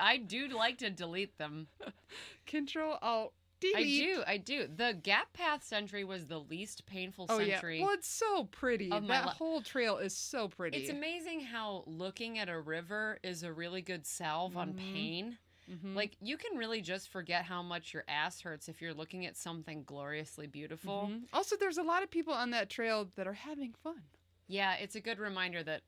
I 0.00 0.18
do 0.18 0.48
like 0.48 0.78
to 0.78 0.90
delete 0.90 1.36
them. 1.38 1.68
Control 2.46 2.98
Alt 3.02 3.32
I 3.74 3.82
do. 3.82 4.22
I 4.26 4.36
do. 4.36 4.66
The 4.74 4.92
Gap 5.02 5.32
Path 5.32 5.62
Century 5.64 6.04
was 6.04 6.26
the 6.26 6.38
least 6.38 6.86
painful 6.86 7.26
Oh 7.28 7.38
century. 7.38 7.78
yeah. 7.78 7.84
Well, 7.84 7.94
it's 7.94 8.08
so 8.08 8.44
pretty. 8.44 8.88
That 8.88 9.02
li- 9.02 9.32
whole 9.36 9.60
trail 9.62 9.98
is 9.98 10.16
so 10.16 10.48
pretty. 10.48 10.78
It's 10.78 10.90
amazing 10.90 11.40
how 11.40 11.84
looking 11.86 12.38
at 12.38 12.48
a 12.48 12.58
river 12.60 13.18
is 13.22 13.42
a 13.42 13.52
really 13.52 13.82
good 13.82 14.06
salve 14.06 14.56
on 14.56 14.74
Mhm. 14.74 14.78
pain. 14.92 15.38
Mhm. 15.68 15.94
Like 15.94 16.16
you 16.20 16.36
can 16.38 16.56
really 16.56 16.80
just 16.80 17.08
forget 17.10 17.44
how 17.44 17.62
much 17.62 17.92
your 17.92 18.04
ass 18.08 18.40
hurts 18.40 18.68
if 18.68 18.80
you're 18.80 18.94
looking 18.94 19.26
at 19.26 19.36
something 19.36 19.82
gloriously 19.84 20.46
beautiful. 20.46 21.08
Mhm. 21.12 21.28
Also, 21.32 21.56
there's 21.56 21.76
a 21.78 21.82
lot 21.82 22.02
of 22.02 22.10
people 22.10 22.32
on 22.32 22.50
that 22.50 22.70
trail 22.70 23.06
that 23.16 23.26
are 23.26 23.34
having 23.34 23.74
fun. 23.74 24.02
Yeah, 24.46 24.74
it's 24.76 24.94
a 24.94 25.00
good 25.00 25.18
reminder 25.18 25.62
that 25.62 25.82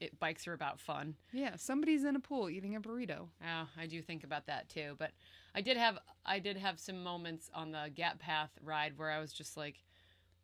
it, 0.00 0.18
bikes 0.18 0.46
are 0.48 0.52
about 0.52 0.80
fun. 0.80 1.16
Yeah, 1.32 1.54
somebody's 1.56 2.04
in 2.04 2.16
a 2.16 2.20
pool 2.20 2.50
eating 2.50 2.74
a 2.74 2.80
burrito. 2.80 3.28
Yeah, 3.40 3.68
I 3.76 3.86
do 3.86 4.02
think 4.02 4.24
about 4.24 4.46
that 4.46 4.68
too. 4.68 4.96
But 4.98 5.12
I 5.54 5.60
did 5.60 5.76
have 5.76 5.98
I 6.24 6.38
did 6.38 6.56
have 6.56 6.78
some 6.78 7.02
moments 7.02 7.50
on 7.54 7.72
the 7.72 7.90
Gap 7.94 8.18
Path 8.18 8.50
ride 8.62 8.96
where 8.98 9.10
I 9.10 9.18
was 9.18 9.32
just 9.32 9.56
like, 9.56 9.82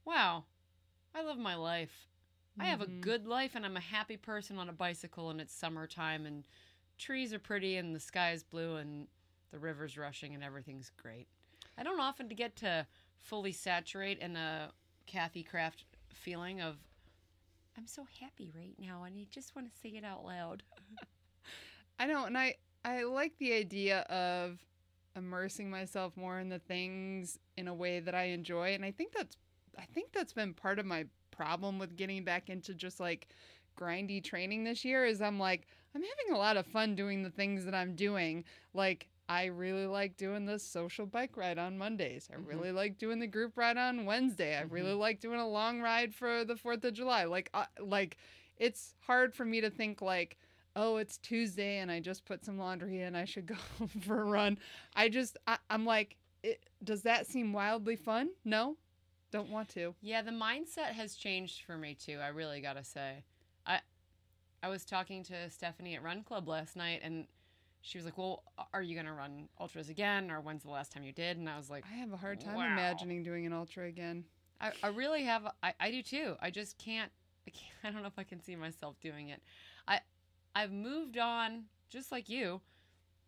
"Wow, 0.04 0.44
I 1.14 1.22
love 1.22 1.38
my 1.38 1.54
life. 1.54 2.08
I 2.60 2.66
have 2.66 2.80
a 2.80 2.86
Mhm. 2.86 3.00
good 3.00 3.26
life, 3.26 3.54
and 3.54 3.64
I'm 3.64 3.76
a 3.76 3.80
happy 3.80 4.16
person 4.16 4.58
on 4.58 4.68
a 4.68 4.72
bicycle, 4.72 5.30
and 5.30 5.40
it's 5.40 5.54
summertime, 5.54 6.26
and 6.26 6.46
trees 6.98 7.32
are 7.32 7.38
pretty, 7.38 7.76
and 7.76 7.94
the 7.94 8.00
sky 8.00 8.32
is 8.32 8.42
blue, 8.42 8.76
and 8.76 9.08
the 9.52 9.58
river's 9.58 9.96
rushing, 9.96 10.34
and 10.34 10.42
everything's 10.42 10.90
great. 10.90 11.28
I 11.78 11.82
don't 11.84 12.00
often 12.00 12.28
get 12.28 12.56
to 12.56 12.86
fully 13.16 13.52
saturate 13.52 14.18
in 14.18 14.36
a 14.36 14.72
Kathy 15.06 15.42
Kraft 15.44 15.84
feeling 16.12 16.60
of, 16.60 16.78
I'm 17.76 17.86
so 17.86 18.04
happy 18.20 18.50
right 18.56 18.74
now, 18.78 19.04
and 19.04 19.16
I 19.16 19.26
just 19.30 19.54
want 19.54 19.72
to 19.72 19.78
say 19.80 19.90
it 19.90 20.04
out 20.04 20.24
loud. 20.24 20.64
I 21.98 22.06
know, 22.06 22.24
and 22.24 22.36
I 22.36 22.56
I 22.84 23.04
like 23.04 23.38
the 23.38 23.52
idea 23.54 24.00
of 24.02 24.58
immersing 25.18 25.70
myself 25.70 26.16
more 26.16 26.38
in 26.38 26.48
the 26.48 26.58
things 26.58 27.38
in 27.56 27.68
a 27.68 27.74
way 27.74 28.00
that 28.00 28.14
I 28.14 28.24
enjoy. 28.24 28.74
And 28.74 28.84
I 28.84 28.90
think 28.90 29.12
that's 29.12 29.36
I 29.78 29.84
think 29.94 30.12
that's 30.12 30.32
been 30.32 30.54
part 30.54 30.78
of 30.78 30.86
my 30.86 31.04
problem 31.30 31.78
with 31.78 31.96
getting 31.96 32.24
back 32.24 32.48
into 32.48 32.74
just 32.74 32.98
like 32.98 33.28
grindy 33.78 34.22
training 34.24 34.64
this 34.64 34.84
year 34.84 35.04
is 35.04 35.20
I'm 35.20 35.38
like 35.38 35.66
I'm 35.94 36.02
having 36.02 36.34
a 36.34 36.38
lot 36.38 36.56
of 36.56 36.66
fun 36.66 36.94
doing 36.94 37.22
the 37.22 37.30
things 37.30 37.64
that 37.64 37.74
I'm 37.74 37.94
doing. 37.94 38.44
Like 38.74 39.08
I 39.28 39.46
really 39.46 39.86
like 39.86 40.16
doing 40.16 40.46
the 40.46 40.58
social 40.58 41.04
bike 41.04 41.36
ride 41.36 41.58
on 41.58 41.76
Mondays. 41.76 42.28
I 42.32 42.36
Mhm. 42.36 42.46
really 42.48 42.72
like 42.72 42.96
doing 42.96 43.18
the 43.18 43.26
group 43.26 43.56
ride 43.58 43.76
on 43.76 44.06
Wednesday. 44.06 44.56
I 44.56 44.62
really 44.62 44.94
like 44.94 45.20
doing 45.20 45.38
a 45.38 45.46
long 45.48 45.80
ride 45.82 46.14
for 46.14 46.44
the 46.46 46.56
4th 46.56 46.82
of 46.84 46.94
July. 46.94 47.24
Like 47.24 47.50
uh, 47.52 47.66
like 47.78 48.16
it's 48.56 48.94
hard 49.00 49.34
for 49.34 49.44
me 49.44 49.60
to 49.60 49.70
think 49.70 50.00
like 50.00 50.38
oh 50.78 50.96
it's 50.96 51.18
Tuesday 51.18 51.78
and 51.78 51.90
I 51.90 52.00
just 52.00 52.24
put 52.24 52.44
some 52.44 52.56
laundry 52.58 53.02
in. 53.02 53.14
I 53.14 53.24
should 53.24 53.46
go 53.46 53.56
for 54.00 54.22
a 54.22 54.24
run. 54.24 54.58
I 54.94 55.08
just 55.08 55.36
I, 55.46 55.58
I'm 55.68 55.84
like 55.84 56.16
it, 56.42 56.62
does 56.84 57.02
that 57.02 57.26
seem 57.26 57.52
wildly 57.52 57.96
fun? 57.96 58.30
No. 58.44 58.76
Don't 59.30 59.50
want 59.50 59.68
to. 59.70 59.94
Yeah, 60.00 60.22
the 60.22 60.30
mindset 60.30 60.92
has 60.92 61.14
changed 61.14 61.64
for 61.66 61.76
me 61.76 61.94
too. 61.94 62.18
I 62.22 62.28
really 62.28 62.60
gotta 62.62 62.84
say, 62.84 63.24
I 63.66 63.80
I 64.62 64.68
was 64.68 64.84
talking 64.84 65.22
to 65.24 65.50
Stephanie 65.50 65.96
at 65.96 66.02
Run 66.02 66.22
Club 66.22 66.48
last 66.48 66.76
night, 66.76 67.00
and 67.02 67.26
she 67.82 67.98
was 67.98 68.04
like, 68.06 68.16
"Well, 68.16 68.42
are 68.72 68.80
you 68.80 68.96
gonna 68.96 69.12
run 69.12 69.48
ultras 69.60 69.90
again, 69.90 70.30
or 70.30 70.40
when's 70.40 70.62
the 70.62 70.70
last 70.70 70.92
time 70.92 71.02
you 71.02 71.12
did?" 71.12 71.36
And 71.36 71.48
I 71.48 71.58
was 71.58 71.68
like, 71.68 71.84
I 71.92 71.96
have 71.96 72.12
a 72.12 72.16
hard 72.16 72.40
time 72.40 72.56
Wow. 72.56 72.72
imagining 72.72 73.22
doing 73.22 73.44
an 73.44 73.52
ultra 73.52 73.86
again. 73.86 74.24
I, 74.60 74.72
I 74.82 74.88
really 74.88 75.24
have. 75.24 75.46
I, 75.62 75.74
I 75.78 75.90
do 75.90 76.02
too. 76.02 76.36
I 76.40 76.50
just 76.50 76.78
can't. 76.78 77.12
I 77.46 77.50
can't. 77.50 77.74
I 77.84 77.90
don't 77.90 78.02
know 78.02 78.08
if 78.08 78.18
I 78.18 78.24
can 78.24 78.40
see 78.40 78.56
myself 78.56 78.96
doing 79.00 79.28
it. 79.28 79.42
I've 80.58 80.72
moved 80.72 81.18
on, 81.18 81.66
just 81.88 82.10
like 82.10 82.28
you, 82.28 82.60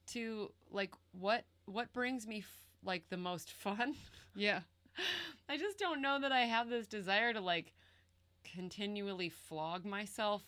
to 0.09 0.51
like 0.73 0.93
what 1.13 1.45
what 1.67 1.93
brings 1.93 2.27
me 2.27 2.39
f- 2.39 2.67
like 2.85 3.05
the 3.09 3.17
most 3.17 3.53
fun. 3.63 3.95
Yeah. 4.35 4.61
I 5.49 5.57
just 5.57 5.79
don't 5.79 6.03
know 6.03 6.19
that 6.21 6.33
I 6.33 6.41
have 6.41 6.69
this 6.69 6.89
desire 6.89 7.33
to 7.33 7.41
like 7.41 7.73
continually 8.43 9.29
flog 9.29 9.85
myself. 9.85 10.43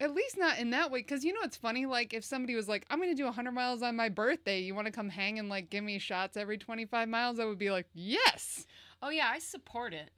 At 0.00 0.12
least 0.12 0.36
not 0.36 0.58
in 0.58 0.70
that 0.70 0.90
way, 0.90 0.98
because 1.00 1.22
you 1.24 1.32
know 1.32 1.42
it's 1.44 1.56
funny. 1.56 1.86
Like 1.86 2.12
if 2.12 2.24
somebody 2.24 2.56
was 2.56 2.68
like, 2.68 2.84
"I'm 2.90 2.98
going 2.98 3.10
to 3.10 3.14
do 3.16 3.26
100 3.26 3.52
miles 3.52 3.80
on 3.80 3.94
my 3.94 4.08
birthday. 4.08 4.58
You 4.60 4.74
want 4.74 4.86
to 4.86 4.92
come 4.92 5.08
hang 5.08 5.38
and 5.38 5.48
like 5.48 5.70
give 5.70 5.84
me 5.84 6.00
shots 6.00 6.36
every 6.36 6.58
25 6.58 7.08
miles?" 7.08 7.38
I 7.38 7.44
would 7.44 7.58
be 7.58 7.70
like, 7.70 7.86
"Yes, 7.94 8.66
Oh 9.02 9.10
yeah, 9.10 9.28
I 9.32 9.38
support 9.38 9.94
it. 9.94 10.10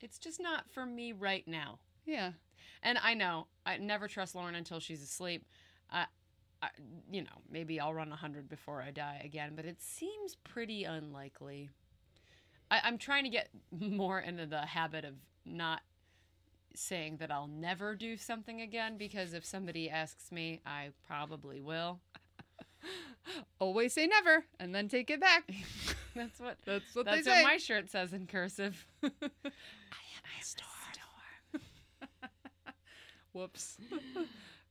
It's 0.00 0.18
just 0.18 0.40
not 0.40 0.70
for 0.70 0.86
me 0.86 1.12
right 1.12 1.46
now. 1.46 1.78
yeah." 2.06 2.32
And 2.82 2.96
I 3.02 3.14
know 3.14 3.48
I 3.66 3.76
never 3.78 4.06
trust 4.06 4.34
Lauren 4.36 4.54
until 4.54 4.78
she's 4.78 5.02
asleep. 5.02 5.44
I, 5.90 6.06
I 6.62 6.68
you 7.10 7.22
know, 7.22 7.42
maybe 7.50 7.80
I'll 7.80 7.94
run 7.94 8.10
100 8.10 8.48
before 8.48 8.82
I 8.82 8.90
die 8.90 9.20
again, 9.24 9.52
but 9.54 9.64
it 9.64 9.80
seems 9.80 10.36
pretty 10.44 10.84
unlikely. 10.84 11.70
I, 12.70 12.80
I'm 12.84 12.98
trying 12.98 13.24
to 13.24 13.30
get 13.30 13.48
more 13.80 14.20
into 14.20 14.46
the 14.46 14.60
habit 14.60 15.04
of 15.04 15.14
not 15.44 15.80
saying 16.74 17.16
that 17.18 17.30
I'll 17.30 17.48
never 17.48 17.94
do 17.96 18.16
something 18.16 18.60
again 18.60 18.96
because 18.98 19.34
if 19.34 19.44
somebody 19.44 19.90
asks 19.90 20.30
me, 20.30 20.60
I 20.64 20.90
probably 21.06 21.60
will. 21.60 22.00
Always 23.60 23.92
say 23.94 24.06
never, 24.06 24.44
and 24.60 24.74
then 24.74 24.88
take 24.88 25.10
it 25.10 25.20
back. 25.20 25.50
That's 26.14 26.40
what 26.40 26.56
That's 26.64 26.94
what 26.94 27.04
that's 27.04 27.24
they 27.24 27.30
what 27.30 27.36
say. 27.38 27.42
my 27.44 27.56
shirt 27.58 27.90
says 27.90 28.12
in 28.12 28.26
cursive. 28.26 28.86
I 29.02 29.08
am 29.22 29.30
a 29.30 30.44
store. 30.44 30.66
Whoops. 33.32 33.78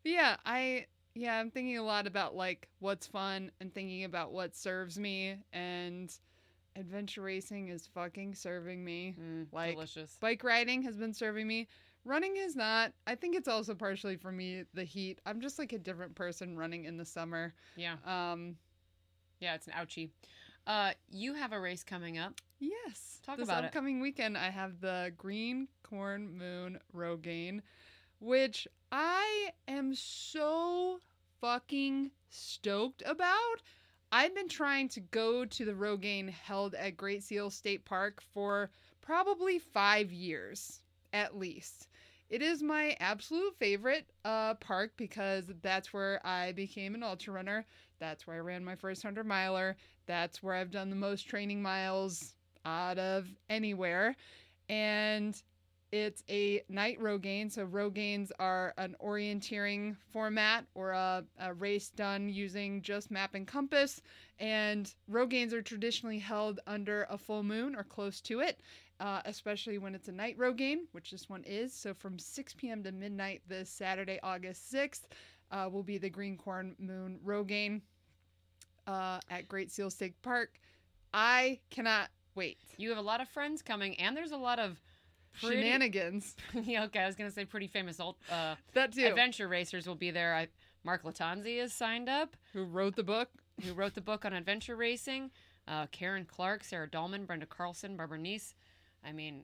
Yeah, 0.03 0.35
I 0.45 0.87
yeah, 1.17 1.39
I'm 1.39 1.49
thinking 1.51 1.77
a 1.77 1.83
lot 1.83 2.07
about 2.07 2.35
like 2.35 2.67
what's 2.79 3.07
fun 3.07 3.51
and 3.59 3.73
thinking 3.73 4.03
about 4.03 4.31
what 4.31 4.55
serves 4.55 4.97
me 4.99 5.35
and 5.53 6.11
adventure 6.75 7.21
racing 7.21 7.69
is 7.69 7.87
fucking 7.87 8.35
serving 8.35 8.83
me. 8.83 9.15
Mm, 9.19 9.47
Like, 9.51 9.73
delicious. 9.75 10.17
Bike 10.19 10.43
riding 10.43 10.81
has 10.83 10.95
been 10.95 11.13
serving 11.13 11.47
me. 11.47 11.67
Running 12.05 12.37
is 12.37 12.55
not. 12.55 12.93
I 13.05 13.15
think 13.15 13.35
it's 13.35 13.47
also 13.47 13.73
partially 13.75 14.15
for 14.15 14.31
me 14.31 14.63
the 14.73 14.83
heat. 14.83 15.19
I'm 15.25 15.41
just 15.41 15.57
like 15.59 15.73
a 15.73 15.79
different 15.79 16.15
person 16.15 16.55
running 16.57 16.85
in 16.85 16.97
the 16.97 17.05
summer. 17.05 17.53
Yeah. 17.75 17.95
Um 18.05 18.55
Yeah, 19.39 19.55
it's 19.55 19.67
an 19.67 19.73
ouchie. 19.73 20.09
Uh, 20.67 20.91
you 21.09 21.33
have 21.33 21.53
a 21.53 21.59
race 21.59 21.83
coming 21.83 22.17
up. 22.17 22.33
yes. 22.59 23.19
Talk 23.25 23.37
this 23.37 23.45
about 23.47 23.63
it. 23.63 23.67
upcoming 23.67 24.01
weekend 24.01 24.37
I 24.37 24.49
have 24.49 24.81
the 24.81 25.13
Green 25.17 25.67
Corn 25.83 26.37
Moon 26.37 26.77
Rogaine, 26.93 27.61
which 28.19 28.67
I 28.91 29.49
am 29.67 29.93
so 29.95 30.99
fucking 31.41 32.11
stoked 32.29 33.03
about. 33.05 33.61
I've 34.11 34.33
been 34.33 34.47
trying 34.49 34.89
to 34.89 35.01
go 35.01 35.45
to 35.45 35.65
the 35.65 35.73
Rogaine 35.73 36.29
held 36.29 36.73
at 36.75 36.97
Great 36.97 37.23
Seal 37.23 37.49
State 37.49 37.83
Park 37.83 38.21
for 38.33 38.69
probably 39.01 39.59
five 39.59 40.11
years 40.11 40.81
at 41.13 41.37
least. 41.37 41.87
It 42.29 42.41
is 42.41 42.61
my 42.61 42.95
absolute 42.99 43.55
favorite 43.57 44.05
uh, 44.25 44.55
park 44.55 44.91
because 44.97 45.45
that's 45.61 45.93
where 45.93 46.25
I 46.25 46.51
became 46.51 46.93
an 46.93 47.03
ultra 47.03 47.33
runner. 47.33 47.65
That's 47.99 48.27
where 48.27 48.35
I 48.35 48.39
ran 48.39 48.65
my 48.65 48.75
first 48.75 49.03
100 49.03 49.25
miler. 49.25 49.77
That's 50.07 50.43
where 50.43 50.55
I've 50.55 50.71
done 50.71 50.89
the 50.89 50.95
most 50.95 51.23
training 51.27 51.61
miles 51.61 52.33
out 52.65 52.97
of 52.97 53.27
anywhere. 53.49 54.15
And 54.69 55.41
it's 55.91 56.23
a 56.29 56.63
night 56.69 56.99
Rogaine. 56.99 57.51
So 57.51 57.65
Rogaines 57.65 58.31
are 58.39 58.73
an 58.77 58.95
orienteering 59.03 59.95
format 60.11 60.65
or 60.75 60.91
a, 60.91 61.23
a 61.39 61.53
race 61.53 61.89
done 61.89 62.29
using 62.29 62.81
just 62.81 63.09
map 63.09 63.35
and 63.35 63.47
compass. 63.47 64.01
And 64.39 64.93
Rogaines 65.09 65.53
are 65.53 65.61
traditionally 65.61 66.19
held 66.19 66.59
under 66.67 67.07
a 67.09 67.17
full 67.17 67.43
moon 67.43 67.75
or 67.75 67.83
close 67.83 68.19
to 68.21 68.41
it, 68.41 68.59
uh, 68.99 69.21
especially 69.25 69.77
when 69.77 69.95
it's 69.95 70.09
a 70.09 70.11
night 70.11 70.37
Rogaine, 70.37 70.81
which 70.91 71.11
this 71.11 71.29
one 71.29 71.43
is. 71.45 71.73
So 71.73 71.93
from 71.93 72.19
6 72.19 72.53
p.m. 72.55 72.83
to 72.83 72.91
midnight 72.91 73.41
this 73.47 73.69
Saturday, 73.69 74.19
August 74.23 74.71
6th, 74.73 75.03
uh, 75.51 75.69
will 75.71 75.83
be 75.83 75.97
the 75.97 76.09
Green 76.09 76.37
Corn 76.37 76.75
Moon 76.77 77.19
Rogaine 77.25 77.81
uh, 78.85 79.19
at 79.29 79.47
Great 79.47 79.71
Seal 79.71 79.89
State 79.89 80.21
Park. 80.21 80.59
I 81.13 81.59
cannot 81.69 82.09
wait. 82.35 82.57
You 82.77 82.89
have 82.89 82.97
a 82.97 83.01
lot 83.01 83.21
of 83.21 83.29
friends 83.29 83.61
coming, 83.61 83.95
and 83.95 84.15
there's 84.15 84.31
a 84.31 84.37
lot 84.37 84.59
of 84.59 84.81
pretty, 85.41 85.61
Shenanigans. 85.61 86.35
yeah, 86.53 86.83
okay, 86.85 86.99
I 86.99 87.05
was 87.07 87.15
gonna 87.15 87.31
say 87.31 87.45
pretty 87.45 87.67
famous 87.67 87.99
ult- 87.99 88.17
uh, 88.31 88.55
That 88.73 88.93
too. 88.93 89.05
adventure 89.05 89.47
racers 89.47 89.87
will 89.87 89.95
be 89.95 90.11
there. 90.11 90.35
I, 90.35 90.47
Mark 90.83 91.03
Lattanzi 91.03 91.57
is 91.61 91.73
signed 91.73 92.07
up, 92.09 92.35
Who 92.53 92.63
wrote 92.63 92.95
the 92.95 93.03
book? 93.03 93.29
who 93.63 93.73
wrote 93.73 93.95
the 93.95 94.01
book 94.01 94.23
on 94.25 94.33
adventure 94.33 94.75
racing. 94.75 95.31
Uh, 95.67 95.85
Karen 95.91 96.25
Clark, 96.25 96.63
Sarah 96.63 96.87
Dahlman, 96.87 97.25
Brenda 97.25 97.45
Carlson, 97.45 97.97
Barbara 97.97 98.19
Neese. 98.19 98.53
I 99.03 99.11
mean, 99.11 99.43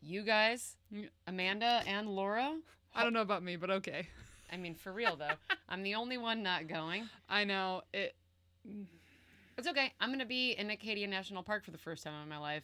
you 0.00 0.22
guys, 0.22 0.76
Amanda 1.26 1.82
and 1.86 2.08
Laura. 2.08 2.56
I 2.94 3.02
don't 3.02 3.12
know 3.12 3.22
about 3.22 3.42
me, 3.42 3.56
but 3.56 3.70
okay. 3.70 4.06
I 4.52 4.56
mean, 4.56 4.74
for 4.74 4.92
real 4.92 5.16
though, 5.16 5.34
I'm 5.68 5.82
the 5.82 5.94
only 5.96 6.18
one 6.18 6.42
not 6.42 6.68
going. 6.68 7.08
I 7.28 7.44
know 7.44 7.82
it. 7.92 8.14
It's 9.56 9.66
okay. 9.68 9.92
I'm 10.00 10.10
gonna 10.10 10.26
be 10.26 10.52
in 10.52 10.70
Acadia 10.70 11.06
National 11.06 11.42
Park 11.42 11.64
for 11.64 11.70
the 11.70 11.78
first 11.78 12.04
time 12.04 12.12
in 12.22 12.28
my 12.28 12.38
life. 12.38 12.62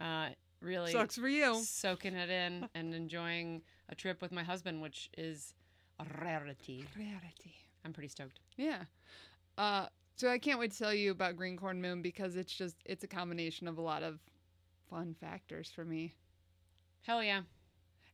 Uh, 0.00 0.28
really 0.60 0.92
Sucks 0.92 1.16
for 1.16 1.28
you. 1.28 1.62
soaking 1.62 2.14
it 2.14 2.30
in 2.30 2.68
and 2.74 2.94
enjoying 2.94 3.62
a 3.88 3.94
trip 3.94 4.20
with 4.22 4.32
my 4.32 4.42
husband, 4.42 4.80
which 4.82 5.10
is 5.16 5.54
a 5.98 6.06
rarity. 6.22 6.84
Reality. 6.96 7.52
I'm 7.84 7.92
pretty 7.92 8.08
stoked. 8.08 8.40
Yeah. 8.56 8.84
Uh, 9.58 9.86
so 10.16 10.28
I 10.28 10.38
can't 10.38 10.58
wait 10.58 10.72
to 10.72 10.78
tell 10.78 10.94
you 10.94 11.10
about 11.12 11.36
Green 11.36 11.56
Corn 11.56 11.80
Moon 11.80 12.02
because 12.02 12.36
it's 12.36 12.52
just 12.52 12.76
it's 12.84 13.04
a 13.04 13.08
combination 13.08 13.66
of 13.68 13.78
a 13.78 13.82
lot 13.82 14.02
of 14.02 14.20
fun 14.88 15.14
factors 15.18 15.70
for 15.74 15.84
me. 15.84 16.14
Hell 17.02 17.22
yeah. 17.22 17.40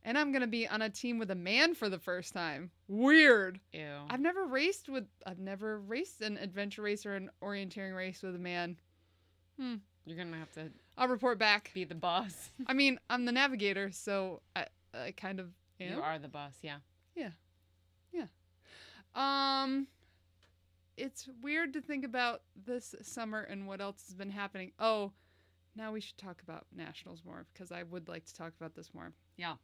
And 0.03 0.17
I'm 0.17 0.31
gonna 0.31 0.47
be 0.47 0.67
on 0.67 0.81
a 0.81 0.89
team 0.89 1.19
with 1.19 1.31
a 1.31 1.35
man 1.35 1.75
for 1.75 1.89
the 1.89 1.99
first 1.99 2.33
time. 2.33 2.71
Weird. 2.87 3.59
Ew. 3.73 3.81
I've 4.09 4.21
never 4.21 4.45
raced 4.45 4.87
with 4.87 5.05
I've 5.25 5.39
never 5.39 5.79
raced 5.81 6.21
an 6.21 6.37
adventure 6.37 6.81
race 6.81 7.05
or 7.05 7.15
an 7.15 7.29
orienteering 7.43 7.95
race 7.95 8.21
with 8.23 8.35
a 8.35 8.39
man. 8.39 8.77
Hmm. 9.59 9.75
You're 10.05 10.17
gonna 10.17 10.37
have 10.37 10.53
to 10.53 10.71
I'll 10.97 11.07
report 11.07 11.37
back. 11.37 11.71
be 11.73 11.83
the 11.83 11.95
boss. 11.95 12.49
I 12.67 12.73
mean, 12.73 12.99
I'm 13.09 13.25
the 13.25 13.31
navigator, 13.31 13.91
so 13.91 14.41
I 14.55 14.65
I 14.93 15.13
kind 15.15 15.39
of 15.39 15.47
am. 15.79 15.97
You 15.97 16.01
are 16.01 16.17
the 16.19 16.27
boss. 16.27 16.53
Yeah. 16.61 16.77
Yeah. 17.15 17.31
Yeah. 18.11 18.25
Um, 19.15 19.87
it's 20.95 21.29
weird 21.41 21.73
to 21.73 21.81
think 21.81 22.03
about 22.03 22.41
this 22.65 22.95
summer 23.01 23.41
and 23.41 23.67
what 23.67 23.81
else 23.81 24.03
has 24.07 24.15
been 24.15 24.31
happening. 24.31 24.71
Oh, 24.79 25.11
now 25.75 25.91
we 25.91 26.01
should 26.01 26.17
talk 26.17 26.41
about 26.41 26.65
nationals 26.75 27.21
more 27.23 27.45
because 27.53 27.71
I 27.71 27.83
would 27.83 28.07
like 28.07 28.25
to 28.25 28.33
talk 28.33 28.53
about 28.59 28.73
this 28.75 28.93
more. 28.93 29.13
Yeah. 29.37 29.55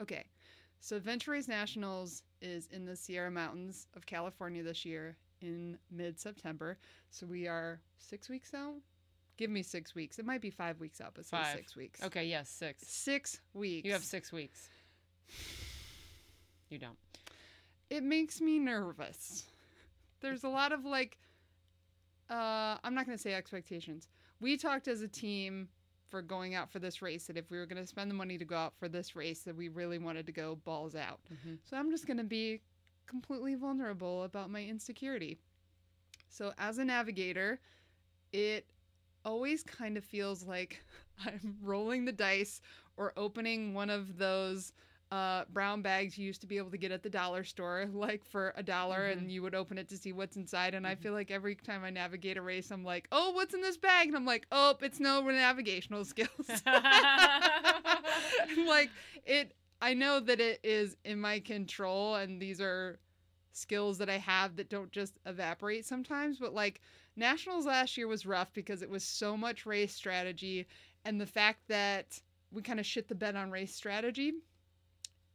Okay, 0.00 0.24
so 0.80 0.96
Adventure 0.96 1.30
Race 1.30 1.48
Nationals 1.48 2.22
is 2.40 2.66
in 2.72 2.84
the 2.84 2.96
Sierra 2.96 3.30
Mountains 3.30 3.86
of 3.94 4.04
California 4.04 4.62
this 4.62 4.84
year 4.84 5.16
in 5.40 5.78
mid-September. 5.90 6.78
So 7.10 7.26
we 7.26 7.46
are 7.46 7.80
six 7.98 8.28
weeks 8.28 8.52
out. 8.54 8.74
Give 9.38 9.50
me 9.50 9.62
six 9.62 9.94
weeks. 9.94 10.18
It 10.18 10.26
might 10.26 10.40
be 10.40 10.50
five 10.50 10.78
weeks 10.78 11.00
out, 11.00 11.12
but 11.14 11.24
Five. 11.26 11.56
six 11.56 11.74
weeks. 11.74 12.02
Okay. 12.02 12.24
Yes. 12.26 12.48
Six. 12.50 12.86
Six 12.86 13.40
weeks. 13.54 13.86
You 13.86 13.92
have 13.92 14.04
six 14.04 14.30
weeks. 14.32 14.68
You 16.68 16.78
don't. 16.78 16.96
it 17.90 18.02
makes 18.02 18.40
me 18.40 18.58
nervous. 18.58 19.44
There's 20.20 20.44
a 20.44 20.48
lot 20.48 20.72
of 20.72 20.84
like 20.84 21.18
uh, 22.30 22.76
I'm 22.84 22.94
not 22.94 23.04
going 23.06 23.16
to 23.16 23.22
say 23.22 23.34
expectations. 23.34 24.08
We 24.40 24.56
talked 24.56 24.88
as 24.88 25.02
a 25.02 25.08
team 25.08 25.68
for 26.08 26.22
going 26.22 26.54
out 26.54 26.70
for 26.70 26.78
this 26.78 27.02
race 27.02 27.26
that 27.26 27.36
if 27.36 27.50
we 27.50 27.58
were 27.58 27.66
going 27.66 27.80
to 27.82 27.86
spend 27.86 28.10
the 28.10 28.14
money 28.14 28.38
to 28.38 28.44
go 28.44 28.56
out 28.56 28.74
for 28.78 28.88
this 28.88 29.14
race, 29.16 29.40
that 29.40 29.56
we 29.56 29.68
really 29.68 29.98
wanted 29.98 30.26
to 30.26 30.32
go 30.32 30.56
balls 30.64 30.94
out. 30.94 31.20
Mhm. 31.32 31.58
So 31.68 31.76
I'm 31.76 31.90
just 31.90 32.06
going 32.06 32.16
to 32.18 32.24
be 32.24 32.60
completely 33.06 33.54
vulnerable 33.54 34.22
about 34.24 34.50
my 34.50 34.62
insecurity. 34.64 35.38
So 36.28 36.52
as 36.58 36.78
a 36.78 36.84
navigator, 36.84 37.60
it 38.32 38.66
always 39.24 39.62
kind 39.62 39.96
of 39.96 40.04
feels 40.04 40.44
like 40.44 40.82
I'm 41.26 41.56
rolling 41.62 42.04
the 42.04 42.12
dice 42.12 42.60
or 42.96 43.12
opening 43.16 43.74
one 43.74 43.90
of 43.90 44.18
those 44.18 44.72
uh, 45.10 45.44
brown 45.52 45.82
bags 45.82 46.16
you 46.16 46.26
used 46.26 46.40
to 46.40 46.46
be 46.46 46.56
able 46.56 46.70
to 46.70 46.78
get 46.78 46.90
at 46.90 47.02
the 47.02 47.10
dollar 47.10 47.44
store, 47.44 47.86
like 47.92 48.24
for 48.24 48.54
a 48.56 48.62
dollar, 48.62 49.08
Mhm. 49.08 49.12
and 49.12 49.30
you 49.30 49.42
would 49.42 49.54
open 49.54 49.76
it 49.76 49.88
to 49.90 49.98
see 49.98 50.12
what's 50.12 50.36
inside. 50.36 50.74
And 50.74 50.86
I 50.86 50.94
Mhm. 50.94 51.00
feel 51.02 51.12
like 51.12 51.30
every 51.30 51.54
time 51.54 51.84
I 51.84 51.90
navigate 51.90 52.38
a 52.38 52.42
race, 52.42 52.70
I'm 52.70 52.84
like, 52.84 53.08
oh, 53.12 53.30
what's 53.32 53.52
in 53.54 53.60
this 53.60 53.76
bag? 53.76 54.08
And 54.08 54.16
I'm 54.16 54.24
like, 54.24 54.46
oh, 54.52 54.74
it's 54.80 55.00
no 55.00 55.20
navigational 55.20 56.04
skills. 56.04 56.62
like 58.66 58.90
it 59.26 59.54
I 59.80 59.94
know 59.94 60.20
that 60.20 60.40
it 60.40 60.60
is 60.62 60.96
in 61.04 61.20
my 61.20 61.40
control 61.40 62.14
and 62.14 62.40
these 62.40 62.60
are 62.60 62.98
skills 63.52 63.98
that 63.98 64.08
I 64.08 64.18
have 64.18 64.56
that 64.56 64.70
don't 64.70 64.90
just 64.90 65.18
evaporate 65.26 65.84
sometimes, 65.84 66.38
but 66.38 66.54
like 66.54 66.80
Nationals 67.16 67.66
last 67.66 67.96
year 67.96 68.08
was 68.08 68.24
rough 68.26 68.52
because 68.52 68.82
it 68.82 68.88
was 68.90 69.04
so 69.04 69.36
much 69.36 69.66
race 69.66 69.94
strategy 69.94 70.66
and 71.04 71.20
the 71.20 71.26
fact 71.26 71.60
that 71.68 72.20
we 72.50 72.62
kind 72.62 72.80
of 72.80 72.86
shit 72.86 73.08
the 73.08 73.14
bed 73.14 73.36
on 73.36 73.50
race 73.50 73.74
strategy. 73.74 74.32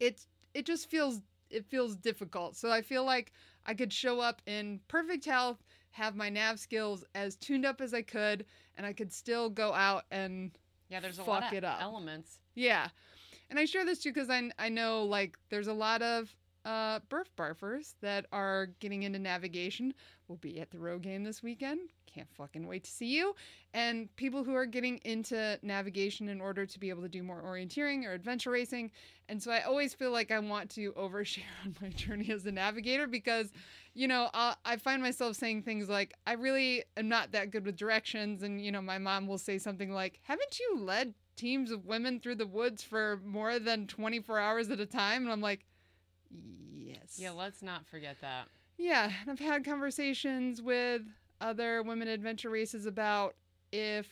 It 0.00 0.24
it 0.54 0.66
just 0.66 0.88
feels 0.90 1.20
it 1.50 1.66
feels 1.66 1.96
difficult. 1.96 2.56
So 2.56 2.70
I 2.70 2.82
feel 2.82 3.04
like 3.04 3.32
I 3.66 3.74
could 3.74 3.92
show 3.92 4.20
up 4.20 4.42
in 4.46 4.80
perfect 4.88 5.24
health, 5.24 5.64
have 5.90 6.14
my 6.16 6.28
nav 6.28 6.58
skills 6.58 7.04
as 7.14 7.36
tuned 7.36 7.64
up 7.66 7.80
as 7.80 7.94
I 7.94 8.02
could, 8.02 8.44
and 8.76 8.86
I 8.86 8.92
could 8.92 9.12
still 9.12 9.48
go 9.50 9.72
out 9.72 10.04
and 10.10 10.50
yeah, 10.88 11.00
there's 11.00 11.18
a 11.18 11.22
Fuck 11.22 11.28
lot 11.28 11.46
of 11.48 11.52
it 11.52 11.64
up. 11.64 11.82
elements. 11.82 12.38
yeah. 12.54 12.88
And 13.50 13.58
I 13.58 13.64
share 13.64 13.84
this 13.86 14.00
too 14.00 14.12
because 14.12 14.28
I, 14.28 14.50
I 14.58 14.68
know 14.68 15.04
like 15.04 15.38
there's 15.48 15.68
a 15.68 15.72
lot 15.72 16.02
of 16.02 16.34
uh, 16.68 17.00
birth 17.08 17.34
barfers 17.34 17.94
that 18.02 18.26
are 18.30 18.66
getting 18.78 19.04
into 19.04 19.18
navigation. 19.18 19.94
We'll 20.28 20.36
be 20.36 20.60
at 20.60 20.70
the 20.70 20.76
Rogaine 20.76 21.24
this 21.24 21.42
weekend. 21.42 21.80
Can't 22.04 22.28
fucking 22.36 22.66
wait 22.66 22.84
to 22.84 22.90
see 22.90 23.06
you. 23.06 23.34
And 23.72 24.14
people 24.16 24.44
who 24.44 24.54
are 24.54 24.66
getting 24.66 24.98
into 24.98 25.58
navigation 25.62 26.28
in 26.28 26.42
order 26.42 26.66
to 26.66 26.78
be 26.78 26.90
able 26.90 27.00
to 27.00 27.08
do 27.08 27.22
more 27.22 27.42
orienteering 27.42 28.04
or 28.04 28.12
adventure 28.12 28.50
racing. 28.50 28.90
And 29.30 29.42
so 29.42 29.50
I 29.50 29.62
always 29.62 29.94
feel 29.94 30.10
like 30.10 30.30
I 30.30 30.38
want 30.40 30.68
to 30.72 30.92
overshare 30.98 31.44
on 31.64 31.74
my 31.80 31.88
journey 31.88 32.30
as 32.30 32.44
a 32.44 32.52
navigator 32.52 33.06
because, 33.06 33.50
you 33.94 34.06
know, 34.06 34.28
i 34.34 34.54
I 34.66 34.76
find 34.76 35.02
myself 35.02 35.36
saying 35.36 35.62
things 35.62 35.88
like, 35.88 36.12
I 36.26 36.34
really 36.34 36.84
am 36.98 37.08
not 37.08 37.32
that 37.32 37.50
good 37.50 37.64
with 37.64 37.76
directions. 37.76 38.42
And, 38.42 38.62
you 38.62 38.72
know, 38.72 38.82
my 38.82 38.98
mom 38.98 39.26
will 39.26 39.38
say 39.38 39.56
something 39.56 39.90
like, 39.90 40.20
Haven't 40.24 40.60
you 40.60 40.80
led 40.80 41.14
teams 41.34 41.70
of 41.70 41.86
women 41.86 42.20
through 42.20 42.34
the 42.34 42.46
woods 42.46 42.82
for 42.82 43.20
more 43.24 43.58
than 43.58 43.86
24 43.86 44.38
hours 44.38 44.68
at 44.68 44.80
a 44.80 44.86
time? 44.86 45.22
And 45.22 45.32
I'm 45.32 45.40
like, 45.40 45.64
Yes. 46.30 47.14
Yeah, 47.18 47.30
let's 47.30 47.62
not 47.62 47.86
forget 47.86 48.16
that. 48.20 48.48
Yeah, 48.76 49.10
and 49.20 49.30
I've 49.30 49.38
had 49.38 49.64
conversations 49.64 50.62
with 50.62 51.02
other 51.40 51.82
women 51.82 52.08
adventure 52.08 52.50
races 52.50 52.86
about 52.86 53.34
if 53.72 54.08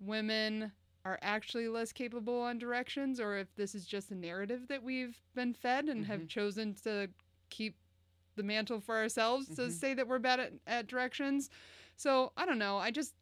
women 0.00 0.72
are 1.04 1.18
actually 1.22 1.68
less 1.68 1.92
capable 1.92 2.40
on 2.42 2.58
directions 2.58 3.18
or 3.20 3.36
if 3.36 3.52
this 3.56 3.74
is 3.74 3.84
just 3.86 4.10
a 4.10 4.14
narrative 4.14 4.68
that 4.68 4.82
we've 4.82 5.16
been 5.34 5.52
fed 5.52 5.88
and 5.88 6.06
have 6.06 6.20
Mhm. 6.20 6.28
chosen 6.28 6.74
to 6.84 7.10
keep 7.50 7.76
the 8.36 8.42
mantle 8.42 8.80
for 8.80 8.96
ourselves 8.96 9.48
to 9.48 9.62
Mhm. 9.62 9.72
say 9.72 9.94
that 9.94 10.06
we're 10.06 10.18
bad 10.18 10.40
at, 10.40 10.52
at 10.66 10.86
directions. 10.86 11.50
So 11.96 12.32
I 12.36 12.46
don't 12.46 12.58
know. 12.58 12.78
I 12.78 12.90
just 12.90 13.14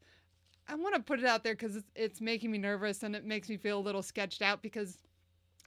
I 0.69 0.75
want 0.77 0.95
to 0.95 1.03
put 1.03 1.19
it 1.19 1.25
out 1.25 1.43
there 1.43 1.55
because 1.55 1.75
it's, 1.75 1.91
it's 1.97 2.21
making 2.21 2.53
me 2.53 2.59
nervous 2.59 3.03
and 3.03 3.17
it 3.17 3.25
makes 3.25 3.49
me 3.49 3.57
feel 3.57 3.79
a 3.79 3.81
little 3.81 4.03
sketched 4.03 4.41
out 4.41 4.63
because 4.63 4.99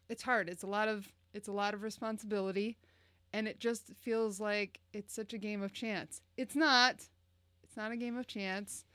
it's 0.07 0.23
hard. 0.23 0.47
It's 0.47 0.63
a 0.63 0.67
lot 0.67 0.87
of 0.87 1.11
it's 1.33 1.47
a 1.47 1.51
lot 1.51 1.73
of 1.73 1.81
responsibility 1.83 2.77
and 3.33 3.47
it 3.47 3.59
just 3.59 3.91
feels 4.01 4.39
like 4.39 4.79
it's 4.93 5.13
such 5.13 5.33
a 5.33 5.37
game 5.37 5.61
of 5.63 5.73
chance. 5.73 6.21
It's 6.37 6.55
not. 6.55 6.95
It's 7.63 7.75
not 7.75 7.91
a 7.91 7.97
game 7.97 8.17
of 8.17 8.27
chance. 8.27 8.85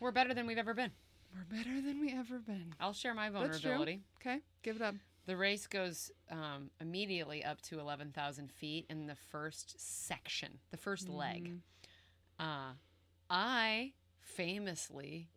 We're 0.00 0.10
better 0.10 0.34
than 0.34 0.46
we've 0.46 0.58
ever 0.58 0.74
been. 0.74 0.90
We're 1.34 1.56
better 1.58 1.80
than 1.80 2.00
we 2.00 2.12
ever 2.12 2.38
been. 2.38 2.74
I'll 2.80 2.92
share 2.92 3.14
my 3.14 3.28
vulnerability. 3.30 4.00
Okay, 4.20 4.40
give 4.62 4.76
it 4.76 4.82
up. 4.82 4.94
The 5.26 5.36
race 5.36 5.66
goes 5.66 6.10
um, 6.30 6.70
immediately 6.80 7.44
up 7.44 7.60
to 7.62 7.80
11,000 7.80 8.50
feet 8.52 8.86
in 8.88 9.06
the 9.06 9.16
first 9.30 9.74
section, 9.78 10.58
the 10.70 10.76
first 10.76 11.08
leg. 11.08 11.50
Mm, 11.50 11.58
Uh, 12.38 12.72
I 13.28 13.92
famously 14.20 15.28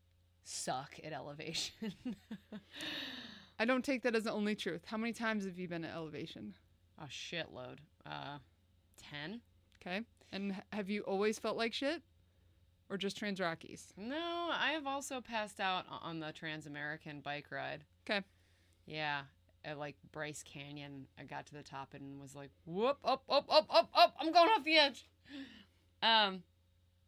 suck 0.44 1.00
at 1.04 1.12
elevation. 1.12 1.96
I 3.60 3.66
don't 3.66 3.84
take 3.84 4.04
that 4.04 4.16
as 4.16 4.24
the 4.24 4.32
only 4.32 4.56
truth. 4.56 4.84
How 4.86 4.98
many 4.98 5.12
times 5.12 5.44
have 5.46 5.60
you 5.60 5.68
been 5.68 5.84
at 5.84 5.94
elevation? 5.94 6.56
A 6.98 7.06
shitload. 7.06 7.80
Uh, 8.06 8.38
10? 9.12 9.42
Okay, 9.82 10.02
and 10.32 10.56
have 10.72 10.90
you 10.90 11.02
always 11.04 11.40
felt 11.40 11.58
like 11.58 11.74
shit, 11.74 12.02
or 12.90 12.98
just 12.98 13.18
Trans 13.18 13.40
Rockies? 13.40 13.94
No, 13.98 14.50
I 14.52 14.72
have 14.72 14.88
also 14.88 15.22
passed 15.22 15.60
out 15.60 15.86
on 15.90 16.20
the 16.20 16.32
Trans 16.32 16.66
American 16.66 17.20
bike 17.22 17.48
ride. 17.52 17.84
Okay. 18.10 18.24
Yeah. 18.86 19.22
At 19.66 19.78
like 19.78 19.96
Bryce 20.12 20.44
Canyon, 20.44 21.08
I 21.20 21.24
got 21.24 21.46
to 21.48 21.54
the 21.54 21.64
top 21.64 21.94
and 21.94 22.20
was 22.20 22.36
like, 22.36 22.52
whoop, 22.66 22.98
up, 23.04 23.24
up, 23.30 23.46
up, 23.50 23.68
up, 23.70 23.90
up, 23.94 24.16
I'm 24.20 24.32
going 24.32 24.50
off 24.50 24.64
the 24.64 24.78
edge. 24.78 25.06
Um, 26.02 26.44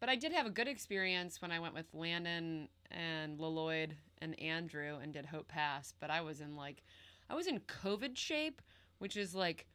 but 0.00 0.08
I 0.08 0.16
did 0.16 0.32
have 0.32 0.46
a 0.46 0.50
good 0.50 0.68
experience 0.68 1.40
when 1.40 1.50
I 1.50 1.60
went 1.60 1.74
with 1.74 1.86
Landon 1.94 2.68
and 2.92 3.38
Lloyd 3.38 3.96
and 4.20 4.38
Andrew 4.40 4.98
and 5.02 5.12
did 5.12 5.26
Hope 5.26 5.48
Pass. 5.48 5.94
But 6.00 6.10
I 6.10 6.20
was 6.20 6.40
in 6.40 6.56
like, 6.56 6.82
I 7.28 7.34
was 7.34 7.46
in 7.46 7.60
COVID 7.60 8.16
shape, 8.16 8.62
which 8.98 9.16
is 9.16 9.34
like, 9.34 9.66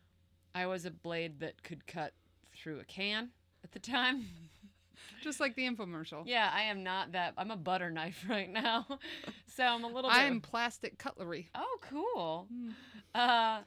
I 0.55 0.65
was 0.65 0.85
a 0.85 0.91
blade 0.91 1.39
that 1.41 1.63
could 1.63 1.85
cut 1.85 2.13
through 2.55 2.79
a 2.79 2.83
can 2.83 3.29
at 3.63 3.71
the 3.71 3.79
time. 3.79 4.25
Just 5.21 5.39
like 5.39 5.55
the 5.55 5.67
infomercial. 5.67 6.23
Yeah, 6.25 6.49
I 6.53 6.63
am 6.63 6.83
not 6.83 7.11
that. 7.11 7.33
I'm 7.37 7.51
a 7.51 7.55
butter 7.55 7.89
knife 7.89 8.25
right 8.29 8.49
now, 8.49 8.85
so 9.55 9.63
I'm 9.63 9.83
a 9.83 9.87
little. 9.87 10.09
Bit 10.09 10.17
I'm 10.17 10.41
plastic 10.41 10.97
cutlery. 10.97 11.49
Oh, 11.55 11.77
cool. 11.81 12.47
Mm. 12.53 12.73
Uh, 13.13 13.61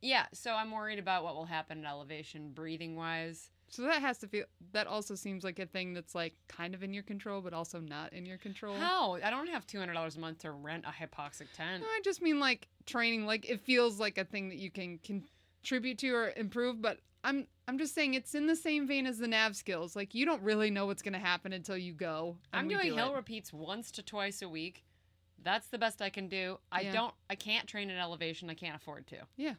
yeah. 0.00 0.26
So 0.32 0.52
I'm 0.52 0.70
worried 0.70 0.98
about 0.98 1.24
what 1.24 1.34
will 1.34 1.46
happen 1.46 1.84
at 1.84 1.90
elevation, 1.90 2.52
breathing 2.52 2.96
wise. 2.96 3.50
So 3.72 3.82
that 3.82 4.00
has 4.02 4.18
to 4.18 4.26
feel. 4.26 4.44
That 4.72 4.86
also 4.88 5.14
seems 5.14 5.44
like 5.44 5.58
a 5.60 5.66
thing 5.66 5.94
that's 5.94 6.14
like 6.14 6.34
kind 6.48 6.74
of 6.74 6.82
in 6.82 6.92
your 6.92 7.04
control, 7.04 7.40
but 7.40 7.52
also 7.52 7.78
not 7.78 8.12
in 8.12 8.26
your 8.26 8.36
control. 8.36 8.74
How? 8.76 9.14
I 9.22 9.30
don't 9.30 9.48
have 9.48 9.66
two 9.66 9.78
hundred 9.78 9.94
dollars 9.94 10.16
a 10.16 10.20
month 10.20 10.38
to 10.40 10.50
rent 10.50 10.84
a 10.84 10.90
hypoxic 10.90 11.46
tent. 11.56 11.82
No, 11.82 11.86
I 11.88 12.00
just 12.04 12.20
mean 12.20 12.40
like 12.40 12.66
training. 12.86 13.26
Like 13.26 13.48
it 13.48 13.60
feels 13.60 14.00
like 14.00 14.18
a 14.18 14.24
thing 14.24 14.48
that 14.48 14.58
you 14.58 14.70
can 14.72 14.98
contribute 14.98 15.98
to 15.98 16.10
or 16.12 16.32
improve. 16.36 16.82
But 16.82 16.98
I'm 17.22 17.46
I'm 17.68 17.78
just 17.78 17.94
saying 17.94 18.14
it's 18.14 18.34
in 18.34 18.48
the 18.48 18.56
same 18.56 18.88
vein 18.88 19.06
as 19.06 19.18
the 19.18 19.28
nav 19.28 19.54
skills. 19.54 19.94
Like 19.94 20.16
you 20.16 20.26
don't 20.26 20.42
really 20.42 20.70
know 20.70 20.86
what's 20.86 21.02
going 21.02 21.12
to 21.14 21.20
happen 21.20 21.52
until 21.52 21.76
you 21.76 21.92
go. 21.92 22.36
I'm 22.52 22.66
doing 22.66 22.88
do 22.90 22.96
hill 22.96 23.12
it. 23.12 23.16
repeats 23.16 23.52
once 23.52 23.92
to 23.92 24.02
twice 24.02 24.42
a 24.42 24.48
week. 24.48 24.84
That's 25.42 25.68
the 25.68 25.78
best 25.78 26.02
I 26.02 26.10
can 26.10 26.28
do. 26.28 26.58
I 26.72 26.82
Yeah. 26.82 26.92
don't. 26.92 27.14
I 27.30 27.34
can't 27.36 27.66
train 27.68 27.88
at 27.88 27.98
elevation. 28.00 28.50
I 28.50 28.54
can't 28.54 28.74
afford 28.76 29.06
to. 29.08 29.16
Yeah. 29.36 29.54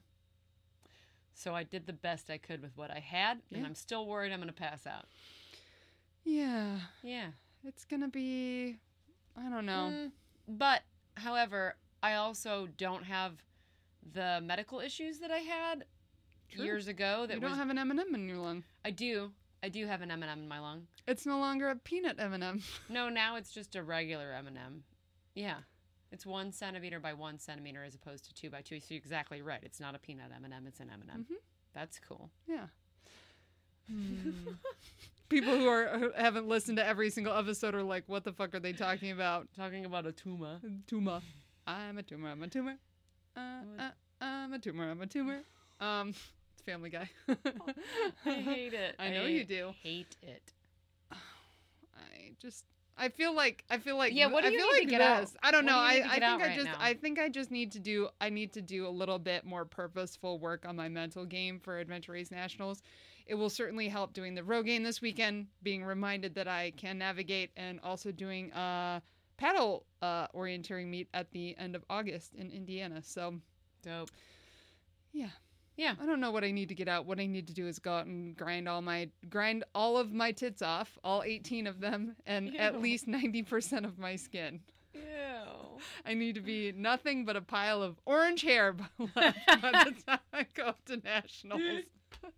So 1.33 1.55
I 1.55 1.63
did 1.63 1.87
the 1.87 1.93
best 1.93 2.29
I 2.29 2.37
could 2.37 2.61
with 2.61 2.75
what 2.77 2.91
I 2.91 2.99
had, 2.99 3.39
and 3.53 3.65
I'm 3.65 3.75
still 3.75 4.05
worried 4.05 4.31
I'm 4.31 4.39
going 4.39 4.47
to 4.47 4.53
pass 4.53 4.85
out. 4.85 5.05
Yeah, 6.23 6.79
Yeah. 7.03 7.27
it's 7.65 7.83
gonna 7.85 8.07
be. 8.07 8.77
I 9.35 9.49
don't 9.49 9.65
know. 9.65 9.89
Mm, 9.91 10.11
but, 10.47 10.81
however, 11.15 11.75
I 12.03 12.13
also 12.15 12.67
don't 12.77 13.03
have 13.05 13.33
the 14.13 14.39
medical 14.43 14.79
issues 14.79 15.19
that 15.19 15.31
I 15.31 15.37
had 15.39 15.85
True. 16.49 16.63
years 16.65 16.87
ago. 16.87 17.25
That 17.27 17.35
you 17.35 17.39
don't 17.41 17.51
was 17.51 17.57
have 17.59 17.69
an 17.69 17.77
M&M 17.77 18.13
in 18.13 18.27
your 18.27 18.37
lung. 18.37 18.63
I 18.83 18.91
do. 18.91 19.31
I 19.63 19.69
do 19.69 19.87
have 19.87 20.01
an 20.01 20.11
M&M 20.11 20.39
in 20.39 20.47
my 20.47 20.59
lung. 20.59 20.87
It's 21.07 21.25
no 21.25 21.39
longer 21.39 21.69
a 21.69 21.75
peanut 21.75 22.19
M&M. 22.19 22.61
No, 22.89 23.09
now 23.09 23.35
it's 23.37 23.51
just 23.51 23.75
a 23.75 23.83
regular 23.83 24.31
M&M. 24.33 24.83
Yeah. 25.33 25.57
It's 26.11 26.25
one 26.25 26.51
centimeter 26.51 26.99
by 26.99 27.13
one 27.13 27.39
centimeter 27.39 27.83
as 27.83 27.95
opposed 27.95 28.25
to 28.25 28.33
two 28.33 28.49
by 28.49 28.61
two. 28.61 28.79
So 28.79 28.87
you're 28.89 28.97
exactly 28.97 29.41
right. 29.41 29.59
It's 29.63 29.79
not 29.79 29.95
a 29.95 29.99
peanut 29.99 30.31
M&M. 30.35 30.67
It's 30.67 30.79
an 30.79 30.89
M&M. 30.91 31.25
Mhm. 31.29 31.35
That's 31.73 31.99
cool. 31.99 32.29
Yeah. 32.47 32.67
People 35.29 35.57
who 35.57 35.67
are 35.67 35.87
who 35.97 36.11
haven't 36.15 36.47
listened 36.47 36.77
to 36.77 36.85
every 36.85 37.09
single 37.09 37.33
episode 37.33 37.73
are 37.75 37.83
like, 37.83 38.03
"What 38.07 38.23
the 38.25 38.33
fuck 38.33 38.53
are 38.53 38.59
they 38.59 38.73
talking 38.73 39.11
about?" 39.11 39.47
Talking 39.55 39.85
about 39.85 40.05
a 40.05 40.11
tumor. 40.11 40.59
Tumor. 40.87 41.21
I'm 41.65 41.97
a 41.97 42.03
tumor. 42.03 42.29
I'm 42.29 42.43
a 42.43 42.47
tumor. 42.47 42.75
Uh, 43.35 43.61
uh, 43.79 43.89
I'm 44.19 44.51
a 44.53 44.59
tumor. 44.59 44.89
I'm 44.91 45.01
a 45.01 45.07
tumor. 45.07 45.39
Um, 45.79 46.09
it's 46.09 46.61
Family 46.65 46.89
Guy. 46.89 47.09
I 48.25 48.31
hate 48.33 48.73
it. 48.73 48.95
I 48.99 49.09
know 49.09 49.25
you 49.25 49.45
do. 49.45 49.73
Hate 49.81 50.17
it. 50.21 50.53
I 51.11 52.31
just 52.41 52.65
I 53.01 53.09
feel 53.09 53.33
like 53.35 53.65
I 53.69 53.79
feel 53.79 53.97
like 53.97 54.13
Yeah, 54.13 54.27
what 54.27 54.43
do 54.43 54.47
I 54.47 54.51
you 54.51 54.59
feel 54.59 54.67
need 54.67 54.73
to 54.73 54.81
like 54.81 54.89
get 54.89 55.01
out? 55.01 55.29
I 55.43 55.51
don't 55.51 55.65
What 55.65 55.71
know. 55.71 55.77
you 55.77 55.81
I, 55.81 56.03
I 56.09 56.19
think 56.19 56.41
I 56.41 56.47
right 56.47 56.55
just 56.55 56.65
now? 56.65 56.75
I 56.79 56.93
think 56.93 57.19
I 57.19 57.29
just 57.29 57.51
need 57.51 57.71
to 57.73 57.79
do 57.79 58.09
I 58.21 58.29
need 58.29 58.53
to 58.53 58.61
do 58.61 58.87
a 58.87 58.89
little 58.89 59.19
bit 59.19 59.45
more 59.45 59.65
purposeful 59.65 60.39
work 60.39 60.65
on 60.65 60.75
my 60.75 60.89
mental 60.89 61.25
game 61.25 61.59
for 61.59 61.79
Adventure 61.79 62.13
Race 62.13 62.31
Nationals. 62.31 62.81
It 63.25 63.35
will 63.35 63.49
certainly 63.49 63.87
help 63.89 64.13
doing 64.13 64.35
the 64.35 64.41
Rogaine 64.41 64.83
this 64.83 65.01
weekend, 65.01 65.47
being 65.63 65.83
reminded 65.83 66.35
that 66.35 66.47
I 66.47 66.71
can 66.77 66.97
navigate, 66.97 67.51
and 67.55 67.79
also 67.81 68.11
doing 68.11 68.51
a 68.53 69.01
paddle 69.37 69.85
uh, 70.01 70.27
orienteering 70.29 70.87
meet 70.87 71.07
at 71.13 71.31
the 71.31 71.57
end 71.57 71.75
of 71.75 71.83
August 71.89 72.35
in 72.35 72.51
Indiana. 72.51 73.01
So 73.03 73.35
Dope. 73.83 74.11
yeah. 75.13 75.29
Yeah. 75.77 75.95
I 76.01 76.05
don't 76.05 76.19
know 76.19 76.31
what 76.31 76.43
I 76.43 76.51
need 76.51 76.69
to 76.69 76.75
get 76.75 76.87
out. 76.87 77.05
What 77.05 77.19
I 77.19 77.25
need 77.25 77.47
to 77.47 77.53
do 77.53 77.67
is 77.67 77.79
go 77.79 77.93
out 77.93 78.05
and 78.05 78.35
grind 78.35 78.67
all 78.67 78.81
my 78.81 79.09
grind 79.29 79.63
all 79.73 79.97
of 79.97 80.11
my 80.11 80.31
tits 80.31 80.61
off, 80.61 80.97
all 81.03 81.23
18 81.23 81.67
of 81.67 81.79
them, 81.79 82.15
and 82.25 82.55
at 82.57 82.81
least 82.81 83.07
90% 83.07 83.85
of 83.85 83.97
my 83.97 84.15
skin. 84.15 84.59
Ew. 84.93 85.01
I 86.05 86.13
need 86.13 86.35
to 86.35 86.41
be 86.41 86.71
nothing 86.73 87.25
but 87.25 87.35
a 87.35 87.41
pile 87.41 87.81
of 87.81 87.99
orange 88.05 88.41
hair 88.41 88.73
by 88.73 88.85
the 89.55 89.95
time 90.05 90.19
I 90.33 90.45
go 90.53 90.65
up 90.65 90.85
to 90.85 90.97
nationals. 90.97 91.61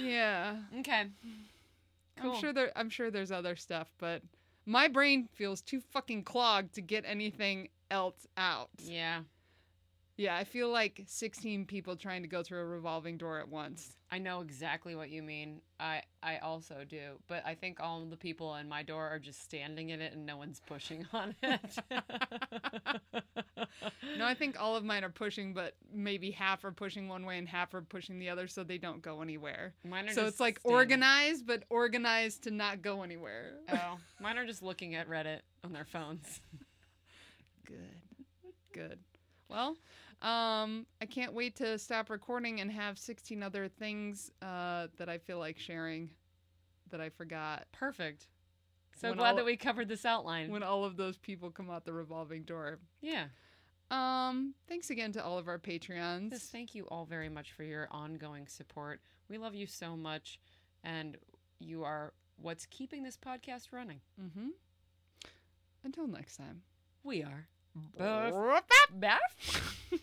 yeah. 0.00 0.56
Okay. 0.80 1.06
Cool. 2.20 2.32
I'm 2.32 2.40
sure 2.40 2.52
there 2.52 2.72
I'm 2.74 2.90
sure 2.90 3.10
there's 3.10 3.30
other 3.30 3.54
stuff, 3.54 3.92
but 3.98 4.22
my 4.66 4.88
brain 4.88 5.28
feels 5.32 5.60
too 5.60 5.80
fucking 5.80 6.24
clogged 6.24 6.74
to 6.74 6.82
get 6.82 7.04
anything 7.06 7.68
else 7.90 8.26
out. 8.36 8.70
Yeah. 8.78 9.20
Yeah, 10.18 10.36
I 10.36 10.42
feel 10.42 10.68
like 10.68 11.00
16 11.06 11.64
people 11.66 11.94
trying 11.94 12.22
to 12.22 12.28
go 12.28 12.42
through 12.42 12.58
a 12.58 12.64
revolving 12.64 13.16
door 13.18 13.38
at 13.38 13.48
once. 13.48 13.96
I 14.10 14.18
know 14.18 14.40
exactly 14.40 14.96
what 14.96 15.10
you 15.10 15.22
mean. 15.22 15.60
I 15.78 16.02
I 16.24 16.38
also 16.38 16.78
do, 16.88 17.20
but 17.28 17.44
I 17.46 17.54
think 17.54 17.78
all 17.78 18.02
of 18.02 18.10
the 18.10 18.16
people 18.16 18.56
in 18.56 18.68
my 18.68 18.82
door 18.82 19.06
are 19.08 19.20
just 19.20 19.44
standing 19.44 19.90
in 19.90 20.00
it 20.00 20.14
and 20.14 20.26
no 20.26 20.36
one's 20.36 20.60
pushing 20.66 21.06
on 21.12 21.36
it. 21.42 21.60
No, 24.16 24.26
I 24.26 24.34
think 24.34 24.60
all 24.60 24.74
of 24.74 24.84
mine 24.84 25.04
are 25.04 25.08
pushing, 25.10 25.54
but 25.54 25.76
maybe 25.92 26.32
half 26.32 26.64
are 26.64 26.72
pushing 26.72 27.06
one 27.08 27.24
way 27.24 27.38
and 27.38 27.48
half 27.48 27.72
are 27.74 27.82
pushing 27.82 28.18
the 28.18 28.28
other, 28.28 28.48
so 28.48 28.64
they 28.64 28.78
don't 28.78 29.00
go 29.02 29.22
anywhere. 29.22 29.74
Mine 29.84 30.06
are 30.08 30.12
So 30.12 30.22
just 30.22 30.32
it's 30.32 30.40
like 30.40 30.58
standing. 30.58 30.76
organized, 30.76 31.46
but 31.46 31.62
organized 31.70 32.42
to 32.44 32.50
not 32.50 32.82
go 32.82 33.02
anywhere. 33.02 33.52
Oh, 33.72 33.98
mine 34.20 34.36
are 34.36 34.46
just 34.46 34.62
looking 34.64 34.96
at 34.96 35.08
Reddit 35.08 35.40
on 35.62 35.72
their 35.72 35.84
phones. 35.84 36.40
Good. 37.66 38.00
Good. 38.72 38.98
Well, 39.48 39.76
um, 40.22 40.86
I 41.00 41.06
can't 41.06 41.32
wait 41.32 41.56
to 41.56 41.78
stop 41.78 42.10
recording 42.10 42.60
and 42.60 42.70
have 42.72 42.98
16 42.98 43.42
other 43.42 43.68
things 43.68 44.30
uh, 44.42 44.88
that 44.96 45.08
I 45.08 45.18
feel 45.18 45.38
like 45.38 45.58
sharing 45.58 46.10
that 46.90 47.00
I 47.00 47.08
forgot 47.10 47.66
Perfect. 47.72 48.26
So 49.00 49.10
When 49.10 49.18
glad 49.18 49.30
all- 49.30 49.36
that 49.36 49.44
we 49.44 49.56
covered 49.56 49.88
this 49.88 50.04
outline. 50.04 50.50
when 50.50 50.62
all 50.64 50.84
of 50.84 50.96
those 50.96 51.16
people 51.18 51.50
come 51.50 51.70
out 51.70 51.84
the 51.84 51.92
revolving 51.92 52.42
door. 52.42 52.78
yeah. 53.00 53.26
Um, 53.90 54.54
thanks 54.68 54.90
again 54.90 55.12
to 55.12 55.24
all 55.24 55.38
of 55.38 55.48
our 55.48 55.58
Patreons. 55.58 56.32
Yes, 56.32 56.48
thank 56.50 56.74
you 56.74 56.84
all 56.88 57.06
very 57.06 57.30
much 57.30 57.52
for 57.52 57.62
your 57.62 57.88
ongoing 57.90 58.46
support. 58.46 59.00
We 59.30 59.38
love 59.38 59.54
you 59.54 59.66
so 59.66 59.96
much, 59.96 60.38
and 60.84 61.16
you 61.58 61.84
are 61.84 62.12
what's 62.36 62.66
keeping 62.66 63.02
this 63.02 63.16
podcast 63.16 63.68
running. 63.72 64.00
mm-hmm. 64.22 64.48
Until 65.84 66.06
next 66.06 66.36
time. 66.36 66.60
We 67.02 67.22
are. 67.22 67.48
Bye. 67.96 68.60
Bath. 68.92 69.20